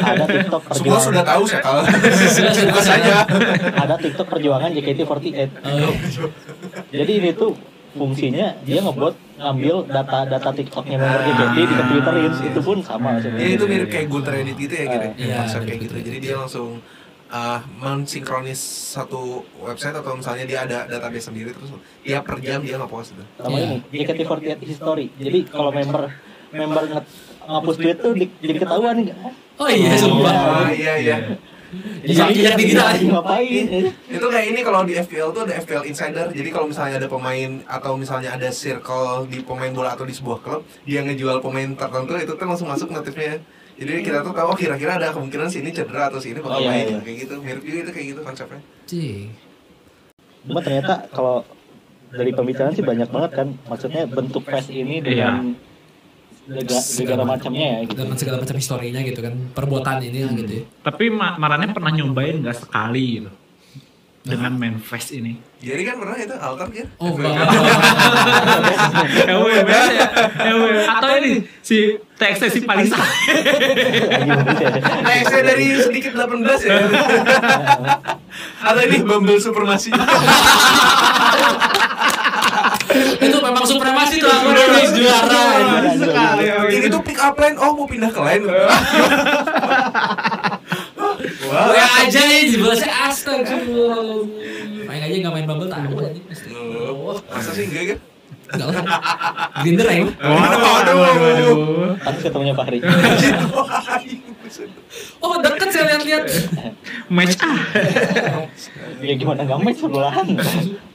ada 0.00 0.24
TikTok 0.24 0.72
Semua 0.72 0.96
perjuangan 0.96 1.04
sudah 1.04 1.22
tahu 1.22 1.42
sih 1.44 1.58
kalau 1.60 1.82
sudah 2.32 2.80
saja. 2.80 3.28
ada 3.76 3.94
TikTok 4.00 4.24
perjuangan 4.24 4.72
JKT48 4.72 5.36
Oh, 5.60 5.92
jadi 6.88 7.12
ini 7.14 7.30
tuh 7.36 7.52
fungsinya 7.90 8.46
dia 8.62 8.78
ngebuat 8.82 9.14
ngambil 9.40 9.76
data-data 9.88 10.50
TikToknya 10.52 10.96
member 11.00 11.20
JKT 11.26 11.56
di 11.58 11.74
Twitterin 11.90 12.32
itu 12.46 12.60
pun 12.60 12.78
sama 12.84 13.18
Ya 13.18 13.48
itu 13.56 13.64
mirip 13.66 13.88
kayak 13.90 14.06
Gunter 14.06 14.34
Edit 14.36 14.56
gitu 14.56 14.74
ya 14.76 14.84
gitu. 14.86 15.06
Iya, 15.16 15.34
Konsep 15.42 15.60
kayak 15.66 15.80
gitu. 15.84 15.94
Gunter 15.96 16.06
Jadi 16.06 16.18
dia 16.22 16.34
langsung 16.38 16.68
uh, 17.30 17.60
mensinkronis 17.78 18.60
satu 18.94 19.46
website 19.62 19.96
atau 19.96 20.12
misalnya 20.18 20.44
dia 20.44 20.58
ada 20.66 20.78
database 20.90 21.30
sendiri 21.30 21.54
terus 21.54 21.70
dia 22.02 22.20
per 22.20 22.36
jam 22.42 22.60
dia 22.60 22.76
nge-post 22.76 23.14
gitu. 23.14 23.24
sama 23.38 23.56
Iya. 23.56 23.66
ini 23.66 23.78
JKT48 24.04 24.60
history 24.66 25.06
jadi 25.16 25.38
kalau 25.48 25.70
member 25.70 26.10
member 26.50 26.82
nge 26.90 27.02
ngapus 27.40 27.76
tweet 27.82 27.98
tuh 27.98 28.12
di, 28.14 28.26
jadi 28.38 28.58
ketahuan 28.62 28.96
oh 29.58 29.68
iya, 29.70 29.90
sumpah. 29.98 30.34
Ah, 30.68 30.70
iya 30.70 31.16
iya. 32.02 32.26
Jadi 32.26 32.62
digital. 32.66 32.86
lagi 32.90 33.04
ngapain 33.06 33.64
Itu 34.10 34.26
kayak 34.26 34.46
ini 34.50 34.60
kalau 34.66 34.80
di 34.82 34.94
FPL 34.98 35.30
tuh 35.30 35.42
ada 35.46 35.54
FPL 35.62 35.84
Insider. 35.86 36.26
Jadi 36.30 36.48
kalau 36.50 36.66
misalnya 36.66 36.98
ada 36.98 37.08
pemain 37.08 37.50
atau 37.66 37.92
misalnya 37.94 38.34
ada 38.34 38.48
circle 38.50 39.30
di 39.30 39.42
pemain 39.46 39.70
bola 39.70 39.94
atau 39.94 40.04
di 40.04 40.14
sebuah 40.14 40.38
klub, 40.42 40.62
dia 40.82 41.00
ngejual 41.06 41.38
pemain 41.38 41.70
tertentu 41.74 42.12
itu 42.18 42.32
tuh 42.34 42.46
langsung 42.46 42.68
masuk 42.68 42.90
notifnya. 42.90 43.38
Jadi 43.80 44.04
kita 44.04 44.20
tuh 44.20 44.36
tahu 44.36 44.52
oh, 44.52 44.56
kira-kira 44.58 45.00
ada 45.00 45.08
kemungkinan 45.08 45.48
si 45.48 45.64
ini 45.64 45.72
cedera 45.72 46.12
atau 46.12 46.20
si 46.20 46.36
ini 46.36 46.44
bakal 46.44 46.60
Oh, 46.60 46.68
iya, 46.68 46.68
main 46.68 46.86
iya. 46.90 46.98
kayak 47.00 47.16
gitu. 47.24 47.34
Mirip 47.40 47.62
juga 47.64 47.78
itu 47.88 47.92
kayak 47.96 48.06
gitu 48.12 48.20
konsepnya. 48.20 48.60
Cih. 48.84 49.32
cuma 50.40 50.64
ternyata 50.64 51.04
kalau 51.12 51.44
dari 52.10 52.32
pembicaraan 52.32 52.72
sih 52.72 52.80
banyak 52.80 53.12
banget 53.12 53.30
kan 53.36 53.48
maksudnya 53.68 54.08
bentuk 54.08 54.42
face 54.48 54.72
ini 54.72 55.04
dengan 55.04 55.52
segala, 56.46 56.80
segala 56.80 57.22
macamnya 57.24 57.66
ya 57.66 57.78
gitu 57.86 58.00
dengan 58.04 58.18
segala 58.18 58.36
macam 58.40 58.56
historinya 58.56 59.00
gitu 59.04 59.20
kan 59.20 59.34
perbuatan 59.52 59.96
ini 60.04 60.18
lah 60.24 60.32
gitu 60.34 60.52
ya. 60.52 60.64
Tapi 60.82 61.04
Ma- 61.12 61.36
Marane 61.36 61.70
pernah 61.70 61.92
nyobain 61.92 62.40
nggak 62.40 62.56
sekali 62.66 63.04
gitu 63.20 63.30
dengan 64.20 64.52
manifest 64.52 65.16
ini? 65.16 65.40
Jadi 65.60 65.82
kan 65.84 65.96
pernah 65.96 66.16
itu 66.16 66.36
altar 66.36 66.68
kan? 66.68 66.88
oh 67.00 67.08
enggak 67.16 67.32
LWB 69.28 69.68
ya, 69.68 70.08
LWB. 70.52 70.78
Atau 70.84 71.10
ini 71.24 71.32
si 71.64 71.96
TXT 72.20 72.42
si 72.52 72.60
ya. 72.64 72.84
Nah, 75.00 75.24
saya 75.24 75.42
dari 75.44 75.72
sedikit 75.80 76.12
18 76.16 76.68
ya. 76.68 76.72
Atau 78.68 78.80
ini 78.84 78.98
Bumble 79.00 79.40
Supremasi. 79.40 79.88
itu 83.26 83.36
memang 83.38 83.64
supremasi 83.66 84.18
tuh 84.18 84.30
aku 84.30 84.46
udah 84.50 84.66
juara. 84.90 85.46
Sekali. 85.94 86.44
ini 86.76 86.86
tuh 86.90 87.02
pick 87.02 87.18
up 87.20 87.36
line, 87.38 87.56
oh 87.58 87.72
mau 87.74 87.86
pindah 87.86 88.10
ke 88.10 88.20
line. 88.20 88.44
Wah. 91.50 91.66
gue 91.74 91.82
aja 91.82 92.20
nih 92.30 92.54
dibalasnya 92.54 93.10
astagfirullah 93.10 94.22
main 94.86 95.02
aja 95.02 95.16
nggak 95.18 95.34
main 95.34 95.46
bubble 95.46 95.66
tak 95.66 95.82
ada 95.82 95.88
aja 96.10 96.20
Oh, 96.90 97.18
Masa 97.30 97.50
sih 97.54 97.66
enggak 97.66 97.84
kan? 97.94 97.98
enggak 98.50 98.68
lah. 98.70 98.82
Grinder 99.62 99.86
ya? 99.86 100.04
Waduh, 100.10 100.96
waduh. 100.98 101.56
Pantes 102.02 102.22
ketemunya 102.26 102.54
Fahri. 102.54 102.78
Oh 105.22 105.38
deket 105.38 105.70
saya 105.70 105.94
lihat-lihat. 105.94 106.26
Match 107.06 107.38
ah. 107.38 107.62
ya 108.98 109.14
gimana 109.14 109.46
nggak 109.46 109.60
match 109.62 109.78
sebelahan 109.78 110.26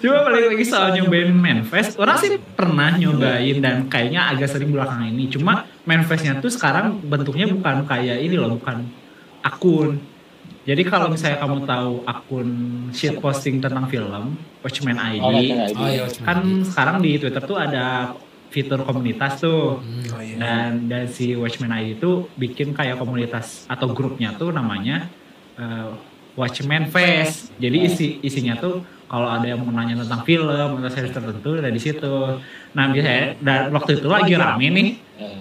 Coba 0.00 0.32
balik 0.32 0.56
lagi 0.56 0.64
soal 0.64 0.96
nyobain 0.96 1.28
manifest. 1.28 2.00
Orang 2.00 2.16
sih 2.16 2.40
pernah 2.40 2.96
nyobain 2.96 3.60
dan 3.60 3.84
kayaknya 3.92 4.32
agak 4.32 4.48
sering 4.48 4.72
belakangan 4.72 5.12
ini. 5.12 5.28
Cuma 5.28 5.68
manifestnya 5.84 6.40
tuh 6.40 6.48
sekarang 6.48 7.04
bentuknya 7.04 7.44
bukan 7.52 7.84
kayak 7.84 8.24
ini 8.24 8.40
loh, 8.40 8.56
bukan 8.56 8.88
akun. 9.44 10.00
Jadi 10.64 10.82
kalau 10.88 11.12
misalnya 11.12 11.40
kamu 11.40 11.64
tahu 11.68 11.92
akun 12.04 12.48
shit 12.92 13.16
posting 13.20 13.60
tentang 13.60 13.88
film, 13.88 14.36
Watchmen 14.60 14.96
ID, 14.96 15.24
oh 15.24 15.88
iya 15.88 16.04
kan 16.20 16.64
sekarang 16.68 17.00
di 17.00 17.16
Twitter 17.16 17.40
tuh 17.40 17.56
ada 17.56 18.12
fitur 18.52 18.84
komunitas 18.84 19.40
tuh. 19.40 19.80
Hmm. 19.80 20.04
Oh 20.16 20.20
iya. 20.20 20.36
Dan 20.36 20.70
dan 20.88 21.08
si 21.08 21.32
Watchmen 21.32 21.72
ID 21.72 21.96
itu 22.00 22.28
bikin 22.36 22.76
kayak 22.76 23.00
komunitas 23.00 23.64
atau 23.72 23.88
grupnya 23.92 24.36
tuh 24.36 24.52
namanya 24.52 25.08
eh, 25.56 25.90
Watchmen 26.36 26.92
Fest. 26.92 27.56
Jadi 27.56 27.76
isi 27.88 28.06
isinya 28.20 28.60
tuh 28.60 28.84
kalau 29.10 29.26
ada 29.26 29.42
yang 29.42 29.58
mau 29.66 29.74
nanya 29.74 30.06
tentang 30.06 30.22
film 30.22 30.70
atau 30.78 30.90
series 30.94 31.10
tertentu 31.10 31.58
ada 31.58 31.66
di 31.66 31.82
situ. 31.82 32.14
Nah 32.78 32.84
biasanya 32.94 33.26
dan 33.42 33.74
waktu 33.74 33.98
itu 33.98 34.06
lagi 34.06 34.38
rame 34.38 34.66
nih 34.70 34.88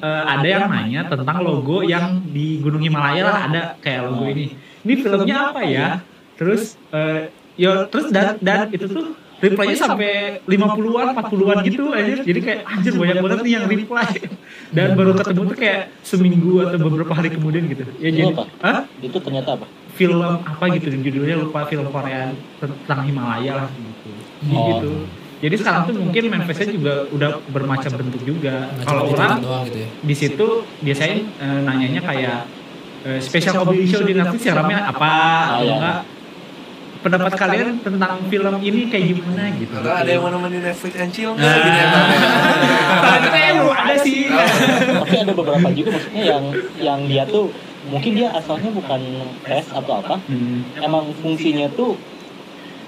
eh, 0.01 0.23
ada 0.25 0.47
yang 0.49 0.65
nanya 0.73 1.05
tentang 1.05 1.45
logo 1.45 1.85
yang 1.85 2.25
di 2.25 2.57
Gunung 2.65 2.81
Himalaya 2.81 3.29
lah 3.29 3.37
ada 3.45 3.61
kayak 3.77 4.09
logo 4.09 4.25
ini. 4.25 4.57
Ini 4.81 4.93
filmnya 5.05 5.53
apa 5.53 5.61
ya? 5.69 6.01
Terus 6.33 6.81
eh, 6.89 7.29
ya 7.61 7.85
terus 7.85 8.09
dan 8.09 8.41
dan 8.41 8.73
itu 8.73 8.89
tuh 8.89 9.13
reply-nya 9.39 9.77
sampai 9.77 10.41
50-an, 10.49 11.15
40-an 11.15 11.57
gitu 11.63 11.93
aja. 11.93 12.25
Jadi 12.25 12.39
kayak 12.41 12.61
anjir 12.65 12.93
banyak 12.97 13.21
banget 13.21 13.39
nih 13.45 13.53
yang 13.53 13.65
reply. 13.69 14.09
Dan 14.73 14.97
baru 14.97 15.13
ketemu 15.13 15.41
tuh 15.45 15.57
kayak 15.61 15.81
seminggu 16.01 16.65
atau 16.65 16.77
beberapa 16.81 17.13
hari 17.13 17.29
kemudian 17.31 17.69
gitu. 17.69 17.85
Ya 18.01 18.09
jadi 18.09 18.33
apa? 18.33 18.43
Hah? 18.65 18.81
itu 18.99 19.17
ternyata 19.21 19.61
apa 19.61 19.78
film 19.99 20.33
apa 20.47 20.63
gitu 20.79 20.87
judulnya 20.95 21.35
lupa 21.43 21.67
film 21.67 21.91
Korea 21.91 22.31
tentang 22.63 22.99
Himalaya 23.03 23.51
lah 23.65 23.67
gitu. 23.75 24.09
Oh. 24.47 24.65
gitu. 24.71 24.91
Jadi 25.39 25.55
sekarang 25.55 25.81
tuh 25.87 25.95
mungkin 25.95 26.23
manifestnya 26.31 26.67
juga 26.71 26.93
udah 27.11 27.29
bermacam 27.51 27.91
bentuk 27.95 28.23
juga. 28.23 28.71
Nggak 28.75 28.87
Kalau 28.87 29.03
orang 29.11 29.39
gitu 29.67 29.77
ya 29.83 29.89
di 30.03 30.15
situ 30.15 30.47
biasanya 30.79 31.15
eh, 31.19 31.59
nanyanya 31.67 32.01
kayak 32.03 32.39
eh, 33.03 33.19
special 33.19 33.63
comedy 33.63 33.87
show 33.87 34.03
di 34.03 34.15
Netflix 34.15 34.47
yang 34.47 34.63
ramai 34.63 34.79
apa 34.79 35.11
Oh, 35.11 35.59
atau 35.59 35.63
iya. 35.67 35.75
enggak 35.75 35.99
pendapat 36.99 37.31
kalian 37.39 37.79
tentang 37.79 38.19
film 38.27 38.55
ini 38.59 38.91
kayak 38.91 39.05
gimana 39.15 39.43
gitu. 39.55 39.71
Atau 39.79 39.93
ada 39.95 40.09
yang 40.11 40.19
mau 40.23 40.31
nemenin 40.35 40.61
Netflix 40.67 40.93
and 40.99 41.11
chill 41.15 41.31
nggak? 41.31 41.47
Nah, 41.47 43.17
kayaknya 43.31 43.51
belum 43.63 43.71
ada 43.71 43.95
sih. 44.03 44.27
Ada 45.39 45.47
beberapa 45.55 45.67
juga 45.71 45.89
maksudnya 45.95 46.23
yang 46.27 46.43
yang 46.77 46.99
dia 47.07 47.23
tuh 47.23 47.47
mungkin 47.87 48.11
dia 48.11 48.27
asalnya 48.35 48.69
bukan 48.69 49.01
press 49.41 49.71
atau 49.71 50.03
apa. 50.03 50.19
Hmm. 50.27 50.67
emang 50.77 51.15
fungsinya 51.15 51.71
tuh 51.73 51.95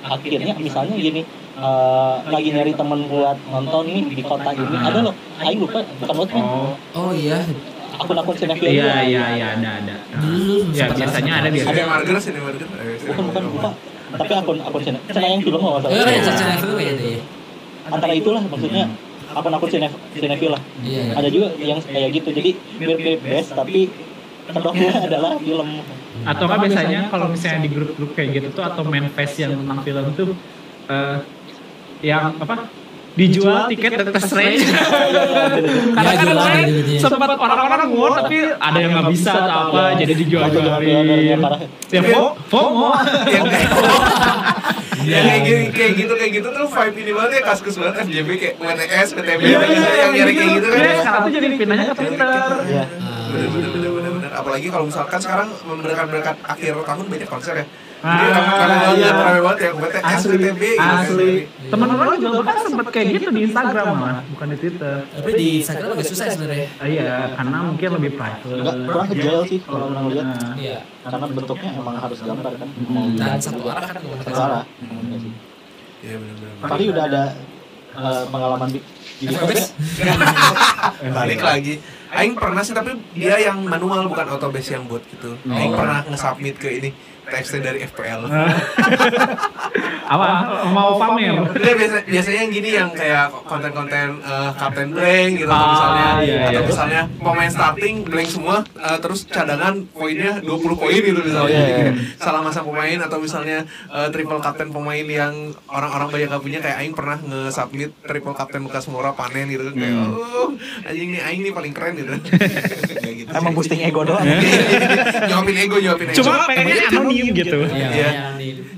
akhirnya 0.03 0.51
misalnya 0.57 0.95
gini 0.97 1.21
eh, 1.55 2.15
lagi 2.27 2.49
nyari 2.51 2.73
temen 2.73 3.07
buat 3.07 3.37
nonton 3.47 3.87
nih 3.87 4.03
di 4.11 4.23
kota 4.25 4.51
ini 4.51 4.75
ada 4.75 4.99
loh. 4.99 5.15
Aing 5.39 5.63
lupa 5.63 5.79
bukan 6.03 6.15
Watchmen 6.19 6.43
Oh, 6.43 6.75
oh 6.91 7.11
iya. 7.15 7.39
Akun-akun 7.91 8.33
sinetron. 8.33 8.65
Iya 8.67 9.03
iya 9.05 9.23
iya 9.37 9.47
ada 9.55 9.69
ada. 9.77 9.95
dulu 10.19 10.73
Ya 10.73 10.89
biasanya 10.89 11.33
ada 11.39 11.49
biasanya. 11.53 11.85
Marger, 11.85 12.17
sini 12.19 12.39
Marger. 12.41 12.67
bukan 13.07 13.23
bukan 13.31 13.43
lupa 13.47 13.69
tapi 14.11 14.33
akun 14.35 14.57
akun 14.59 14.81
sinetron 14.83 15.23
yang 15.23 15.39
film 15.39 15.59
nggak 15.63 15.71
Oh, 15.71 15.77
masalah 15.79 15.93
iya 15.95 16.03
kan 16.03 16.57
film 16.59 16.75
kayak 16.75 16.91
gitu 16.99 17.03
ya 17.07 17.21
antara 17.87 18.13
itulah 18.13 18.41
maksudnya 18.43 18.85
akun-akun 19.31 19.69
sinef 19.69 19.93
sinefil 20.11 20.51
lah 20.51 20.61
Iya. 20.81 21.13
ada 21.13 21.27
juga 21.27 21.47
yang 21.57 21.79
kayak 21.79 22.09
gitu 22.13 22.29
jadi 22.31 22.49
mirip-mirip 22.75 23.21
best 23.21 23.51
tapi 23.51 23.89
kedoknya 24.45 24.91
adalah 25.07 25.31
film 25.37 25.69
Atau 26.21 26.45
kan 26.45 26.57
biasanya 26.59 27.07
kalau 27.07 27.27
misalnya 27.27 27.59
di 27.61 27.69
grup-grup 27.69 28.11
kayak 28.13 28.29
gitu 28.35 28.47
tuh 28.51 28.63
atau 28.63 28.83
manifest 28.83 29.35
yang 29.37 29.55
tentang 29.55 29.79
film 29.79 30.05
tuh 30.13 30.35
eh, 30.85 31.17
yang 32.01 32.35
apa 32.35 32.67
dijual 33.11 33.67
tiket 33.67 33.91
Doctor 33.97 34.21
Strange 34.21 34.63
karena 35.95 36.09
Ya, 36.09 36.15
kan 36.15 36.23
jualan 36.23 36.47
kemarin 36.47 36.65
ya. 36.87 36.99
sempat 37.01 37.29
orang-orang 37.33 37.89
war 37.91 38.11
tapi 38.17 38.37
ada 38.49 38.77
yang 38.77 38.91
nggak 38.93 39.07
bisa 39.09 39.31
atau 39.35 39.59
apa 39.67 39.81
Iya. 39.91 40.07
jadi 40.07 40.23
Jual-jualin 40.23 41.37
parah. 41.37 41.59
ya 41.89 42.01
fo- 42.05 42.35
FOMO 42.47 42.89
yang 43.27 43.45
ya 45.03 45.19
kayak 45.21 45.41
gitu 45.43 45.61
kayak 45.71 45.93
gitu 45.95 46.13
kayak 46.13 46.31
gitu 46.33 46.47
tuh 46.49 46.65
vibe 46.67 46.97
ini 46.97 47.11
banget 47.11 47.31
ya 47.31 47.41
kaskus 47.43 47.75
banget 47.75 47.95
FJB 48.03 48.29
kayak 48.35 48.55
WTS 48.57 49.07
PTB 49.13 49.41
Iya, 49.41 49.57
yang 49.97 50.11
nyari 50.13 50.33
kayak 50.33 50.49
gitu 50.55 50.67
kan. 50.67 50.77
Iya, 50.77 50.85
ya 50.85 50.95
sekarang 50.99 51.21
tuh 51.21 51.31
jadi 51.31 51.47
pindahnya 51.55 51.85
ke 51.85 51.95
Twitter. 51.95 52.29
ya 52.67 52.83
bener 53.31 53.47
bener 53.47 53.69
bener 53.71 53.91
bener 53.91 54.11
bener. 54.13 54.31
Apalagi 54.31 54.67
kalau 54.67 54.85
misalkan 54.85 55.19
sekarang 55.19 55.47
mendekat 55.63 56.05
mendekat 56.05 56.35
akhir 56.43 56.71
tahun 56.83 57.05
banyak 57.07 57.29
konser 57.29 57.53
ya 57.55 57.65
Ah, 58.01 58.17
rame 58.17 58.33
rame 58.33 58.75
banget 58.81 58.97
iya. 58.97 59.11
rame 59.13 59.39
banget 59.45 59.59
ya 59.61 59.71
WTS 59.77 60.03
asli 60.03 60.35
gitu. 60.41 60.53
asli. 60.81 61.31
Teman-teman 61.69 62.17
juga 62.17 62.37
bahkan 62.41 62.57
sempat 62.65 62.87
kayak 62.89 63.07
gitu 63.13 63.29
di 63.29 63.41
Instagram 63.45 63.85
malah 63.93 64.23
bukan 64.25 64.47
di 64.49 64.57
Twitter. 64.57 64.95
Tapi 65.05 65.31
di 65.37 65.47
Instagram 65.61 65.89
agak 65.93 66.07
susah 66.09 66.25
sebenarnya. 66.33 66.67
Ah, 66.81 66.87
iya 66.89 67.13
karena 67.37 67.57
mungkin 67.61 67.89
lebih 68.01 68.11
private. 68.17 68.43
Enggak 68.49 68.75
kurang 68.89 69.05
agile 69.05 69.43
sih 69.45 69.59
kalau 69.61 69.85
orang 69.93 70.05
lihat. 70.09 70.27
Iya. 70.57 70.79
karena 71.01 71.25
bentuknya 71.33 71.69
emang 71.81 71.97
harus 71.97 72.19
gambar 72.21 72.53
kan. 72.61 72.69
Dan 73.17 73.39
satu 73.41 73.61
arah 73.65 73.89
kan 73.89 74.01
komunikasi. 74.05 74.37
parah 74.37 74.63
iya 76.01 76.15
bener 76.17 76.35
Fahri 76.61 76.85
udah 76.89 77.03
ada 77.05 77.23
eh, 77.93 78.23
pengalaman 78.29 78.69
di 78.73 78.79
balik 81.17 81.41
lagi 81.45 81.77
Aing 82.11 82.35
pernah 82.35 82.59
sih 82.59 82.75
tapi 82.75 82.91
dia 83.15 83.39
yang 83.39 83.63
manual 83.63 84.03
bukan 84.11 84.27
autobase 84.35 84.75
yang 84.75 84.83
buat 84.85 85.03
gitu. 85.07 85.35
Aing 85.47 85.71
pernah 85.71 86.03
nge-submit 86.03 86.55
ke 86.59 86.69
ini 86.83 86.89
teksnya 87.31 87.71
dari 87.71 87.87
FPL 87.87 88.27
apa 90.11 90.27
mau 90.67 90.99
pamer 90.99 91.39
Dia 91.55 91.73
biasa, 91.73 91.95
biasanya 92.03 92.39
yang 92.41 92.51
gini 92.51 92.69
yang 92.73 92.89
kayak 92.91 93.31
konten-konten 93.41 94.19
eh, 94.19 94.51
Captain 94.53 94.91
Blank 94.91 95.31
gitu 95.37 95.47
atau 95.47 95.55
Ah, 95.61 95.71
misalnya 95.71 96.07
iya, 96.21 96.39
atau 96.45 96.61
iya. 96.61 96.67
misalnya 96.67 97.01
pemain 97.17 97.47
starting 97.47 97.95
blank 98.03 98.27
semua 98.27 98.55
eh, 98.75 98.97
terus 98.99 99.23
cadangan 99.23 99.73
poinnya 99.89 100.43
20 100.43 100.51
poin 100.75 100.99
gitu 100.99 101.19
misalnya. 101.21 101.39
Oh, 101.41 101.47
iya, 101.63 101.77
iya. 101.87 101.93
Salah 102.17 102.41
masang 102.41 102.67
pemain 102.67 102.99
atau 102.99 103.17
misalnya 103.17 103.63
eh, 103.87 104.07
triple 104.09 104.39
captain 104.39 104.69
pemain 104.69 105.05
yang 105.05 105.33
orang-orang 105.65 106.07
banyak 106.09 106.27
gak 106.29 106.43
punya 106.43 106.59
kayak 106.59 106.77
aing 106.77 106.91
pernah 106.91 107.17
nge-submit 107.17 107.95
triple 108.01 108.33
captain 108.33 108.61
bekas 108.63 108.85
Mora 108.85 109.11
panen 109.11 109.47
gitu 109.47 109.63
kan 109.63 109.73
kayak 109.73 109.95
oh 110.11 110.49
anjing 110.83 111.09
nih 111.09 111.21
aing 111.21 111.41
nih 111.41 111.51
paling 111.51 111.71
keren 111.71 111.93
gitu. 111.95 112.11
Kayak 113.01 113.15
gitu 113.17 113.29
emang 113.31 113.53
boosting 113.53 113.81
ego 113.81 114.03
doang 114.03 114.21
nyuapin 115.29 115.55
ego, 115.57 115.77
nyuapin 115.77 116.07
ego. 116.11 116.17
cuma 116.19 116.45
pengennya 116.45 116.85
anonim 116.89 117.27
gitu 117.31 117.59
Iya. 117.65 117.87
Iya. 117.89 118.09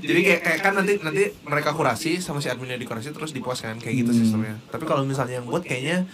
Jadi 0.04 0.20
kayak, 0.22 0.40
kayak 0.42 0.60
kan 0.60 0.72
nanti 0.76 0.92
nanti 1.00 1.23
mereka 1.42 1.70
kurasi 1.70 2.18
sama 2.18 2.38
si 2.38 2.46
adminnya 2.46 2.76
dikurasi 2.76 3.08
terus 3.08 3.30
dipuas 3.30 3.58
kan 3.58 3.76
kayak 3.76 3.94
gitu 3.98 4.10
Hmm. 4.10 4.18
sistemnya. 4.18 4.54
Tapi 4.66 4.84
kalau 4.84 5.02
misalnya 5.02 5.38
yang 5.38 5.46
buat 5.46 5.60
kayaknya 5.60 6.04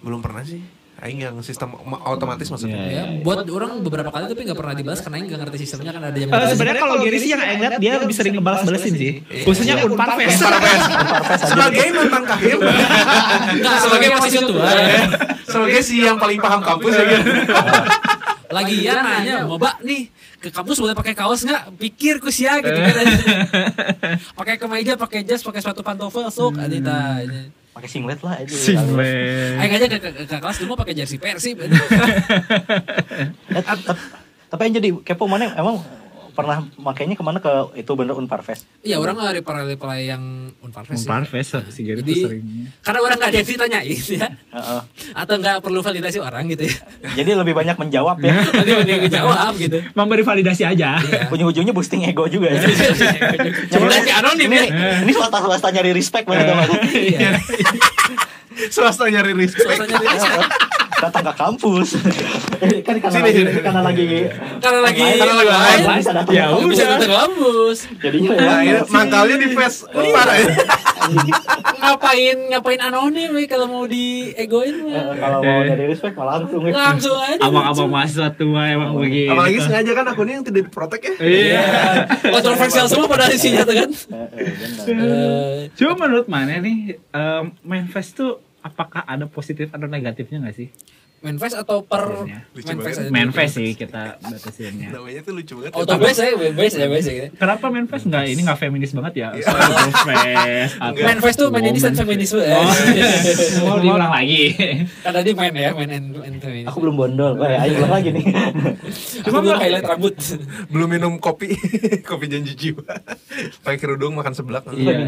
belum 0.00 0.20
pernah 0.20 0.42
sih. 0.42 0.60
Aing 1.00 1.16
yang 1.18 1.40
sistem 1.40 1.72
ma- 1.80 1.96
otomatis 2.06 2.44
maksudnya. 2.44 2.76
Iya, 2.76 2.92
Ya, 2.92 3.04
buat 3.24 3.40
orang 3.42 3.80
beberapa 3.80 4.12
kali 4.12 4.28
tapi 4.28 4.44
nggak 4.44 4.52
pernah 4.54 4.76
dibahas 4.76 5.00
karena 5.00 5.24
nggak 5.24 5.40
ngerti 5.40 5.58
sistemnya 5.58 5.96
kan 5.96 6.02
ada 6.04 6.12
yang 6.12 6.28
Eh, 6.28 6.44
sebenarnya 6.46 6.76
kalau 6.78 7.00
Gary 7.00 7.16
sih 7.16 7.30
yang 7.30 7.40
Aing 7.40 7.56
lihat 7.56 7.80
dia 7.80 7.96
lebih 7.96 8.12
sering 8.12 8.36
ngebalas-balesin 8.36 8.92
sih 8.94 9.12
khususnya 9.40 9.80
Unpar 9.80 10.12
Fest 10.14 10.44
Sebagai 11.50 11.86
mantan 11.96 12.24
kahim, 12.28 12.58
Nggak, 13.56 13.76
sebagai 13.80 14.06
mahasiswa 14.12 14.44
tua. 14.44 14.68
sebagai 15.42 15.80
si 15.80 16.04
yang 16.04 16.20
paling 16.20 16.36
paham 16.36 16.60
kampus 16.60 16.92
ya 16.92 17.04
gitu. 17.08 17.32
Lagi 18.50 18.82
ya 18.82 18.98
nanya, 18.98 19.46
mau 19.46 19.62
mbak 19.62 19.78
nih 19.86 20.10
ke 20.42 20.50
kampus 20.50 20.82
boleh 20.82 20.98
pakai 20.98 21.14
kaos 21.14 21.46
nggak? 21.46 21.70
Pikir 21.78 22.18
ku 22.18 22.34
sia 22.34 22.58
gitu 22.58 22.74
kan. 22.74 23.06
pakai 24.38 24.58
kemeja, 24.58 24.98
pakai 24.98 25.22
jas, 25.22 25.46
pakai 25.46 25.62
sepatu 25.62 25.86
pantofel, 25.86 26.26
sok 26.34 26.58
adita. 26.58 27.22
pakai 27.70 27.86
singlet 27.86 28.18
lah 28.26 28.34
aja 28.34 28.50
Singlet 28.50 29.54
Aing 29.62 29.70
aja 29.78 29.86
ke, 29.86 29.98
ke, 30.02 30.10
ke 30.26 30.36
kelas 30.42 30.58
dulu 30.58 30.74
pakai 30.74 30.90
jersey 30.98 31.22
Persib. 31.22 31.62
Eh, 33.50 33.62
tapi 34.50 34.60
yang 34.66 34.74
jadi 34.82 34.88
kepo 35.06 35.30
mana 35.30 35.54
emang 35.54 35.78
pernah 36.30 36.62
makainya 36.76 37.12
ke 37.12 37.20
mana 37.20 37.38
ke 37.38 37.50
itu 37.74 37.92
bener 37.92 38.14
Unpar 38.14 38.40
Fest 38.40 38.64
Iya 38.80 38.96
orang 38.96 39.14
nggak 39.14 39.34
reply 39.38 39.62
reply 39.68 39.98
yang 40.06 40.22
unpar 40.60 40.82
Fest 40.82 41.04
Unpar 41.04 41.26
sih. 41.26 41.42
Tuh 41.42 42.00
Jadi 42.00 42.12
seringnya 42.16 42.66
karena 42.80 42.98
orang 43.00 43.16
nggak 43.16 43.28
ada 43.28 43.38
yang 43.38 43.48
ditanyain 43.48 44.00
ya, 44.10 44.28
Heeh. 44.28 44.80
atau 45.12 45.34
nggak 45.36 45.56
perlu 45.60 45.80
validasi 45.80 46.18
orang 46.18 46.48
gitu 46.48 46.64
ya. 46.64 46.76
jadi 47.14 47.30
lebih 47.34 47.52
banyak 47.52 47.76
menjawab 47.76 48.16
ya 48.20 48.34
Nanti 48.40 48.70
dia 48.82 48.96
ngejawab 48.98 49.52
gitu. 49.56 49.78
memberi 49.92 50.22
validasi 50.22 50.62
aja 50.64 50.96
Iya. 50.96 51.28
ujung-ujungnya 51.28 51.70
boosting 51.70 52.02
ego 52.02 52.24
juga 52.26 52.50
ya 52.50 52.60
Cuma 53.72 53.86
tapi 53.86 54.10
anonim 54.10 54.48
ini, 54.48 54.68
ya. 54.68 55.02
ini 55.02 55.12
swasta 55.12 55.38
swasta 55.44 55.68
nyari 55.70 55.90
respect 55.92 56.24
banget? 56.24 56.68
Iya. 56.90 57.30
Swasta 58.68 59.06
nyari 59.06 59.32
respect. 59.34 59.66
Suasananya 59.66 60.10
dia- 60.20 60.48
datang 61.00 61.24
ke 61.24 61.34
kampus 61.34 61.88
kan 62.84 62.94
karena 62.94 63.08
Sini, 63.10 63.24
lagi 63.24 63.32
sini. 63.34 63.50
karena 63.58 63.80
lagi 63.82 64.06
Karena 64.60 64.80
lagi 64.80 65.00
Karena 65.16 65.34
lagi 65.34 65.50
main, 65.50 65.80
main. 65.82 65.98
bisa 65.98 66.12
datang 66.12 66.32
Ya 66.32 66.44
bisa 66.52 66.84
datang 66.86 67.00
ke 67.02 67.16
kampus. 67.16 67.76
jadinya 67.96 68.28
Nah, 68.32 68.60
ya, 68.60 68.78
ini 68.78 68.80
mangkalnya 68.86 69.36
di 69.36 69.48
face 69.50 69.78
parah 69.90 70.36
ya. 70.36 70.48
Ngapain 71.72 72.36
ngapain 72.48 72.80
anonim 72.82 73.32
we, 73.32 73.44
kalau 73.44 73.66
mau 73.66 73.84
di 73.84 74.04
egoin 74.34 74.76
eh, 74.76 74.84
mah. 74.86 75.16
kalau 75.16 75.38
mau 75.40 75.60
dari 75.64 75.84
respect 75.86 76.14
malah 76.14 76.32
langsung 76.38 76.62
ya. 76.62 76.72
Langsung 76.72 77.16
aja. 77.16 77.40
abang-abang 77.40 77.88
mahasiswa 77.88 78.28
tua 78.30 78.62
emang 78.68 78.92
begitu 78.94 79.32
Apalagi 79.32 79.58
sengaja 79.60 79.90
kan 79.90 80.04
akunnya 80.06 80.34
yang 80.34 80.44
tidak 80.44 80.62
diprotek 80.66 81.00
ya. 81.02 81.12
iya 81.18 81.64
Kontroversial 82.22 82.86
semua 82.86 83.06
pada 83.06 83.28
isinya 83.28 83.64
tuh 83.64 83.74
kan. 83.74 83.90
Eh, 83.90 84.28
eh. 84.36 84.92
Eh, 84.92 85.56
Cuma 85.74 85.96
menurut 85.98 86.26
mana 86.26 86.58
nih 86.58 86.78
em, 87.08 87.44
Manifest 87.62 88.14
tuh 88.14 88.38
apakah 88.60 89.02
ada 89.04 89.26
positif 89.26 89.72
atau 89.72 89.88
negatifnya 89.88 90.44
nggak 90.44 90.56
sih? 90.56 90.68
Manifest 91.20 91.52
atau 91.52 91.84
per 91.84 92.24
Iya. 92.24 92.48
Manifest 92.56 92.80
banget. 92.96 92.96
aja. 92.96 93.12
Manifest 93.12 93.52
sih 93.52 93.70
kita 93.76 94.02
batasinnya. 94.18 94.88
Namanya 94.88 95.20
tuh 95.20 95.32
lucu 95.36 95.52
banget. 95.60 95.72
Auto 95.76 95.94
base 96.00 96.20
ya, 96.24 96.32
base 96.32 96.76
ya, 96.80 96.86
base 96.88 97.04
ya. 97.04 97.12
gitu. 97.12 97.26
Kenapa 97.36 97.64
Manifest 97.68 98.04
nggak 98.08 98.24
ini 98.24 98.40
nggak 98.40 98.58
feminis 98.58 98.90
banget 98.96 99.12
ya? 99.20 99.28
Fest 99.36 100.76
atau 100.80 101.04
Manifest 101.04 101.36
tuh 101.36 101.48
feminis 101.52 101.82
dan 101.84 101.94
feminisme 101.94 102.40
ya. 102.40 102.56
Mau 103.60 103.76
diulang 103.78 104.08
lagi. 104.08 104.56
Kan 105.04 105.12
tadi 105.12 105.30
main 105.36 105.52
ya, 105.52 105.70
main 105.76 105.90
and, 105.92 106.40
feminis. 106.40 106.66
aku 106.72 106.78
belum 106.80 106.96
bondol 106.96 107.36
ayo 107.36 107.72
ulang 107.84 107.92
lagi 108.00 108.10
nih 108.16 108.24
Aku 109.28 109.36
belum 109.36 109.60
highlight 109.60 109.84
rambut. 109.84 110.16
Belum 110.72 110.88
minum 110.88 111.12
kopi, 111.18 111.52
kopi 112.08 112.26
janji 112.26 112.54
jiwa. 112.54 112.84
Pakai 113.60 113.76
kerudung 113.76 114.16
makan 114.16 114.32
seblak. 114.32 114.64
Iya. 114.72 115.04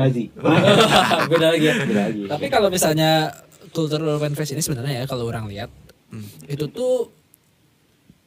Beda 1.27 1.47
lagi 1.55 1.65
ya. 1.65 1.75
Beda 1.81 2.03
lagi. 2.11 2.23
Tapi 2.29 2.47
kalau 2.51 2.69
misalnya 2.69 3.33
cultural 3.73 4.21
manifest 4.21 4.53
ini 4.53 4.61
sebenarnya 4.61 5.03
ya 5.03 5.05
kalau 5.09 5.25
orang 5.25 5.49
lihat 5.49 5.73
itu 6.47 6.65
tuh 6.69 7.09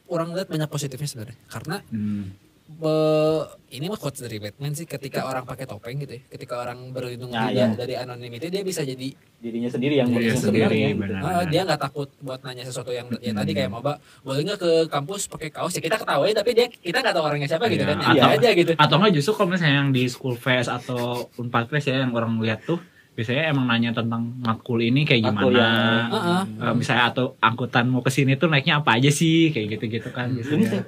orang 0.06 0.30
lihat 0.32 0.46
banyak 0.46 0.66
positifnya 0.66 1.04
sebenarnya 1.04 1.38
karena 1.46 1.76
Hmm. 1.86 2.30
be- 2.68 3.46
ini 3.68 3.86
mah 3.86 3.94
quotes 3.94 4.18
dari 4.18 4.38
Batman 4.38 4.70
sih 4.72 4.84
ketika 4.84 5.22
orang 5.22 5.42
pakai 5.42 5.64
topeng 5.64 5.96
gitu 5.96 6.14
ya 6.14 6.22
ketika 6.28 6.58
orang 6.58 6.90
berlindung 6.90 7.30
Nah, 7.30 7.46
iya. 7.48 7.70
dari 7.70 7.94
anonymity 7.94 8.46
dia 8.48 8.62
bisa 8.62 8.82
jadi 8.82 9.14
dirinya 9.36 9.66
sendiri 9.68 9.94
yang 9.96 10.08
Dirinya 10.08 10.26
yang 10.28 10.38
sendiri, 10.40 10.66
sebenarnya. 10.66 10.88
benar. 10.96 11.20
ah, 11.22 11.44
dia 11.44 11.62
nggak 11.62 11.78
takut 11.80 12.08
buat 12.18 12.42
nanya 12.42 12.62
sesuatu 12.62 12.90
yang 12.90 13.06
ya 13.16 13.30
tadi 13.32 13.52
kayak 13.52 13.70
maba 13.70 13.92
boleh 14.20 14.42
nggak 14.44 14.58
ke 14.58 14.70
kampus 14.88 15.26
pakai 15.28 15.48
kaos 15.48 15.72
ya 15.72 15.80
kita 15.80 15.94
ketawain 15.96 16.34
tapi 16.34 16.50
dia 16.52 16.66
kita 16.66 16.98
nggak 17.00 17.14
tahu 17.14 17.24
orangnya 17.24 17.46
siapa 17.48 17.66
gitu 17.68 17.82
Iya. 17.82 17.90
kan 17.92 17.98
Atau- 18.00 18.14
iya 18.16 18.22
aja 18.32 18.48
gitu 18.52 18.72
Atau 18.76 18.94
nggak 18.96 19.12
justru 19.12 19.32
kalau 19.32 19.48
misalnya 19.48 19.74
yang 19.76 19.90
di 19.90 20.04
school 20.04 20.34
fest 20.34 20.66
atau 20.68 21.00
unpad 21.36 21.66
fest 21.68 21.86
ya 21.86 22.00
yang 22.00 22.10
orang 22.12 22.34
lihat 22.40 22.62
tuh 22.62 22.82
biasanya 23.16 23.48
emang 23.48 23.64
nanya 23.64 23.90
tentang 23.90 24.28
matkul 24.38 24.76
ini 24.78 25.02
kayak 25.02 25.24
Matkul 25.26 25.50
gimana. 25.50 25.64
yang- 26.04 26.12
Heeh. 26.12 26.40
Eh, 26.62 26.74
misalnya 26.76 27.04
atau 27.08 27.32
angkutan 27.38 27.84
mau 27.86 27.98
ke 27.98 28.08
sini 28.08 28.36
tuh 28.36 28.46
naiknya 28.46 28.78
apa 28.78 28.94
aja 28.94 29.08
sih 29.08 29.48
kayak 29.48 29.66
gitu-gitu 29.72 30.08
kan 30.10 30.28
Ini 30.28 30.36
biasanya. 30.38 30.66
saya, 30.68 30.82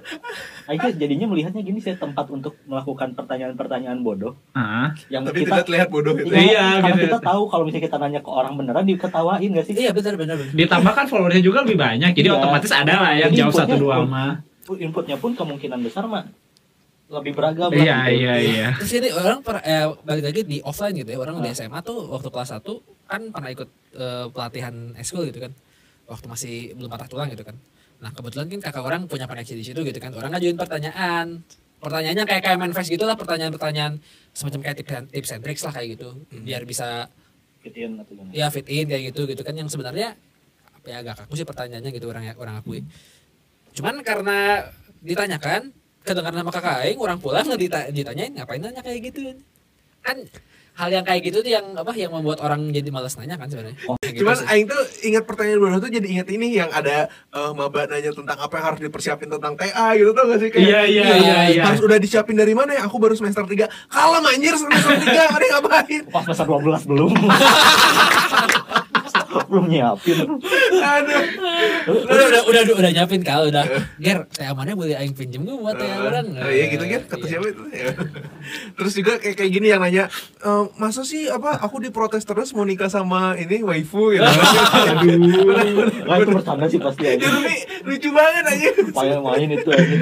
Aika 0.69 0.93
jadinya 0.93 1.25
melihatnya 1.27 1.59
gini 1.59 1.81
saya 1.81 1.97
tempat 1.97 2.29
untuk 2.29 2.61
melakukan 2.63 3.17
pertanyaan-pertanyaan 3.17 3.99
bodoh 3.99 4.37
Ah, 4.53 4.93
yang 5.09 5.25
Tapi 5.25 5.41
kita 5.43 5.57
tidak 5.57 5.65
terlihat 5.65 5.89
bodoh 5.89 6.13
itu. 6.15 6.29
Iya, 6.29 6.37
Iya, 6.37 6.65
karena 6.79 6.89
gitu. 6.95 7.05
kita 7.09 7.19
tahu 7.25 7.43
kalau 7.47 7.63
misalnya 7.65 7.85
kita 7.87 7.97
nanya 7.99 8.21
ke 8.21 8.31
orang 8.31 8.53
beneran 8.55 8.85
diketawain 8.85 9.49
gak 9.51 9.65
sih? 9.65 9.75
iya 9.75 9.91
benar 9.91 10.15
benar 10.15 10.37
ditambah 10.47 10.93
kan 10.93 11.05
followersnya 11.07 11.41
juga 11.41 11.65
lebih 11.65 11.81
banyak 11.81 12.13
jadi 12.13 12.29
Iya. 12.29 12.37
otomatis 12.37 12.69
ada 12.71 12.95
lah 12.95 13.13
yang 13.17 13.31
Jadi 13.31 13.41
jawab 13.41 13.55
satu 13.57 13.75
dua 13.75 14.05
mah. 14.05 14.33
Inputnya 14.71 15.17
pun 15.17 15.33
kemungkinan 15.33 15.81
besar 15.81 16.05
mah 16.05 16.29
lebih 17.09 17.33
beragam. 17.33 17.73
lah 17.73 17.77
Iya 17.77 17.97
gitu. 18.05 18.21
iya 18.21 18.35
iya. 18.37 18.69
Terus 18.77 18.93
ini 18.95 19.09
orang 19.11 19.41
per, 19.41 19.57
eh, 19.61 19.89
balik 20.05 20.25
lagi 20.29 20.41
di 20.45 20.59
offline 20.61 20.95
gitu 20.95 21.09
ya. 21.09 21.19
Orang 21.19 21.41
di 21.41 21.49
SMA 21.51 21.81
tuh 21.81 22.05
waktu 22.07 22.29
kelas 22.29 22.51
1 22.55 22.61
kan 23.05 23.21
pernah 23.33 23.51
ikut 23.51 23.69
eh, 23.97 24.27
pelatihan 24.29 24.75
eskul 24.95 25.25
gitu 25.25 25.41
kan. 25.41 25.53
Waktu 26.05 26.27
masih 26.27 26.55
belum 26.77 26.89
patah 26.89 27.09
tulang 27.09 27.29
gitu 27.29 27.43
kan. 27.43 27.57
Nah 27.99 28.13
kebetulan 28.13 28.47
kan 28.49 28.61
kakak 28.63 28.85
orang 28.85 29.03
punya 29.05 29.25
koneksi 29.25 29.55
di 29.55 29.65
situ 29.65 29.81
gitu 29.81 29.99
kan. 29.99 30.13
Orang 30.13 30.31
ngajuin 30.31 30.55
pertanyaan. 30.55 31.41
Pertanyaannya 31.79 32.25
kayak 32.27 32.43
kayak 32.43 32.59
manifest 32.59 32.91
gitu 32.91 33.07
lah 33.07 33.15
pertanyaan-pertanyaan 33.15 34.03
semacam 34.33 34.61
kayak 34.61 34.77
tips, 34.77 34.93
and- 34.93 35.09
tips 35.11 35.31
and 35.31 35.43
tricks 35.43 35.63
lah 35.63 35.73
kayak 35.73 35.89
gitu. 35.95 36.09
Biar 36.43 36.63
bisa 36.63 37.07
fit 37.59 37.73
in 37.73 37.97
atau 37.97 38.13
gimana? 38.13 38.35
Ya 38.35 38.51
fit 38.51 38.67
in 38.67 38.85
kayak 38.85 39.15
gitu 39.15 39.25
gitu 39.25 39.41
kan. 39.41 39.55
Yang 39.55 39.73
sebenarnya 39.73 40.19
apa 40.75 40.87
ya 40.87 40.97
agak 41.01 41.25
kaku 41.25 41.39
sih 41.39 41.47
pertanyaannya 41.47 41.91
gitu 41.91 42.07
orang 42.07 42.35
orang 42.35 42.55
akui. 42.59 42.83
Cuman 43.73 44.03
karena 44.03 44.67
ditanyakan 44.99 45.71
kedengaran 46.03 46.41
sama 46.41 46.53
kakak 46.53 46.77
aing 46.85 46.99
orang 46.99 47.19
pulang 47.19 47.47
dita 47.55 47.89
ditanyain 47.91 48.33
ngapain 48.35 48.61
nanya 48.61 48.83
kayak 48.83 49.11
gitu? 49.11 49.35
Kan 50.01 50.25
hal 50.79 50.95
yang 50.95 51.03
kayak 51.03 51.27
gitu 51.27 51.43
tuh 51.43 51.51
yang 51.51 51.75
apa 51.75 51.91
yang 51.99 52.15
membuat 52.15 52.39
orang 52.39 52.71
jadi 52.71 52.87
malas 52.95 53.19
nanya 53.19 53.35
kan 53.35 53.51
sebenarnya. 53.51 53.75
Oh, 53.91 53.99
gitu 53.99 54.23
Cuman 54.23 54.39
sih. 54.39 54.47
Aing 54.47 54.67
tuh 54.71 54.79
ingat 55.03 55.27
pertanyaan 55.27 55.59
baru 55.59 55.77
tuh 55.83 55.91
jadi 55.91 56.07
ingat 56.07 56.29
ini 56.31 56.55
yang 56.55 56.71
ada 56.71 57.11
eh, 57.11 57.51
maba 57.51 57.91
nanya 57.91 58.15
tentang 58.15 58.39
apa 58.39 58.55
yang 58.63 58.67
harus 58.71 58.81
dipersiapin 58.87 59.27
tentang 59.27 59.59
TA 59.59 59.99
gitu 59.99 60.15
tau 60.15 60.31
gak 60.31 60.39
sih? 60.39 60.55
Kayak 60.55 60.63
Iya, 60.63 60.81
iya, 60.87 61.05
iya, 61.19 61.39
iya. 61.51 61.63
harus 61.67 61.83
udah 61.83 61.99
disiapin 61.99 62.39
dari 62.39 62.55
mana 62.55 62.79
ya? 62.79 62.87
Aku 62.87 63.03
baru 63.03 63.19
semester 63.19 63.43
3 63.43 63.67
kalem 63.91 64.25
anjir 64.31 64.55
semester 64.55 64.95
3 65.03 65.35
mari 65.35 65.47
ngapain. 65.51 66.03
Pas 66.15 66.25
masa 66.25 66.45
12 66.47 66.87
belum 66.87 67.11
belum 69.51 69.67
nyiapin. 69.69 70.19
Aduh. 70.79 71.25
Udah 72.09 72.27
udah 72.29 72.43
udah 72.49 72.63
udah 72.81 72.93
nyapin 72.93 73.21
kal 73.21 73.49
udah. 73.49 73.65
Ger 74.01 74.25
teh 74.33 74.49
mana 74.53 74.73
boleh 74.73 74.97
aing 74.97 75.13
pinjem 75.13 75.45
gue 75.45 75.57
buat 75.57 75.77
teh 75.77 75.89
orang. 75.89 76.27
Oh 76.33 76.51
iya 76.51 76.65
gitu 76.73 76.85
kan 76.85 77.03
kata 77.07 77.25
Iya. 77.25 77.31
siapa 77.37 77.47
itu? 77.53 77.63
Ya. 77.69 77.93
terus 78.81 78.93
juga 78.97 79.13
kayak 79.21 79.37
kayak 79.37 79.51
gini 79.53 79.67
yang 79.69 79.81
nanya 79.85 80.09
e, 80.41 80.51
masa 80.81 81.05
sih 81.05 81.29
apa 81.29 81.61
aku 81.61 81.83
diprotes 81.83 82.25
terus 82.25 82.57
mau 82.57 82.65
nikah 82.65 82.89
sama 82.89 83.37
ini 83.37 83.61
waifu? 83.61 84.17
Gitu. 84.17 84.25
Aduh. 84.97 85.19
Nah 86.09 86.17
itu 86.19 86.31
bercanda 86.33 86.67
sih 86.67 86.81
pasti 86.81 87.05
ya 87.05 87.13
aja 87.19 87.27
tapi 87.29 87.55
lucu 87.85 88.09
banget 88.13 88.45
aja 88.49 88.69
Payah 88.93 89.19
main 89.21 89.49
itu 89.53 89.69
aja 89.69 89.97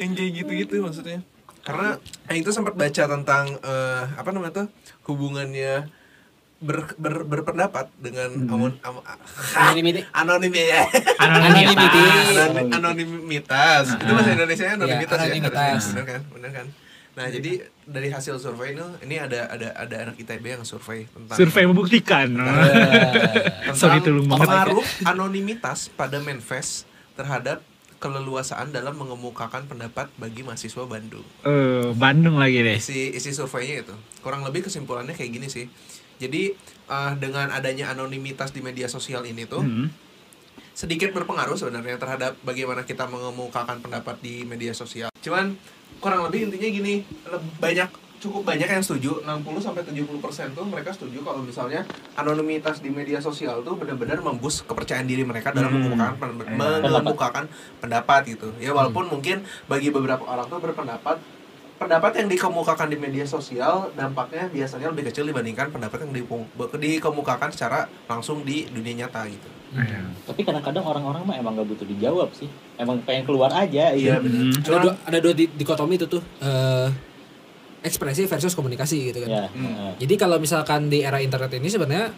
yang 0.00 0.10
kayak 0.16 0.30
gitu-gitu 0.42 0.74
maksudnya. 0.80 1.20
Karena 1.66 1.98
itu 2.30 2.50
sempat 2.54 2.78
baca 2.78 3.02
tentang 3.10 3.58
eh, 3.58 4.02
apa 4.14 4.30
namanya 4.30 4.64
tuh 4.64 4.66
hubungannya 5.10 5.90
ber, 6.58 6.96
ber, 6.96 7.14
berpendapat 7.22 7.92
dengan 7.96 8.32
amon, 8.48 8.72
am- 8.80 9.04
Anonymity. 9.54 10.00
anonimnya 10.20 10.88
Anonymity. 11.16 12.00
Anonim- 12.32 12.72
anonimitas 12.72 13.84
itu 13.92 14.08
bahasa 14.08 14.30
Indonesia 14.32 14.64
anonimitas 14.70 15.16
ya, 15.16 15.24
anonimitas. 15.26 15.82
benar 15.92 16.04
kan 16.06 16.22
benar 16.30 16.50
kan 16.52 16.66
nah 17.12 17.26
jadi 17.26 17.52
dari 17.82 18.08
hasil 18.08 18.36
survei 18.36 18.72
itu 18.72 18.84
ini 19.00 19.16
ada 19.16 19.48
ada 19.48 19.72
ada 19.74 19.96
anak 20.02 20.16
ITB 20.16 20.44
yang 20.50 20.64
survei 20.64 21.08
tentang 21.08 21.32
Survei 21.34 21.64
membuktikan. 21.64 22.28
tentang 23.62 23.72
Sorry 23.72 24.00
tulung 24.00 24.24
banget. 24.26 24.44
pengaruh 24.44 24.84
anonimitas 25.02 25.88
pada 25.90 26.20
manifest 26.20 26.84
terhadap 27.12 27.64
keleluasaan 27.96 28.68
dalam 28.68 28.92
mengemukakan 28.94 29.64
pendapat 29.64 30.12
bagi 30.14 30.44
mahasiswa 30.44 30.84
Bandung. 30.84 31.24
Eh, 31.40 31.88
Bandung 31.94 32.36
lagi 32.36 32.60
deh. 32.60 32.76
Isi 32.76 33.08
isi 33.10 33.32
surveinya 33.32 33.80
itu 33.80 33.94
kurang 34.20 34.44
lebih 34.44 34.60
kesimpulannya 34.62 35.12
kayak 35.12 35.32
gini 35.32 35.48
sih. 35.48 35.72
Jadi 36.16 36.42
eh, 36.86 37.12
dengan 37.16 37.50
adanya 37.50 37.90
anonimitas 37.90 38.50
di 38.50 38.60
media 38.60 38.86
sosial 38.86 39.22
ini 39.22 39.44
tuh 39.44 39.60
Hmm. 39.60 39.88
sedikit 40.72 41.10
berpengaruh 41.10 41.54
sebenarnya 41.54 41.96
terhadap 41.96 42.36
bagaimana 42.40 42.82
kita 42.82 43.04
mengemukakan 43.06 43.80
pendapat 43.80 44.20
di 44.20 44.44
media 44.44 44.70
sosial. 44.70 45.08
Cuman 45.18 45.56
kurang 45.98 46.22
lebih 46.22 46.46
intinya 46.46 46.68
gini, 46.70 46.94
banyak 47.56 47.88
cukup 48.16 48.44
banyak 48.46 48.64
yang 48.66 48.80
setuju 48.80 49.20
60 49.22 49.60
sampai 49.60 49.82
70% 49.82 50.08
tuh 50.52 50.64
mereka 50.64 50.88
setuju 50.90 51.20
kalau 51.20 51.40
misalnya 51.40 51.84
anonimitas 52.14 52.80
di 52.80 52.88
media 52.88 53.18
sosial 53.18 53.60
tuh 53.60 53.76
benar-benar 53.76 54.20
membus 54.20 54.60
kepercayaan 54.62 55.04
diri 55.04 55.20
mereka 55.20 55.50
dalam 55.50 55.68
Hmm. 55.70 55.84
mengemukakan 55.86 56.16
pen- 56.16 56.48
Iya. 56.48 56.80
mengemukakan 56.82 57.44
pendapat 57.78 58.20
gitu. 58.26 58.48
Ya 58.58 58.72
walaupun 58.72 59.08
mungkin 59.10 59.44
bagi 59.66 59.88
beberapa 59.90 60.24
orang 60.24 60.44
tuh 60.46 60.58
berpendapat 60.58 61.20
pendapat 61.76 62.12
yang 62.16 62.28
dikemukakan 62.28 62.88
di 62.88 62.96
media 62.96 63.22
sosial 63.22 63.92
dampaknya 63.92 64.48
biasanya 64.48 64.88
lebih 64.88 65.06
kecil 65.06 65.24
dibandingkan 65.24 65.68
pendapat 65.68 66.02
yang 66.02 66.12
dikemukakan 66.74 67.48
secara 67.48 67.78
langsung 68.04 68.42
di 68.42 68.64
dunia 68.66 69.04
nyata 69.04 69.24
gitu. 69.26 69.48
Tapi 70.24 70.40
kadang-kadang 70.40 70.80
orang-orang 70.82 71.22
mah 71.22 71.36
emang 71.36 71.52
gak 71.54 71.68
butuh 71.68 71.84
dijawab 71.84 72.32
sih 72.32 72.48
Emang 72.76 72.96
pengen 73.02 73.24
keluar 73.24 73.52
aja 73.52 73.92
Iya 73.92 74.16
benar. 74.16 74.48
Hmm. 74.48 74.62
ada 74.64 74.78
dua 74.80 74.92
ada 74.96 75.18
dua 75.20 75.34
di- 75.34 75.50
dikotomi 75.50 75.94
itu 75.94 76.06
tuh 76.06 76.22
eh, 76.38 76.88
ekspresi 77.82 78.24
versus 78.24 78.52
komunikasi 78.52 79.10
gitu 79.10 79.18
kan 79.20 79.28
Ya, 79.28 79.44
Hmm. 79.48 79.92
jadi 79.96 80.14
kalau 80.16 80.38
misalkan 80.38 80.86
di 80.86 81.02
era 81.02 81.20
internet 81.20 81.52
ini 81.52 81.68
sebenarnya 81.68 82.08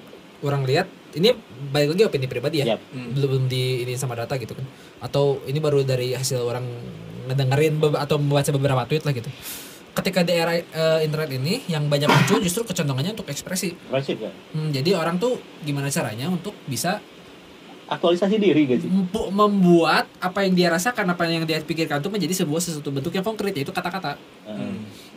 orang 0.41 0.63
lihat 0.63 0.87
ini 1.19 1.35
balik 1.71 1.95
lagi 1.95 2.03
opini 2.07 2.27
pribadi 2.31 2.63
ya. 2.63 2.75
Yap. 2.75 2.81
Hmm. 2.95 3.13
belum 3.15 3.29
belum 3.29 3.45
di 3.51 3.85
ini 3.85 3.93
sama 3.99 4.15
data 4.15 4.39
gitu 4.39 4.55
kan. 4.55 4.65
Atau 5.03 5.43
ini 5.45 5.59
baru 5.59 5.83
dari 5.83 6.15
hasil 6.15 6.41
orang 6.41 6.65
ngedengerin 7.29 7.75
be- 7.77 7.99
atau 7.99 8.17
membaca 8.17 8.51
beberapa 8.55 8.83
tweet 8.89 9.05
lah 9.05 9.13
gitu. 9.13 9.29
Ketika 9.93 10.23
di 10.23 10.33
era 10.33 10.55
eh, 10.55 11.01
internet 11.03 11.31
ini 11.35 11.67
yang 11.67 11.91
banyak 11.91 12.07
muncul 12.07 12.39
justru 12.39 12.63
kecondongannya 12.63 13.19
untuk 13.19 13.27
ekspresi. 13.27 13.75
Prinsip 13.75 14.23
kan 14.23 14.33
Hmm, 14.55 14.71
jadi 14.71 14.95
orang 14.95 15.19
tuh 15.19 15.37
gimana 15.67 15.91
caranya 15.91 16.31
untuk 16.31 16.55
bisa 16.65 17.03
Aktualisasi 17.89 18.37
diri 18.37 18.69
mempu- 18.85 19.33
membuat 19.33 20.05
apa 20.21 20.45
yang 20.45 20.53
dia 20.53 20.69
rasakan 20.69 21.09
apa 21.09 21.25
yang 21.25 21.49
dia 21.49 21.57
pikirkan 21.65 22.05
itu 22.05 22.13
menjadi 22.13 22.45
sebuah 22.45 22.61
sesuatu 22.61 22.93
bentuk 22.93 23.17
yang 23.17 23.25
konkret 23.25 23.57
yaitu 23.57 23.73
kata-kata. 23.73 24.21
Heeh. 24.45 24.73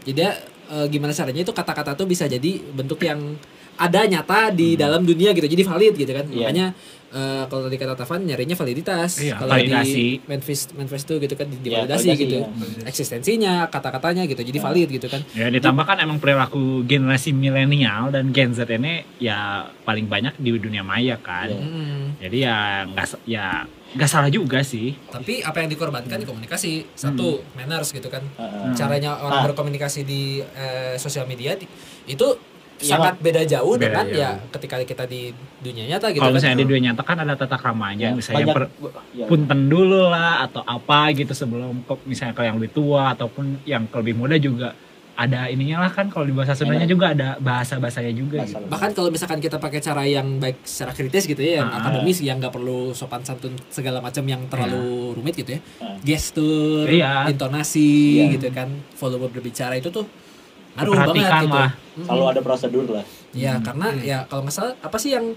jadi 0.07 0.39
eh, 0.71 0.87
gimana 0.87 1.11
caranya 1.11 1.43
itu 1.43 1.51
kata-kata 1.51 1.99
tuh 1.99 2.07
bisa 2.07 2.31
jadi 2.31 2.63
bentuk 2.71 3.03
yang 3.03 3.35
ada 3.81 4.05
nyata 4.05 4.39
di 4.51 4.73
dalam 4.75 5.01
dunia 5.01 5.33
gitu 5.33 5.45
jadi 5.45 5.63
valid 5.63 5.93
gitu 5.95 6.11
kan 6.11 6.23
Iya. 6.23 6.37
makanya 6.39 6.67
eh, 7.09 7.43
kalau 7.43 7.65
tadi 7.65 7.75
kata 7.75 7.93
Tavan 7.93 8.23
nyarinya 8.23 8.53
validitas 8.53 9.19
Iya, 9.19 9.35
kalau 9.35 9.51
validasi. 9.51 9.91
di 9.91 10.05
manifest 10.23 10.71
manifest 10.71 11.03
tuh 11.05 11.17
gitu 11.17 11.33
kan 11.33 11.43
di- 11.43 11.57
Iya, 11.59 11.83
divalidasi 11.83 12.07
validasi, 12.07 12.21
gitu 12.21 12.37
iya. 12.39 12.81
eksistensinya 12.85 13.53
kata-katanya 13.67 14.23
gitu 14.25 14.41
jadi 14.41 14.55
Iya. 14.55 14.63
valid 14.63 14.87
gitu 14.91 15.07
kan 15.07 15.21
Ya 15.33 15.49
ditambah 15.49 15.83
kan 15.83 15.97
emang 15.97 16.17
perilaku 16.17 16.61
generasi 16.85 17.33
milenial 17.33 18.09
dan 18.09 18.29
Gen 18.29 18.51
Z 18.51 18.69
ini 18.69 19.01
ya 19.17 19.39
paling 19.81 20.05
banyak 20.05 20.37
di 20.37 20.53
dunia 20.55 20.81
maya 20.81 21.17
kan. 21.17 21.47
Iya. 21.47 21.59
Hmm. 21.59 22.03
Jadi 22.17 22.37
ya 22.39 22.57
nggak 22.85 23.05
ya 23.25 23.45
nggak 23.91 24.07
salah 24.07 24.29
juga 24.29 24.63
sih. 24.63 24.95
tapi 25.05 25.41
apa 25.41 25.57
yang 25.57 25.67
dikorbankan 25.67 26.15
di 26.15 26.23
komunikasi 26.23 26.95
satu 26.95 27.43
manners 27.53 27.91
gitu 27.91 28.07
kan 28.07 28.23
Heeh. 28.23 28.71
caranya 28.71 29.19
orang 29.19 29.41
Ah. 29.41 29.45
berkomunikasi 29.45 30.05
di 30.05 30.21
eh, 30.39 30.95
sosial 30.95 31.25
media 31.25 31.59
di- 31.59 31.67
itu 32.05 32.27
sangat 32.83 33.15
beda 33.17 33.41
jauh 33.43 33.73
Beda 33.73 33.85
dengan 33.87 34.05
jauh. 34.07 34.17
ya 34.17 34.29
ketika 34.49 34.75
kita 34.81 35.03
di 35.05 35.21
dunia 35.57 35.85
nyata 35.87 36.09
gitu 36.09 36.19
Kalau 36.19 36.29
kan. 36.29 36.37
misalnya 36.37 36.57
di 36.57 36.65
dunia 36.65 36.81
nyata 36.87 37.01
kan 37.01 37.17
ada 37.17 37.33
tata 37.35 37.55
kramanya, 37.55 38.07
Ya, 38.07 38.15
misalnya 38.15 38.37
banyak 38.41 38.55
per- 38.55 38.71
ya, 39.11 39.25
punten 39.25 39.59
dulu 39.67 40.01
lah 40.07 40.43
atau 40.43 40.61
apa 40.61 40.99
gitu 41.11 41.31
sebelum 41.31 41.81
misalnya 42.03 42.31
kalau 42.31 42.47
yang 42.47 42.57
lebih 42.57 42.71
tua 42.71 43.11
ataupun 43.11 43.45
yang 43.63 43.85
lebih 43.87 44.13
muda 44.15 44.35
juga 44.35 44.73
ada 45.11 45.45
ininya 45.45 45.77
lah 45.79 45.91
kan 45.91 46.07
kalau 46.07 46.23
di 46.23 46.31
bahasa 46.31 46.55
Sundanya 46.55 46.81
Enak. 46.81 46.89
juga 46.89 47.05
ada 47.09 47.27
bahasa 47.37 47.77
bahasanya 47.77 48.09
juga 48.11 48.41
Bahasa 48.41 48.57
gitu. 48.57 48.67
bahkan 48.67 48.89
kalau 48.89 49.09
misalkan 49.09 49.37
kita 49.37 49.57
pakai 49.57 49.77
cara 49.79 50.01
yang 50.01 50.39
baik 50.39 50.63
secara 50.63 50.91
kritis 50.91 51.23
gitu 51.25 51.37
ya 51.37 51.61
yang 51.61 51.69
Ah. 51.69 51.77
akademis 51.77 52.17
yang 52.19 52.37
nggak 52.37 52.49
perlu 52.49 52.89
sopan 52.91 53.21
santun 53.21 53.53
segala 53.67 53.99
macam 53.99 54.23
yang 54.23 54.41
terlalu 54.47 55.13
rumit 55.13 55.35
gitu 55.35 55.51
ya 55.51 55.61
Ah. 55.77 55.93
gestur 56.01 56.87
Iya. 56.87 57.27
intonasi 57.27 57.91
Iya. 58.17 58.33
gitu 58.33 58.47
kan 58.49 58.71
volume 58.93 59.27
berbicara 59.27 59.75
itu 59.75 59.89
tuh 59.89 60.07
ngaruh 60.71 60.93
banget 60.95 61.31
gitu. 61.43 61.51
lah. 61.51 61.71
Selalu 61.91 62.23
ada 62.27 62.41
prosedur 62.41 62.85
lah. 62.87 63.05
ya 63.31 63.53
karena 63.59 63.87
ya 64.03 64.17
kalau 64.27 64.43
nggak 64.43 64.55
salah 64.55 64.73
apa 64.79 64.97
sih 64.99 65.15
yang 65.15 65.35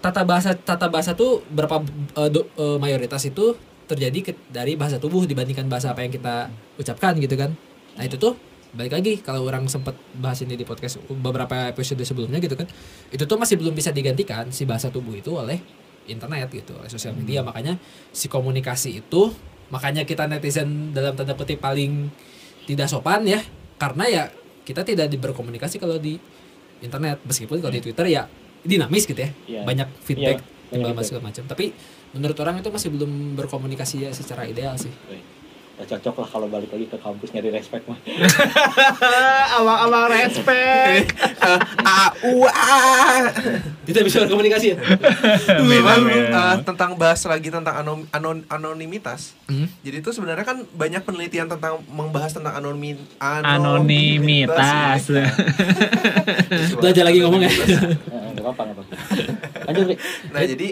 tata 0.00 0.24
bahasa 0.24 0.52
tata 0.56 0.88
bahasa 0.88 1.12
tuh 1.12 1.44
berapa 1.48 1.80
eh, 2.16 2.28
do- 2.28 2.48
eh, 2.56 2.76
mayoritas 2.76 3.24
itu 3.24 3.56
terjadi 3.84 4.32
ke- 4.32 4.40
dari 4.48 4.76
bahasa 4.76 4.96
tubuh 4.96 5.24
dibandingkan 5.24 5.68
bahasa 5.68 5.92
apa 5.92 6.00
yang 6.00 6.12
kita 6.12 6.48
ucapkan 6.76 7.16
gitu 7.16 7.36
kan? 7.36 7.52
Nah 7.96 8.04
itu 8.04 8.16
tuh 8.16 8.36
balik 8.74 8.90
lagi 8.90 9.20
kalau 9.20 9.46
orang 9.46 9.68
sempat 9.68 9.94
bahas 10.18 10.42
ini 10.42 10.56
di 10.56 10.66
podcast 10.66 10.98
beberapa 11.06 11.70
episode 11.70 12.02
sebelumnya 12.02 12.42
gitu 12.42 12.58
kan 12.58 12.66
itu 13.08 13.22
tuh 13.22 13.38
masih 13.38 13.54
belum 13.54 13.70
bisa 13.70 13.94
digantikan 13.94 14.50
si 14.50 14.66
bahasa 14.66 14.90
tubuh 14.90 15.14
itu 15.14 15.30
oleh 15.30 15.62
internet 16.04 16.50
gitu 16.50 16.74
oleh 16.76 16.88
sosial 16.88 17.14
media. 17.14 17.40
Makanya 17.40 17.76
si 18.10 18.28
komunikasi 18.28 19.00
itu 19.00 19.32
makanya 19.68 20.04
kita 20.04 20.28
netizen 20.28 20.92
dalam 20.92 21.16
tanda 21.16 21.32
kutip 21.32 21.56
paling 21.56 22.08
tidak 22.64 22.88
sopan 22.88 23.24
ya 23.24 23.40
karena 23.76 24.04
ya 24.08 24.24
kita 24.64 24.80
tidak 24.82 25.12
berkomunikasi 25.20 25.76
kalau 25.78 26.00
di 26.00 26.16
internet. 26.80 27.20
Meskipun 27.24 27.60
kalau 27.60 27.72
di 27.72 27.84
Twitter 27.84 28.06
ya 28.08 28.24
dinamis 28.64 29.04
gitu 29.04 29.20
ya. 29.20 29.30
Iya. 29.44 29.62
banyak 29.68 29.88
feedback 30.02 30.38
Iya, 30.40 30.48
banyak 30.72 30.80
timbal 30.80 30.88
feedback. 30.88 31.06
segala 31.06 31.22
macam. 31.28 31.44
Tapi 31.46 31.64
menurut 32.16 32.36
orang 32.40 32.54
itu 32.58 32.68
masih 32.72 32.88
belum 32.94 33.12
berkomunikasi 33.36 34.08
ya 34.08 34.10
secara 34.14 34.48
ideal 34.48 34.74
sih 34.80 34.90
Ya, 35.74 35.84
cocok 35.88 36.22
lah 36.22 36.28
kalau 36.28 36.46
balik 36.46 36.70
lagi 36.70 36.86
ke 36.86 36.94
kampus 36.94 37.34
nyari 37.34 37.50
respect 37.50 37.82
mah. 37.84 37.98
Abang-abang 39.58 40.06
respect. 40.08 41.10
Ah, 41.84 42.08
wah. 42.24 43.28
tidak 43.84 44.08
bisa 44.08 44.24
berkomunikasi 44.24 44.72
ya 44.72 44.76
Beda-beda. 45.60 46.32
eh, 46.32 46.56
tentang 46.64 46.96
bahas 46.96 47.20
lagi 47.22 47.52
tentang 47.52 47.76
anom- 47.76 48.08
anon- 48.10 48.48
anonimitas. 48.48 49.36
Hmm. 49.44 49.68
Jadi 49.78 50.00
itu 50.00 50.08
sebenarnya 50.08 50.40
kan 50.42 50.64
banyak 50.66 51.04
penelitian 51.04 51.44
tentang 51.46 51.84
membahas 51.86 52.32
tentang 52.32 52.56
anomi, 52.56 52.96
Anonimitas. 53.20 55.04
belajar 56.74 57.04
lagi 57.04 57.18
ngomong 57.20 57.44
ya 57.44 57.52
Heeh, 57.52 57.92
nggak 58.32 58.42
apa-apa, 58.42 58.62
nggak 58.64 58.76
apa-apa. 58.80 58.94
Lanjut, 59.66 59.84
Rik. 59.86 59.98
Nah 60.30 60.40
jadi 60.46 60.68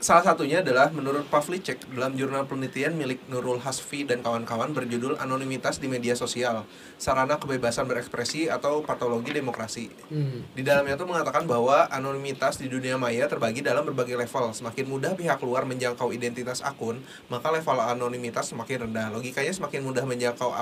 salah 0.00 0.24
satunya 0.24 0.64
adalah 0.64 0.88
menurut 0.88 1.28
Pavlicek 1.28 1.84
dalam 1.92 2.16
jurnal 2.16 2.48
penelitian 2.48 2.96
milik 2.96 3.20
Nurul 3.28 3.60
Hasfi 3.60 4.08
dan 4.08 4.24
kawan-kawan 4.24 4.72
berjudul 4.72 5.20
Anonimitas 5.20 5.76
di 5.76 5.92
Media 5.92 6.16
Sosial, 6.16 6.64
Sarana 7.00 7.40
Kebebasan 7.40 7.88
Berekspresi 7.88 8.52
atau 8.52 8.84
Patologi 8.84 9.32
Demokrasi. 9.32 9.88
Hmm. 10.12 10.44
Di 10.52 10.60
dalamnya 10.60 11.00
tuh 11.00 11.08
mengatakan 11.08 11.48
bahwa 11.48 11.88
anonimitas 11.88 12.60
di 12.60 12.68
dunia 12.68 13.00
maya 13.00 13.24
terbagi 13.24 13.64
dalam 13.64 13.88
berbagai 13.88 14.20
level. 14.20 14.52
Semakin 14.52 14.84
mudah 14.84 15.16
pihak 15.16 15.40
luar 15.40 15.64
menjangkau 15.64 16.12
identitas 16.12 16.60
akun, 16.60 17.00
maka 17.32 17.48
level 17.48 17.80
anonimitas 17.80 18.52
semakin 18.52 18.84
rendah. 18.84 19.08
Logikanya 19.16 19.56
semakin 19.56 19.80
mudah 19.80 20.04
menjangkau 20.04 20.52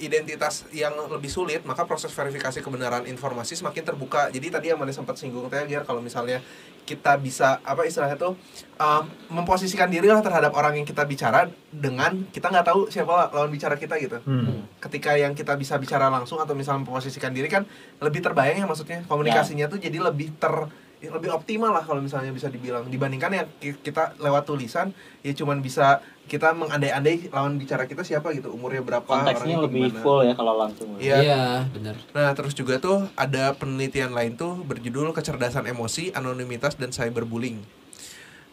identitas 0.00 0.64
yang 0.72 0.96
lebih 1.12 1.28
sulit, 1.28 1.60
maka 1.68 1.84
proses 1.84 2.16
verifikasi 2.16 2.64
kebenaran 2.64 3.04
informasi 3.04 3.52
semakin 3.52 3.84
terbuka. 3.84 4.32
Jadi 4.32 4.48
tadi 4.48 4.66
yang 4.72 4.80
mana 4.80 4.96
sempat 4.96 5.20
singgung 5.20 5.52
teh 5.52 5.68
kalau 5.84 6.00
misalnya 6.00 6.40
kita 6.84 7.16
bisa 7.16 7.64
apa 7.64 7.88
istilahnya 7.88 8.20
tuh 8.20 8.36
um, 8.76 9.04
memposisikan 9.32 9.88
diri 9.88 10.08
lah 10.08 10.20
terhadap 10.20 10.52
orang 10.52 10.76
yang 10.76 10.86
kita 10.86 11.02
bicara 11.08 11.48
dengan 11.72 12.28
kita 12.28 12.52
nggak 12.52 12.66
tahu 12.68 12.80
siapa 12.92 13.32
lawan 13.32 13.50
bicara 13.50 13.74
kita 13.80 13.96
gitu 13.98 14.16
Hmm. 14.24 14.62
Ketika 14.84 15.14
yang 15.14 15.32
kita 15.32 15.54
bisa 15.54 15.74
bicara 15.74 16.06
langsung 16.06 16.36
atau 16.36 16.52
misalnya 16.52 16.82
memposisikan 16.82 17.30
diri 17.30 17.48
kan 17.48 17.64
lebih 17.98 18.20
terbayang 18.20 18.56
ya 18.56 18.66
maksudnya 18.66 19.00
komunikasinya 19.06 19.64
tuh 19.66 19.78
jadi 19.78 19.96
lebih 19.98 20.36
ter 20.36 20.52
ya 20.98 21.10
lebih 21.10 21.28
optimal 21.30 21.68
lah 21.70 21.80
kalau 21.80 22.00
misalnya 22.00 22.30
bisa 22.30 22.48
dibilang 22.48 22.84
dibandingkan 22.86 23.28
yang 23.30 23.46
ki- 23.54 23.76
kita 23.78 24.16
lewat 24.18 24.44
tulisan 24.44 24.88
ya 25.20 25.32
cuman 25.32 25.60
bisa 25.60 26.00
kita 26.24 26.52
mengandai-andai 26.54 27.28
lawan 27.28 27.56
bicara 27.56 27.84
kita 27.84 28.00
siapa 28.00 28.32
gitu 28.32 28.48
umurnya 28.48 28.80
berapa 28.80 29.04
konteksnya 29.04 29.36
orangnya 29.52 29.58
lebih 29.62 29.80
gimana. 29.86 30.00
full 30.00 30.20
ya 30.22 30.32
kalau 30.32 30.54
langsung 30.54 30.88
Iya. 30.96 31.16
Iya, 31.18 31.44
benar. 31.70 31.94
Nah, 32.10 32.32
terus 32.32 32.52
juga 32.52 32.76
tuh 32.78 33.04
ada 33.14 33.52
penelitian 33.52 34.12
lain 34.12 34.32
tuh 34.34 34.56
berjudul 34.58 35.12
kecerdasan 35.12 35.64
emosi, 35.66 36.08
anonimitas 36.10 36.72
dan 36.74 36.88
cyberbullying. 36.88 37.60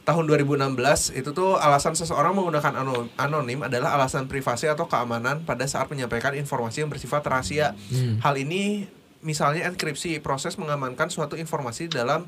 Tahun 0.02 0.26
2016 0.26 1.14
itu 1.14 1.30
tuh 1.30 1.62
alasan 1.62 1.94
seseorang 1.94 2.34
menggunakan 2.34 2.74
ano- 2.74 3.10
anonim 3.22 3.62
adalah 3.62 3.94
alasan 3.94 4.26
privasi 4.26 4.66
atau 4.66 4.90
keamanan 4.90 5.46
pada 5.46 5.62
saat 5.70 5.94
menyampaikan 5.94 6.34
informasi 6.34 6.82
yang 6.82 6.90
bersifat 6.90 7.22
rahasia. 7.22 7.78
Hmm. 7.94 8.18
Hal 8.26 8.34
ini 8.42 8.90
misalnya 9.22 9.70
enkripsi, 9.70 10.18
proses 10.20 10.58
mengamankan 10.58 11.14
suatu 11.14 11.38
informasi 11.38 11.86
dalam 11.88 12.26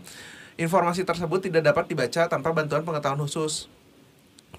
informasi 0.58 1.02
tersebut 1.02 1.50
tidak 1.50 1.66
dapat 1.66 1.90
dibaca 1.90 2.30
tanpa 2.30 2.54
bantuan 2.54 2.86
pengetahuan 2.86 3.18
khusus. 3.26 3.66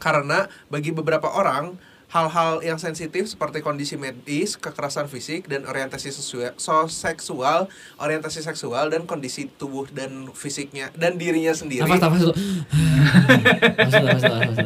Karena 0.03 0.51
bagi 0.67 0.91
beberapa 0.91 1.31
orang 1.31 1.79
hal-hal 2.15 2.63
yang 2.63 2.79
sensitif 2.79 3.27
seperti 3.27 3.59
kondisi 3.59 3.99
medis, 3.99 4.55
kekerasan 4.55 5.11
fisik 5.11 5.51
dan 5.51 5.67
orientasi 5.67 6.15
seksual, 6.15 6.55
so- 6.55 6.87
seksual, 6.87 7.67
orientasi 7.99 8.39
seksual 8.39 8.87
dan 8.95 9.03
kondisi 9.03 9.51
tubuh 9.51 9.91
dan 9.91 10.31
fisiknya 10.31 10.95
dan 10.95 11.19
dirinya 11.19 11.51
sendiri. 11.51 11.83
Nafas, 11.83 12.07
nafas 12.07 12.21
dulu. 12.23 12.35
Nafas 13.75 13.93
dulu, 13.99 14.07
nafas 14.07 14.23
dulu, 14.23 14.37
nafas 14.39 14.59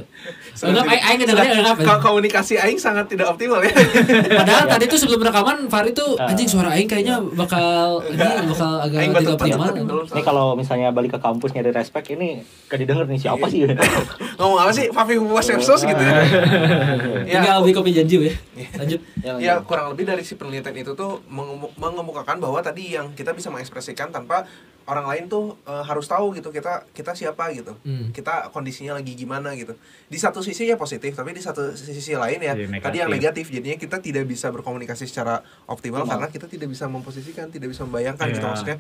Enggak, 0.60 0.84
aing 0.84 1.02
aing 1.04 1.18
ngedengarnya. 1.20 1.72
Ko- 1.78 2.02
komunikasi 2.02 2.54
aing 2.56 2.76
sangat 2.76 3.06
tidak 3.06 3.28
optimal 3.28 3.60
ya. 3.60 3.70
Padahal 4.40 4.64
tadi 4.68 4.84
tuh 4.84 4.96
sebelum 4.96 5.20
rekaman 5.20 5.66
Fahri 5.66 5.92
tuh 5.92 6.16
anjing 6.16 6.44
suara 6.44 6.70
aing 6.70 6.84
kayaknya 6.84 7.22
bakal 7.30 8.02
ini 8.04 8.18
bakal 8.48 8.70
agak 8.80 8.98
Aing 8.98 9.12
tidak 9.12 9.36
betul 9.36 9.36
optimal. 9.36 9.68
ini 10.08 10.22
kalau 10.22 10.46
misalnya 10.52 10.88
balik 10.88 11.12
ke 11.12 11.20
kampus 11.20 11.50
nyari 11.52 11.70
respect 11.70 12.08
ini 12.08 12.40
gak 12.66 12.78
didengar 12.78 13.04
nih 13.04 13.18
siapa 13.18 13.46
sih 13.46 13.62
ngomong 14.38 14.58
apa 14.58 14.72
sih? 14.72 14.88
Fafi 14.88 15.14
Humas 15.14 15.46
Versus 15.46 15.80
gitu 15.80 15.98
ya. 16.00 16.14
Ya, 17.28 17.38
Tinggal 17.38 17.60
beli 17.60 17.72
kopi 17.72 17.92
janji 17.92 18.16
ya. 18.18 18.34
Lanjut. 18.74 19.00
ya 19.38 19.60
kurang 19.60 19.92
lebih 19.92 20.04
dari 20.04 20.22
si 20.22 20.34
penelitian 20.34 20.72
itu 20.74 20.92
tuh 20.92 21.20
mengemu- 21.26 21.74
mengemukakan 21.74 22.38
bahwa 22.38 22.58
tadi 22.58 22.94
yang 22.94 23.12
kita 23.12 23.30
bisa 23.30 23.48
mengekspresikan 23.48 24.08
tanpa 24.08 24.48
orang 24.88 25.04
lain 25.04 25.24
tuh 25.26 25.44
eh, 25.62 25.84
harus 25.84 26.04
tahu 26.04 26.32
gitu 26.32 26.48
kita 26.48 26.88
kita 26.90 27.12
siapa 27.12 27.52
gitu 27.52 27.76
Hmm. 27.80 28.08
kita 28.08 28.48
kondisinya 28.48 28.96
lagi 28.96 29.12
gimana 29.12 29.52
gitu 29.52 29.76
di 30.04 30.16
satu 30.16 30.40
sisi 30.40 30.64
ya 30.64 30.74
positif 30.74 31.12
tapi 31.12 31.30
di 31.30 31.38
satu 31.38 31.72
sisi 31.72 32.12
lain 32.14 32.40
ya 32.40 32.56
tadi 32.80 32.96
yang 32.98 33.08
negatif. 33.08 33.48
jadinya 33.48 33.76
kita 33.76 34.00
tidak 34.00 34.24
bisa 34.24 34.48
berkomunikasi 34.48 35.04
secara 35.04 35.38
optimal 35.64 36.02
karena 36.04 36.26
kita 36.26 36.46
tidak 36.46 36.68
bisa 36.68 36.84
memposisikan 36.86 37.48
tidak 37.48 37.68
bisa 37.68 37.84
membayangkan 37.84 38.26
gitu 38.28 38.40
Iya. 38.40 38.48
maksudnya 38.48 38.76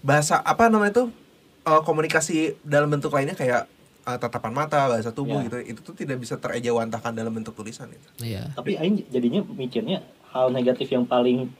bahasa 0.00 0.38
apa 0.38 0.66
namanya 0.68 0.94
tuh 0.96 1.06
eh, 1.64 1.82
komunikasi 1.82 2.36
dalam 2.62 2.86
bentuk 2.88 3.10
lainnya 3.10 3.34
kayak 3.34 3.66
eh, 4.04 4.16
tatapan 4.16 4.54
mata 4.54 4.86
bahasa 4.86 5.10
tubuh 5.10 5.38
Iya. 5.38 5.44
gitu 5.44 5.58
itu 5.68 5.80
tuh 5.82 5.94
tidak 5.96 6.16
bisa 6.18 6.38
terejawantahkan 6.38 7.12
dalam 7.12 7.34
bentuk 7.34 7.52
tulisan 7.52 7.90
gitu 7.90 8.08
Iya. 8.22 8.54
tapi 8.54 8.78
Aing 8.78 9.10
jadinya 9.10 9.42
mikirnya 9.44 10.00
hal 10.30 10.48
negatif 10.48 10.86
yang 10.88 11.02
paling 11.02 11.50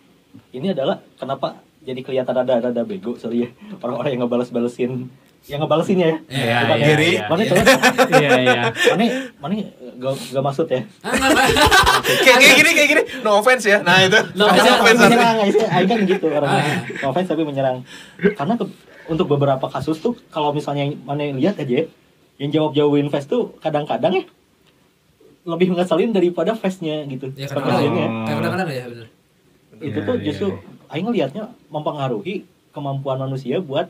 ini 0.51 0.70
adalah 0.70 1.03
kenapa 1.14 1.66
jadi 1.80 2.00
kelihatan 2.00 2.34
rada-rada 2.34 2.82
bego 2.82 3.14
sorry 3.14 3.38
ya 3.40 3.48
orang-orang 3.78 4.10
yang 4.12 4.22
ngebales-balesin 4.22 4.92
yang 5.46 5.60
ngebalesinnya 5.60 6.06
ya 6.06 6.16
Iya, 6.28 6.56
Bukan 6.60 6.76
iya, 6.76 6.88
ya? 6.88 6.98
Iya. 6.98 7.22
mana 7.24 7.42
Iya, 8.14 8.30
iya. 8.38 8.62
mana 8.88 9.04
mana 9.38 9.52
gak, 9.96 10.14
gak 10.28 10.44
maksud 10.44 10.66
ya 10.66 10.80
Ah, 11.00 11.12
kayak 12.22 12.36
kayak 12.36 12.56
gini 12.56 12.70
kayak 12.72 12.88
gini 12.88 13.02
no 13.20 13.38
offense 13.38 13.64
ya 13.64 13.78
nah 13.80 13.96
itu 13.98 14.18
No 14.34 14.44
offense. 14.46 14.68
offense 14.68 15.00
menyerang 15.00 15.36
Aing 15.70 15.88
kan 15.88 15.98
gitu 16.04 16.26
orangnya 16.26 16.62
Ah. 16.64 16.78
no 16.98 17.06
offense 17.08 17.28
tapi 17.28 17.42
menyerang 17.42 17.76
karena 18.34 18.54
ke- 18.54 18.74
untuk 19.06 19.26
beberapa 19.26 19.66
kasus 19.66 19.96
tuh 19.96 20.18
kalau 20.28 20.50
misalnya 20.50 20.84
mana 21.00 21.22
yang 21.22 21.38
lihat 21.38 21.56
aja 21.56 21.80
ya, 21.80 21.84
yang 22.36 22.50
jawab 22.50 22.70
jawabin 22.72 23.08
face 23.08 23.24
tuh 23.24 23.56
kadang-kadang 23.56 24.12
ya 24.14 24.24
lebih 25.44 25.72
ngeselin 25.72 26.12
daripada 26.12 26.52
face-nya 26.52 27.08
gitu 27.08 27.32
Ya 27.32 27.48
Sama 27.48 27.64
kadang-kadang. 27.64 27.94
Kayak 28.20 28.36
kadang-kadang 28.36 28.68
ya 28.68 28.84
benar. 28.86 29.06
itu 29.78 29.88
Iya, 29.94 30.04
tuh 30.04 30.14
iya, 30.14 30.24
justru 30.26 30.48
iya. 30.50 30.58
Aing 30.89 31.05
ngelihatnya 31.05 31.43
mempengaruhi 31.68 32.43
kemampuan 32.70 33.18
manusia 33.18 33.59
buat 33.59 33.89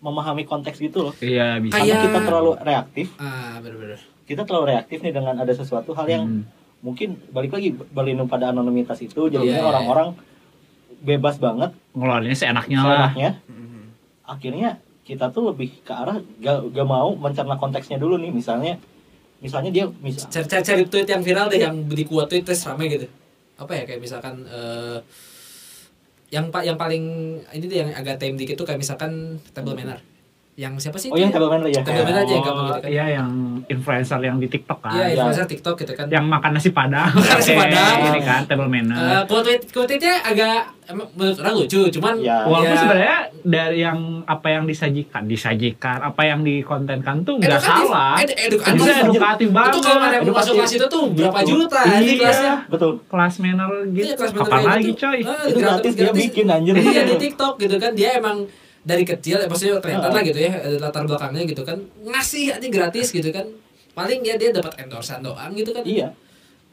memahami 0.00 0.44
konteks 0.44 0.78
gitu 0.78 1.04
loh 1.04 1.14
Iya, 1.18 1.58
bisa. 1.58 1.74
karena 1.74 1.84
Kayak- 1.86 2.04
kita 2.06 2.18
terlalu 2.22 2.50
reaktif 2.58 3.06
Ah, 3.16 3.58
benar-benar. 3.58 4.00
kita 4.24 4.42
terlalu 4.42 4.64
reaktif 4.68 4.98
nih 5.00 5.12
dengan 5.12 5.34
ada 5.34 5.52
sesuatu 5.52 5.90
hal 5.92 6.06
yang 6.06 6.24
Hmm. 6.24 6.42
mungkin 6.80 7.20
balik 7.28 7.52
lagi 7.52 7.68
berlindung 7.72 8.24
pada 8.24 8.48
anonimitas 8.48 8.96
itu 8.98 9.26
jadinya 9.26 9.44
Iya, 9.50 9.58
iya. 9.58 9.68
orang-orang 9.68 10.08
bebas 11.00 11.36
banget 11.36 11.70
Ngeluarinnya 11.92 12.32
seenaknya 12.34 12.78
lah. 12.78 12.88
seenaknya 13.12 13.30
akhirnya 14.24 14.70
kita 15.02 15.26
tuh 15.28 15.50
lebih 15.50 15.82
ke 15.82 15.90
arah 15.90 16.16
gak, 16.38 16.70
gak 16.70 16.86
mau 16.86 17.12
mencerna 17.14 17.56
konteksnya 17.56 17.98
dulu 17.98 18.14
nih 18.16 18.30
misalnya 18.30 18.78
misalnya 19.38 19.68
dia 19.68 19.84
misal 19.98 20.28
Cari, 20.28 20.46
cari, 20.46 20.62
cari 20.62 20.82
tweet 20.86 21.08
yang 21.08 21.20
viral 21.20 21.48
deh 21.48 21.58
yang 21.58 21.76
di 21.84 22.04
kuat 22.04 22.28
tweet 22.28 22.44
terus 22.44 22.62
rame 22.62 22.86
gitu. 22.86 23.08
Apa 23.56 23.72
ya 23.74 23.82
kayak 23.84 23.98
misalkan 23.98 24.44
eh 24.46 25.00
yang 26.30 26.54
pak 26.54 26.62
yang 26.62 26.78
paling 26.78 27.04
ini 27.50 27.64
deh 27.66 27.78
yang 27.82 27.90
agak 27.90 28.22
tame 28.22 28.38
dikit 28.38 28.54
tuh 28.54 28.66
kayak 28.66 28.78
misalkan 28.78 29.42
table 29.50 29.74
manner. 29.74 29.98
Yang 30.52 30.72
siapa 30.82 30.98
sih? 30.98 31.08
oh 31.08 31.16
yang 31.16 31.30
table 31.30 31.48
manner 31.48 31.66
ya 31.66 31.80
Table 31.80 32.04
manner 32.04 32.20
aja 32.20 32.32
yang 32.32 32.44
Oh, 32.44 32.52
gitu 32.60 32.72
kan. 32.76 32.90
Iya, 32.90 33.04
yang 33.16 33.30
influencer 33.64 34.20
yang 34.20 34.36
di 34.36 34.46
TikTok 34.46 34.78
kan. 34.78 34.92
Iya, 34.92 35.00
iya. 35.00 35.14
influencer 35.14 35.46
TikTok 35.46 35.74
gitu 35.78 35.92
kan. 35.94 36.06
Yang 36.06 36.24
makan 36.26 36.50
nasi 36.52 36.70
padang. 36.70 37.08
Makan 37.10 37.36
nasi 37.38 37.52
padang. 37.54 37.96
Ini 38.04 38.20
kan, 38.20 38.40
table 38.44 38.62
Eh, 38.62 38.72
manner. 38.74 39.24
quote 39.24 39.44
tweet 39.46 39.62
quote 39.66 39.88
tweetnya 39.88 40.20
agak 40.20 40.58
menurut 40.90 41.38
orang 41.38 41.54
lucu, 41.56 41.80
cuman 41.88 42.14
Ya. 42.18 42.42
Walaupun 42.42 42.66
ya, 42.66 42.76
sebenarnya 42.76 43.16
dari 43.40 43.78
yang 43.78 43.98
apa 44.26 44.48
yang 44.50 44.64
disajikan, 44.66 45.22
disajikan, 45.24 46.02
apa 46.02 46.22
yang 46.24 46.42
dikontenkan 46.42 47.22
tuh 47.22 47.38
nggak 47.38 47.56
edukatif. 47.56 47.86
salah. 47.86 48.14
Ed- 48.18 48.38
edukatif. 48.42 48.74
Itu 48.76 48.84
edukatif 49.06 49.48
banget. 49.48 49.70
Itu 49.70 49.78
kalau 49.80 49.98
mana 49.98 50.12
yang 50.12 50.24
Edukatif. 50.24 50.42
masuk 50.42 50.54
kelas 50.58 50.72
itu 50.74 50.86
tuh 50.90 51.02
berapa 51.10 51.40
juta 51.42 51.80
Iya. 51.80 51.98
di 52.00 52.12
kelasnya? 52.16 52.54
betul 52.66 52.90
Kelas 53.06 53.34
manner 53.38 53.70
gitu. 53.88 54.02
Iya, 54.02 54.14
kelas 54.14 54.30
bener 54.30 54.44
Kapan 54.44 54.60
lagi 54.66 54.82
gitu. 54.84 55.00
coy? 55.00 55.18
Ah, 55.22 55.42
itu 55.46 55.58
gratis 55.58 55.92
dia 55.94 56.10
bikin 56.12 56.46
anjir 56.48 56.74
Iya 56.74 57.02
di 57.06 57.16
TikTok 57.16 57.54
gitu 57.56 57.76
kan 57.78 57.92
dia 57.94 58.10
emang 58.12 58.38
dari 58.80 59.04
kecil 59.04 59.36
ya 59.42 59.46
maksudnya 59.46 59.76
Ah. 59.80 60.08
lah 60.08 60.22
gitu 60.24 60.40
ya 60.40 60.52
eh, 60.56 60.78
latar 60.80 61.04
belakangnya 61.04 61.44
gitu 61.44 61.62
kan. 61.62 61.78
Ngasih 62.04 62.56
aja 62.56 62.68
gratis 62.72 63.12
gitu 63.12 63.28
kan. 63.30 63.44
Paling 63.92 64.22
ya 64.24 64.38
dia 64.40 64.50
dapat 64.54 64.72
endorsean 64.80 65.20
doang 65.20 65.52
gitu 65.52 65.70
kan. 65.76 65.84
Iya 65.84 66.14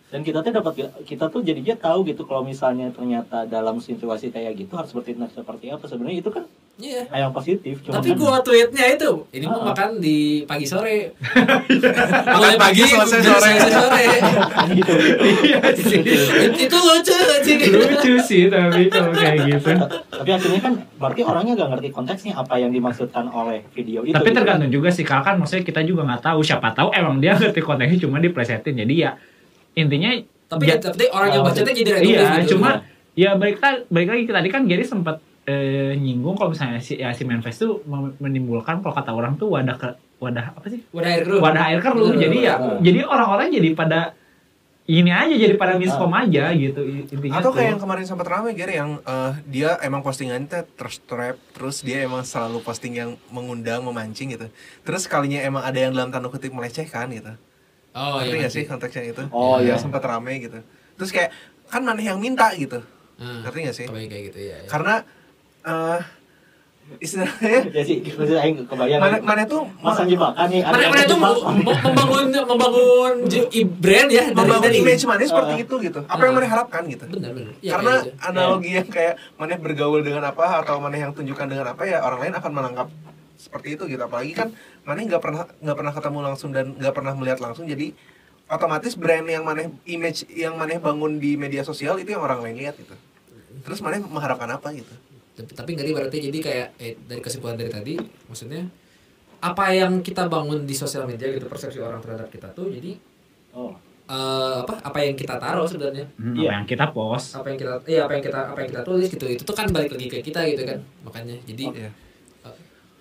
dan 0.08 0.24
kita 0.24 0.40
tuh 0.40 0.54
dapat 0.56 0.74
kita 1.04 1.28
tuh 1.28 1.44
jadinya 1.44 1.76
tahu 1.76 2.08
gitu 2.08 2.24
kalau 2.24 2.40
misalnya 2.42 2.88
ternyata 2.90 3.44
dalam 3.44 3.78
situasi 3.78 4.32
kayak 4.32 4.56
gitu 4.56 4.74
harus 4.74 4.92
bertindak 4.92 5.32
seperti 5.32 5.68
apa 5.68 5.84
sebenarnya 5.84 6.24
itu 6.24 6.32
kan 6.32 6.48
Iya. 6.78 7.10
hal 7.10 7.20
yang 7.26 7.34
positif 7.34 7.82
cuma 7.82 7.98
Tapi 7.98 8.14
kan 8.14 8.22
gua 8.22 8.38
tweetnya 8.38 8.86
itu, 8.94 9.26
ini 9.34 9.50
mau 9.50 9.66
makan 9.66 9.98
di 9.98 10.46
pagi 10.46 10.62
sore. 10.62 11.10
Makan 12.38 12.54
pagi, 12.54 12.86
selesai 12.86 13.18
sore. 13.18 13.50
selesai 13.50 13.72
sore. 13.74 14.04
gitu 14.78 14.94
sih. 15.82 16.02
It- 16.46 16.58
itu 16.70 16.78
lucu 16.78 17.14
anjing. 17.18 17.60
Lucu 17.74 18.14
sih 18.22 18.42
tapi 18.46 18.94
kalau 18.94 19.10
kayak 19.10 19.36
gitu. 19.50 19.74
tapi 20.22 20.30
akhirnya 20.30 20.62
kan 20.62 20.74
berarti 21.02 21.22
orangnya 21.26 21.54
gak 21.58 21.70
ngerti 21.74 21.90
konteksnya 21.90 22.34
apa 22.38 22.62
yang 22.62 22.70
dimaksudkan 22.70 23.26
oleh 23.26 23.66
video 23.74 24.06
itu 24.06 24.14
Tapi 24.14 24.30
gitu. 24.30 24.38
tergantung 24.38 24.70
juga 24.70 24.94
sih, 24.94 25.02
kalau 25.02 25.26
kan 25.26 25.42
maksudnya 25.42 25.66
kita 25.66 25.82
juga 25.82 26.06
nggak 26.06 26.30
tahu. 26.30 26.46
Siapa 26.46 26.78
tahu 26.78 26.94
emang 26.94 27.18
dia 27.18 27.34
ngerti 27.34 27.58
konteksnya 27.58 28.06
cuma 28.06 28.22
diplesetin. 28.22 28.78
Jadi 28.78 28.94
ya 29.02 29.18
intinya 29.78 30.10
Tapi 30.48 30.64
ja- 30.66 30.80
tapi 30.80 31.06
orang 31.08 31.30
yang 31.30 31.44
Oh, 31.44 31.48
bacanya 31.48 31.70
jadi 31.72 31.92
redundant 31.94 32.08
iya, 32.08 32.40
gitu. 32.40 32.56
cuma 32.56 32.70
ya 33.14 33.30
balik 33.34 33.58
ta- 33.58 33.84
balik 33.86 34.10
lagi 34.10 34.24
tadi 34.26 34.48
kan 34.48 34.64
Gary 34.64 34.82
sempat 34.82 35.20
eh, 35.44 35.92
nyinggung 35.94 36.34
kalau 36.34 36.52
misalnya 36.52 36.80
si 36.80 36.96
ya, 36.96 37.12
si 37.12 37.24
Manfest 37.24 37.62
tuh 37.62 37.84
menimbulkan 38.18 38.80
kalau 38.80 38.92
kata 38.92 39.12
orang 39.12 39.36
tuh 39.36 39.48
wadah 39.50 39.76
ke 39.76 39.90
wadah 40.18 40.52
apa 40.52 40.68
sih 40.68 40.82
wadah 40.90 41.10
air 41.10 41.22
keruh. 41.22 41.40
wadah 41.40 41.64
air 41.68 41.80
keruh 41.80 42.12
jadi 42.14 42.38
ya 42.38 42.54
jadi 42.80 43.00
orang-orang 43.04 43.48
jadi 43.50 43.70
pada 43.74 44.00
ini 44.88 45.08
aja 45.10 45.36
jadi 45.38 45.52
pada 45.54 45.76
miskom 45.76 46.08
aja 46.10 46.48
gitu 46.50 46.80
intinya 47.06 47.38
Atau 47.38 47.52
tuh. 47.52 47.60
kayak 47.60 47.70
yang 47.70 47.82
kemarin 47.82 48.04
sempat 48.04 48.24
ramai 48.26 48.52
Gary 48.54 48.76
yang 48.76 48.98
eh, 48.98 49.32
dia 49.46 49.76
emang 49.82 50.00
postingannya 50.00 50.48
terus 50.70 51.00
trap 51.02 51.36
terus 51.52 51.80
dia 51.82 52.02
emang 52.02 52.24
selalu 52.24 52.60
posting 52.60 52.94
yang 52.94 53.12
mengundang 53.28 53.84
memancing 53.84 54.32
gitu. 54.32 54.48
Terus 54.82 55.04
kalinya 55.06 55.40
emang 55.40 55.62
ada 55.62 55.76
yang 55.78 55.92
dalam 55.92 56.08
tanda 56.08 56.28
kutip 56.28 56.50
melecehkan 56.50 57.12
gitu. 57.12 57.36
Oh 57.98 58.22
Ngerti 58.22 58.30
iya. 58.30 58.40
nggak 58.40 58.54
sih 58.54 58.64
konteksnya 58.64 59.04
itu? 59.08 59.24
Oh, 59.30 59.58
Ya, 59.58 59.74
iya. 59.74 59.76
sempat 59.76 60.02
rame 60.02 60.38
gitu. 60.38 60.62
Terus 60.94 61.10
kayak 61.10 61.34
kan 61.66 61.82
mana 61.82 61.98
yang 62.00 62.18
minta 62.18 62.54
gitu. 62.54 62.78
Hmm. 63.18 63.42
Ngerti 63.42 63.58
nggak 63.60 63.76
sih? 63.76 63.86
Kayak 63.90 64.24
gitu 64.30 64.40
ya. 64.40 64.56
ya. 64.56 64.70
Karena 64.70 64.96
eh 65.64 66.00
istilahnya 66.98 67.68
Ya 67.76 67.84
sih, 67.84 68.00
maksudnya 68.00 68.40
aing 68.40 68.64
kebayang. 68.64 69.02
mana 69.02 69.18
mana 69.20 69.44
tuh 69.44 69.68
masang 69.78 70.08
jebakan 70.08 70.48
nih. 70.48 70.62
ada 70.62 70.72
Mana 70.72 70.80
yang 70.80 70.94
mana 70.94 71.04
tuh 71.04 71.20
membangun 71.20 72.26
membangun 72.48 73.14
brand 73.76 74.08
ya 74.08 74.24
dari 74.24 74.32
membangun 74.32 74.64
dari 74.64 74.78
image 74.80 75.04
mana 75.04 75.20
seperti 75.22 75.54
Uh. 75.58 75.64
itu 75.64 75.76
gitu. 75.84 76.00
Apa 76.06 76.22
yang 76.22 76.32
Uh. 76.32 76.38
mana 76.38 76.48
harapkan 76.48 76.82
gitu. 76.86 77.04
Benar 77.10 77.32
benar. 77.34 77.52
Ya, 77.60 77.72
Karena 77.76 77.92
kayak 77.94 78.08
gitu. 78.08 78.24
analogi 78.24 78.70
yang 78.72 78.88
kayak 78.88 79.14
mana 79.36 79.54
bergaul 79.58 80.00
dengan 80.00 80.24
apa 80.24 80.46
atau 80.62 80.76
mana 80.78 80.96
yang 80.96 81.12
tunjukkan 81.12 81.48
dengan 81.50 81.68
apa 81.68 81.84
ya 81.84 82.00
orang 82.00 82.20
lain 82.22 82.34
akan 82.36 82.52
menangkap 82.54 82.88
seperti 83.48 83.74
itu 83.74 83.88
gitu. 83.88 84.00
Apalagi 84.00 84.34
kan 84.34 84.52
mana 84.84 85.00
nggak 85.02 85.18
pernah 85.18 85.48
nggak 85.58 85.78
pernah 85.78 85.94
ketemu 85.94 86.20
langsung 86.22 86.50
dan 86.52 86.76
nggak 86.76 86.92
pernah 86.92 87.14
melihat 87.14 87.40
langsung 87.40 87.64
jadi 87.64 87.96
otomatis 88.46 88.94
brand 88.94 89.26
yang 89.26 89.42
mana 89.42 89.66
image 89.86 90.28
yang 90.30 90.56
mana 90.56 90.76
bangun 90.78 91.18
di 91.18 91.36
media 91.36 91.64
sosial 91.64 91.96
itu 91.96 92.10
yang 92.10 92.22
orang 92.22 92.40
lain 92.42 92.56
lihat 92.58 92.76
gitu. 92.76 92.96
Terus 93.60 93.80
mana 93.80 93.98
mengharapkan 93.98 94.48
apa 94.50 94.72
gitu. 94.72 94.92
Tapi- 95.34 95.54
tapi 95.54 95.70
nggak 95.72 95.94
berarti 95.94 96.18
jadi 96.24 96.40
kayak 96.40 96.68
eh, 96.78 96.94
dari 97.00 97.22
kesimpulan 97.22 97.56
dari 97.56 97.70
tadi 97.70 97.94
maksudnya 98.26 98.66
apa 99.38 99.70
yang 99.70 100.02
kita 100.02 100.26
bangun 100.26 100.66
di 100.66 100.74
sosial 100.74 101.06
media 101.06 101.30
gitu 101.30 101.46
persepsi 101.46 101.78
orang 101.78 102.02
terhadap 102.02 102.26
kita 102.28 102.50
tuh 102.52 102.68
jadi 102.68 102.98
Oh. 103.54 103.70
eh, 104.08 104.58
apa 104.58 104.82
apa 104.82 104.98
yang 105.00 105.14
kita 105.14 105.38
taruh 105.38 105.66
sebenarnya 105.66 106.10
Hmm, 106.16 106.34
Iya. 106.34 106.42
apa 106.42 106.54
yang 106.56 106.66
kita 106.66 106.86
post 106.90 107.28
apa 107.34 107.48
yang 107.48 107.60
kita 107.60 107.74
iya 107.86 108.02
apa 108.04 108.14
yang 108.14 108.24
kita 108.24 108.40
apa 108.48 108.58
yang 108.58 108.70
kita 108.72 108.82
tulis 108.82 109.08
gitu 109.08 109.26
itu 109.28 109.44
tuh 109.44 109.54
kan 109.54 109.68
balik 109.68 109.92
lagi 109.92 110.08
ke 110.08 110.18
kita 110.24 110.42
gitu 110.48 110.64
kan 110.64 110.80
makanya 111.04 111.36
jadi 111.44 111.64
Iya. 111.70 111.90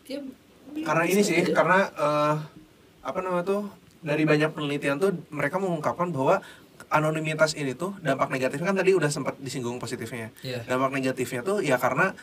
Ya, 0.06 0.20
Karena 0.86 1.04
ini 1.06 1.22
sih 1.22 1.42
karena 1.50 1.90
eh, 1.92 2.34
apa 3.06 3.18
namanya 3.22 3.44
tuh 3.46 3.62
dari 4.02 4.22
banyak 4.22 4.54
penelitian 4.54 4.98
tuh 4.98 5.14
mereka 5.30 5.58
mengungkapkan 5.58 6.10
bahwa 6.10 6.42
anonimitas 6.90 7.58
ini 7.58 7.74
tuh 7.74 7.98
dampak 7.98 8.30
negatifnya 8.30 8.70
kan 8.70 8.78
tadi 8.78 8.94
udah 8.94 9.10
sempat 9.10 9.34
disinggung 9.42 9.82
positifnya. 9.82 10.30
Iya. 10.42 10.62
Dampak 10.66 10.94
negatifnya 10.94 11.42
tuh 11.42 11.58
ya 11.62 11.80
karena 11.80 12.14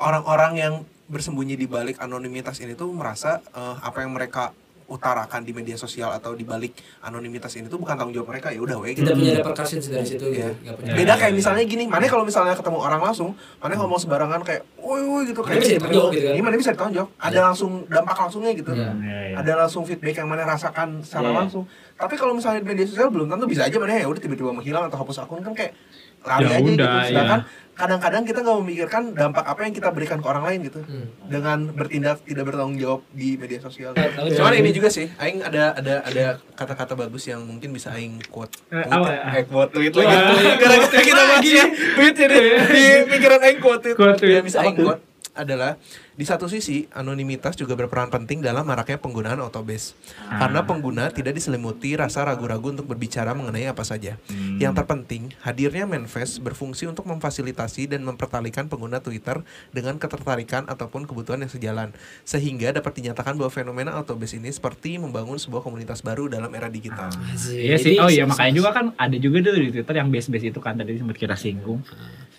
orang-orang 0.00 0.52
yang 0.56 0.74
bersembunyi 1.10 1.58
di 1.58 1.66
balik 1.66 1.98
anonimitas 2.00 2.58
ini 2.62 2.74
tuh 2.74 2.90
merasa 2.90 3.42
eh, 3.54 3.76
apa 3.82 4.02
yang 4.02 4.14
mereka 4.14 4.54
utarakan 4.90 5.40
di 5.40 5.54
media 5.54 5.74
sosial 5.74 6.10
atau 6.10 6.34
di 6.34 6.42
balik 6.42 6.74
anonimitas 7.00 7.54
ini 7.54 7.66
tuh 7.66 7.78
bukan 7.78 7.94
tanggung 7.94 8.10
jawab 8.10 8.34
mereka 8.34 8.50
ya 8.50 8.58
udah 8.58 8.74
we 8.76 8.90
tidak 8.90 9.14
gitu. 9.14 9.22
punya 9.22 9.34
repercussions 9.38 9.86
dari 9.86 10.02
situ 10.02 10.24
gitu 10.26 10.42
Iya. 10.42 10.50
nggak 10.52 10.74
punya 10.76 10.92
Beda 10.92 11.14
kayak 11.14 11.32
misalnya 11.32 11.62
gini, 11.62 11.84
mana 11.86 12.04
kalau 12.04 12.26
misalnya 12.26 12.52
ketemu 12.52 12.78
orang 12.78 13.00
langsung, 13.00 13.30
mana 13.56 13.72
ngomong 13.76 13.96
sembarangan 13.96 14.40
kayak, 14.42 14.62
woi 14.76 15.00
woi 15.00 15.22
gitu 15.24 15.40
Mana 15.40 15.56
bisa 15.56 15.74
ditonjok 15.76 16.06
gitu 16.10 16.24
kan? 16.26 16.34
Ini 16.34 16.42
mana 16.42 16.56
bisa 16.58 16.70
ditonjok, 16.74 17.06
ada 17.16 17.30
Iya. 17.30 17.42
langsung 17.46 17.70
dampak 17.86 18.16
langsungnya 18.18 18.52
gitu 18.52 18.70
Iya. 18.70 18.90
Iya, 18.92 19.18
iya. 19.30 19.34
ada 19.38 19.52
langsung 19.56 19.82
feedback 19.86 20.16
yang 20.16 20.28
mana 20.28 20.42
rasakan 20.44 20.88
secara 21.00 21.28
Iya. 21.28 21.38
langsung. 21.38 21.64
Tapi 21.94 22.14
kalau 22.18 22.32
misalnya 22.34 22.60
di 22.60 22.68
media 22.68 22.84
sosial 22.84 23.08
belum 23.08 23.30
tentu 23.30 23.46
bisa 23.46 23.62
aja 23.62 23.76
mana 23.76 23.94
ya 23.94 24.04
udah 24.04 24.18
tiba-tiba 24.18 24.50
menghilang 24.50 24.90
atau 24.90 24.98
hapus 24.98 25.22
akun 25.22 25.38
kan 25.40 25.54
kayak 25.54 25.72
lari 26.20 26.44
Ya 26.44 26.50
aja 26.50 26.60
gitu. 26.60 26.74
udah, 26.76 26.92
Sedangkan 27.06 27.40
kadang-kadang 27.80 28.22
kita 28.22 28.38
nggak 28.38 28.58
memikirkan 28.58 29.02
dampak 29.10 29.42
apa 29.42 29.60
yang 29.62 29.72
kita 29.72 29.88
berikan 29.88 30.18
ke 30.18 30.26
orang 30.26 30.44
lain 30.44 30.60
gitu 30.62 30.80
Hmm. 30.80 31.08
dengan 31.24 31.58
bertindak 31.70 32.20
tidak 32.22 32.44
bertanggung 32.44 32.76
jawab 32.76 33.00
di 33.10 33.34
media 33.34 33.56
sosial. 33.58 33.90
Tahu 33.90 34.28
Cuman 34.28 34.52
jawab. 34.52 34.60
ini 34.60 34.70
juga 34.70 34.88
sih, 34.88 35.08
aing 35.16 35.40
ada 35.40 35.72
ada 35.72 35.94
ada 36.02 36.24
kata-kata 36.52 36.92
bagus 36.94 37.24
yang 37.24 37.40
mungkin 37.40 37.70
bisa 37.70 37.90
aing 37.90 38.20
quote. 38.26 38.52
Eh, 38.68 38.84
apa 38.84 39.08
ya. 39.08 39.20
ya? 39.24 39.32
Eh, 39.34 39.44
quote 39.44 39.72
tweet 39.72 39.92
lagi. 39.92 40.14
Gara-gara 40.56 40.76
kita 41.00 41.22
bahas 41.24 41.42
ya, 41.42 41.64
tweet 41.96 42.16
ini 42.18 42.38
di 42.68 42.84
pikiran 43.08 43.40
aing 43.40 43.58
quote 43.58 43.80
tweet. 43.82 43.96
Quote 43.96 44.16
tweet. 44.16 44.36
Yang 44.36 44.44
bisa 44.46 44.58
aing 44.60 44.76
quote 44.76 45.00
adalah 45.32 45.78
di 46.12 46.22
satu 46.22 46.46
sisi 46.46 46.84
anonimitas 46.90 47.54
juga 47.54 47.72
berperan 47.72 48.08
penting 48.08 48.40
dalam 48.40 48.62
maraknya 48.62 48.96
penggunaan 48.96 49.38
autobase 49.38 49.94
karena 50.28 50.60
pengguna 50.62 51.08
tidak 51.08 51.32
diselimuti 51.32 51.94
rasa 51.94 52.22
ragu-ragu 52.22 52.70
untuk 52.70 52.84
berbicara 52.84 53.30
mengenai 53.30 53.64
apa 53.64 53.80
saja. 53.80 54.18
Yang 54.56 54.72
terpenting, 54.76 55.22
hadirnya 55.40 55.84
Manifest 55.84 56.38
berfungsi 56.38 56.84
untuk 56.84 57.06
memfasilitasi 57.06 57.88
dan 57.88 58.02
mempertalikan 58.02 58.66
pengguna 58.66 58.98
Twitter 58.98 59.40
dengan 59.68 59.96
ketertarikan 59.96 60.66
ataupun 60.66 61.04
kebutuhan 61.04 61.40
yang 61.40 61.48
sejalan, 61.48 61.88
sehingga 62.22 62.70
dapat 62.70 62.92
dinyatakan 62.94 63.34
bahwa 63.34 63.48
fenomena 63.48 63.90
autobase 63.92 64.34
ini 64.34 64.48
seperti 64.48 64.96
membangun 64.96 65.36
sebuah 65.36 65.60
komunitas 65.60 66.00
baru 66.00 66.26
dalam 66.26 66.50
era 66.50 66.68
digital. 66.68 67.08
Iya 67.48 67.76
sih. 67.76 67.96
Oh 67.96 68.06
iya 68.06 68.24
makanya 68.24 68.52
juga 68.54 68.70
kan 68.70 68.92
ada 68.94 69.16
juga 69.16 69.40
tuh 69.42 69.56
di 69.56 69.70
Twitter 69.70 69.94
yang 69.94 70.08
base-base 70.08 70.46
itu 70.46 70.60
kan 70.60 70.74
tadi 70.74 70.94
sempat 70.94 71.16
kita 71.16 71.34
singgung. 71.34 71.80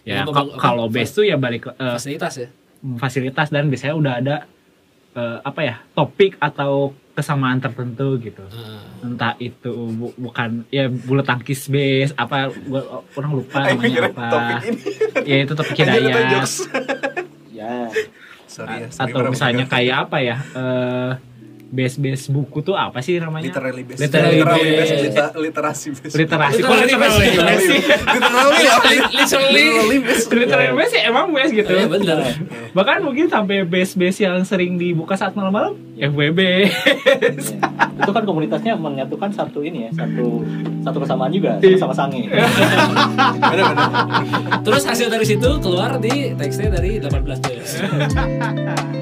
Ya 0.02 0.22
ka- 0.24 0.34
memang- 0.44 0.58
kalau 0.58 0.86
base 0.88 1.12
tuh 1.12 1.24
ya 1.24 1.36
balik 1.36 1.62
ke 1.64 1.72
eh, 1.72 1.94
fasilitas 1.94 2.34
ya 2.36 2.50
fasilitas 2.98 3.50
dan 3.50 3.70
biasanya 3.70 3.96
udah 3.96 4.14
ada 4.18 4.36
eh, 5.14 5.38
apa 5.42 5.60
ya 5.62 5.76
topik 5.94 6.38
atau 6.38 6.92
kesamaan 7.12 7.60
tertentu 7.60 8.16
gitu. 8.18 8.42
Ah. 8.50 8.88
Entah 9.04 9.36
itu 9.38 9.70
bu- 9.92 10.16
bukan 10.16 10.64
ya 10.72 10.88
bulu 10.88 11.22
tangkis 11.22 11.68
base 11.68 12.16
apa 12.16 12.48
gua 12.66 13.04
orang 13.14 13.32
lupa 13.36 13.60
namanya 13.68 14.08
apa. 14.08 14.24
topik 14.32 14.58
ini. 14.66 14.82
Ya 15.28 15.38
itu 15.44 15.54
topik 15.54 15.76
hidayat. 15.76 16.32
jokes. 16.32 16.54
Ya. 17.52 17.92
Sorry 18.48 18.84
ya, 18.84 18.88
sorry 18.92 19.12
atau 19.16 19.32
misalnya 19.32 19.64
kayak 19.64 19.98
apa 20.08 20.18
ya? 20.20 20.38
eh 20.56 21.12
base-base 21.72 22.28
buku 22.28 22.60
tuh 22.60 22.76
apa 22.76 23.00
sih 23.00 23.16
namanya? 23.16 23.48
literally 23.48 23.82
based. 23.82 24.04
Literally 24.04 24.38
Literally 24.38 24.72
based. 24.76 24.96
Lita- 25.02 25.34
literasi 25.34 25.88
based. 25.94 26.14
Literasi. 26.14 26.60
Kok 26.60 26.68
Literally 26.70 26.96
based 27.00 27.18
sih? 27.18 27.32
Literally 27.32 27.80
ya. 28.60 28.76
literally 29.10 29.98
Literally 30.36 30.74
base 30.76 30.94
ya 30.94 31.02
emang 31.08 31.32
base 31.32 31.52
gitu. 31.54 31.72
Iya, 31.72 31.88
bener. 31.88 32.18
Bahkan 32.72 32.98
mungkin 33.02 33.26
sampai 33.26 33.64
base-base 33.64 34.20
yang 34.22 34.44
sering 34.44 34.76
dibuka 34.76 35.16
saat 35.16 35.32
malam-malam 35.32 35.80
FWB. 35.96 36.40
Itu 37.96 38.12
kan 38.12 38.24
komunitasnya 38.24 38.74
menyatukan 38.74 39.30
satu 39.30 39.62
ini 39.62 39.88
ya, 39.88 39.92
satu 39.96 40.44
satu 40.82 40.98
kesamaan 41.00 41.30
juga, 41.30 41.56
Iya. 41.58 41.78
sama 41.78 41.94
sange. 41.94 42.28
Bener-bener. 42.28 43.90
terus 44.62 44.84
hasil 44.84 45.08
dari 45.08 45.24
situ 45.24 45.50
keluar 45.60 45.96
di 45.98 46.34
teksnya 46.34 46.68
dari 46.70 46.98
18 46.98 47.40
Juli 47.40 47.64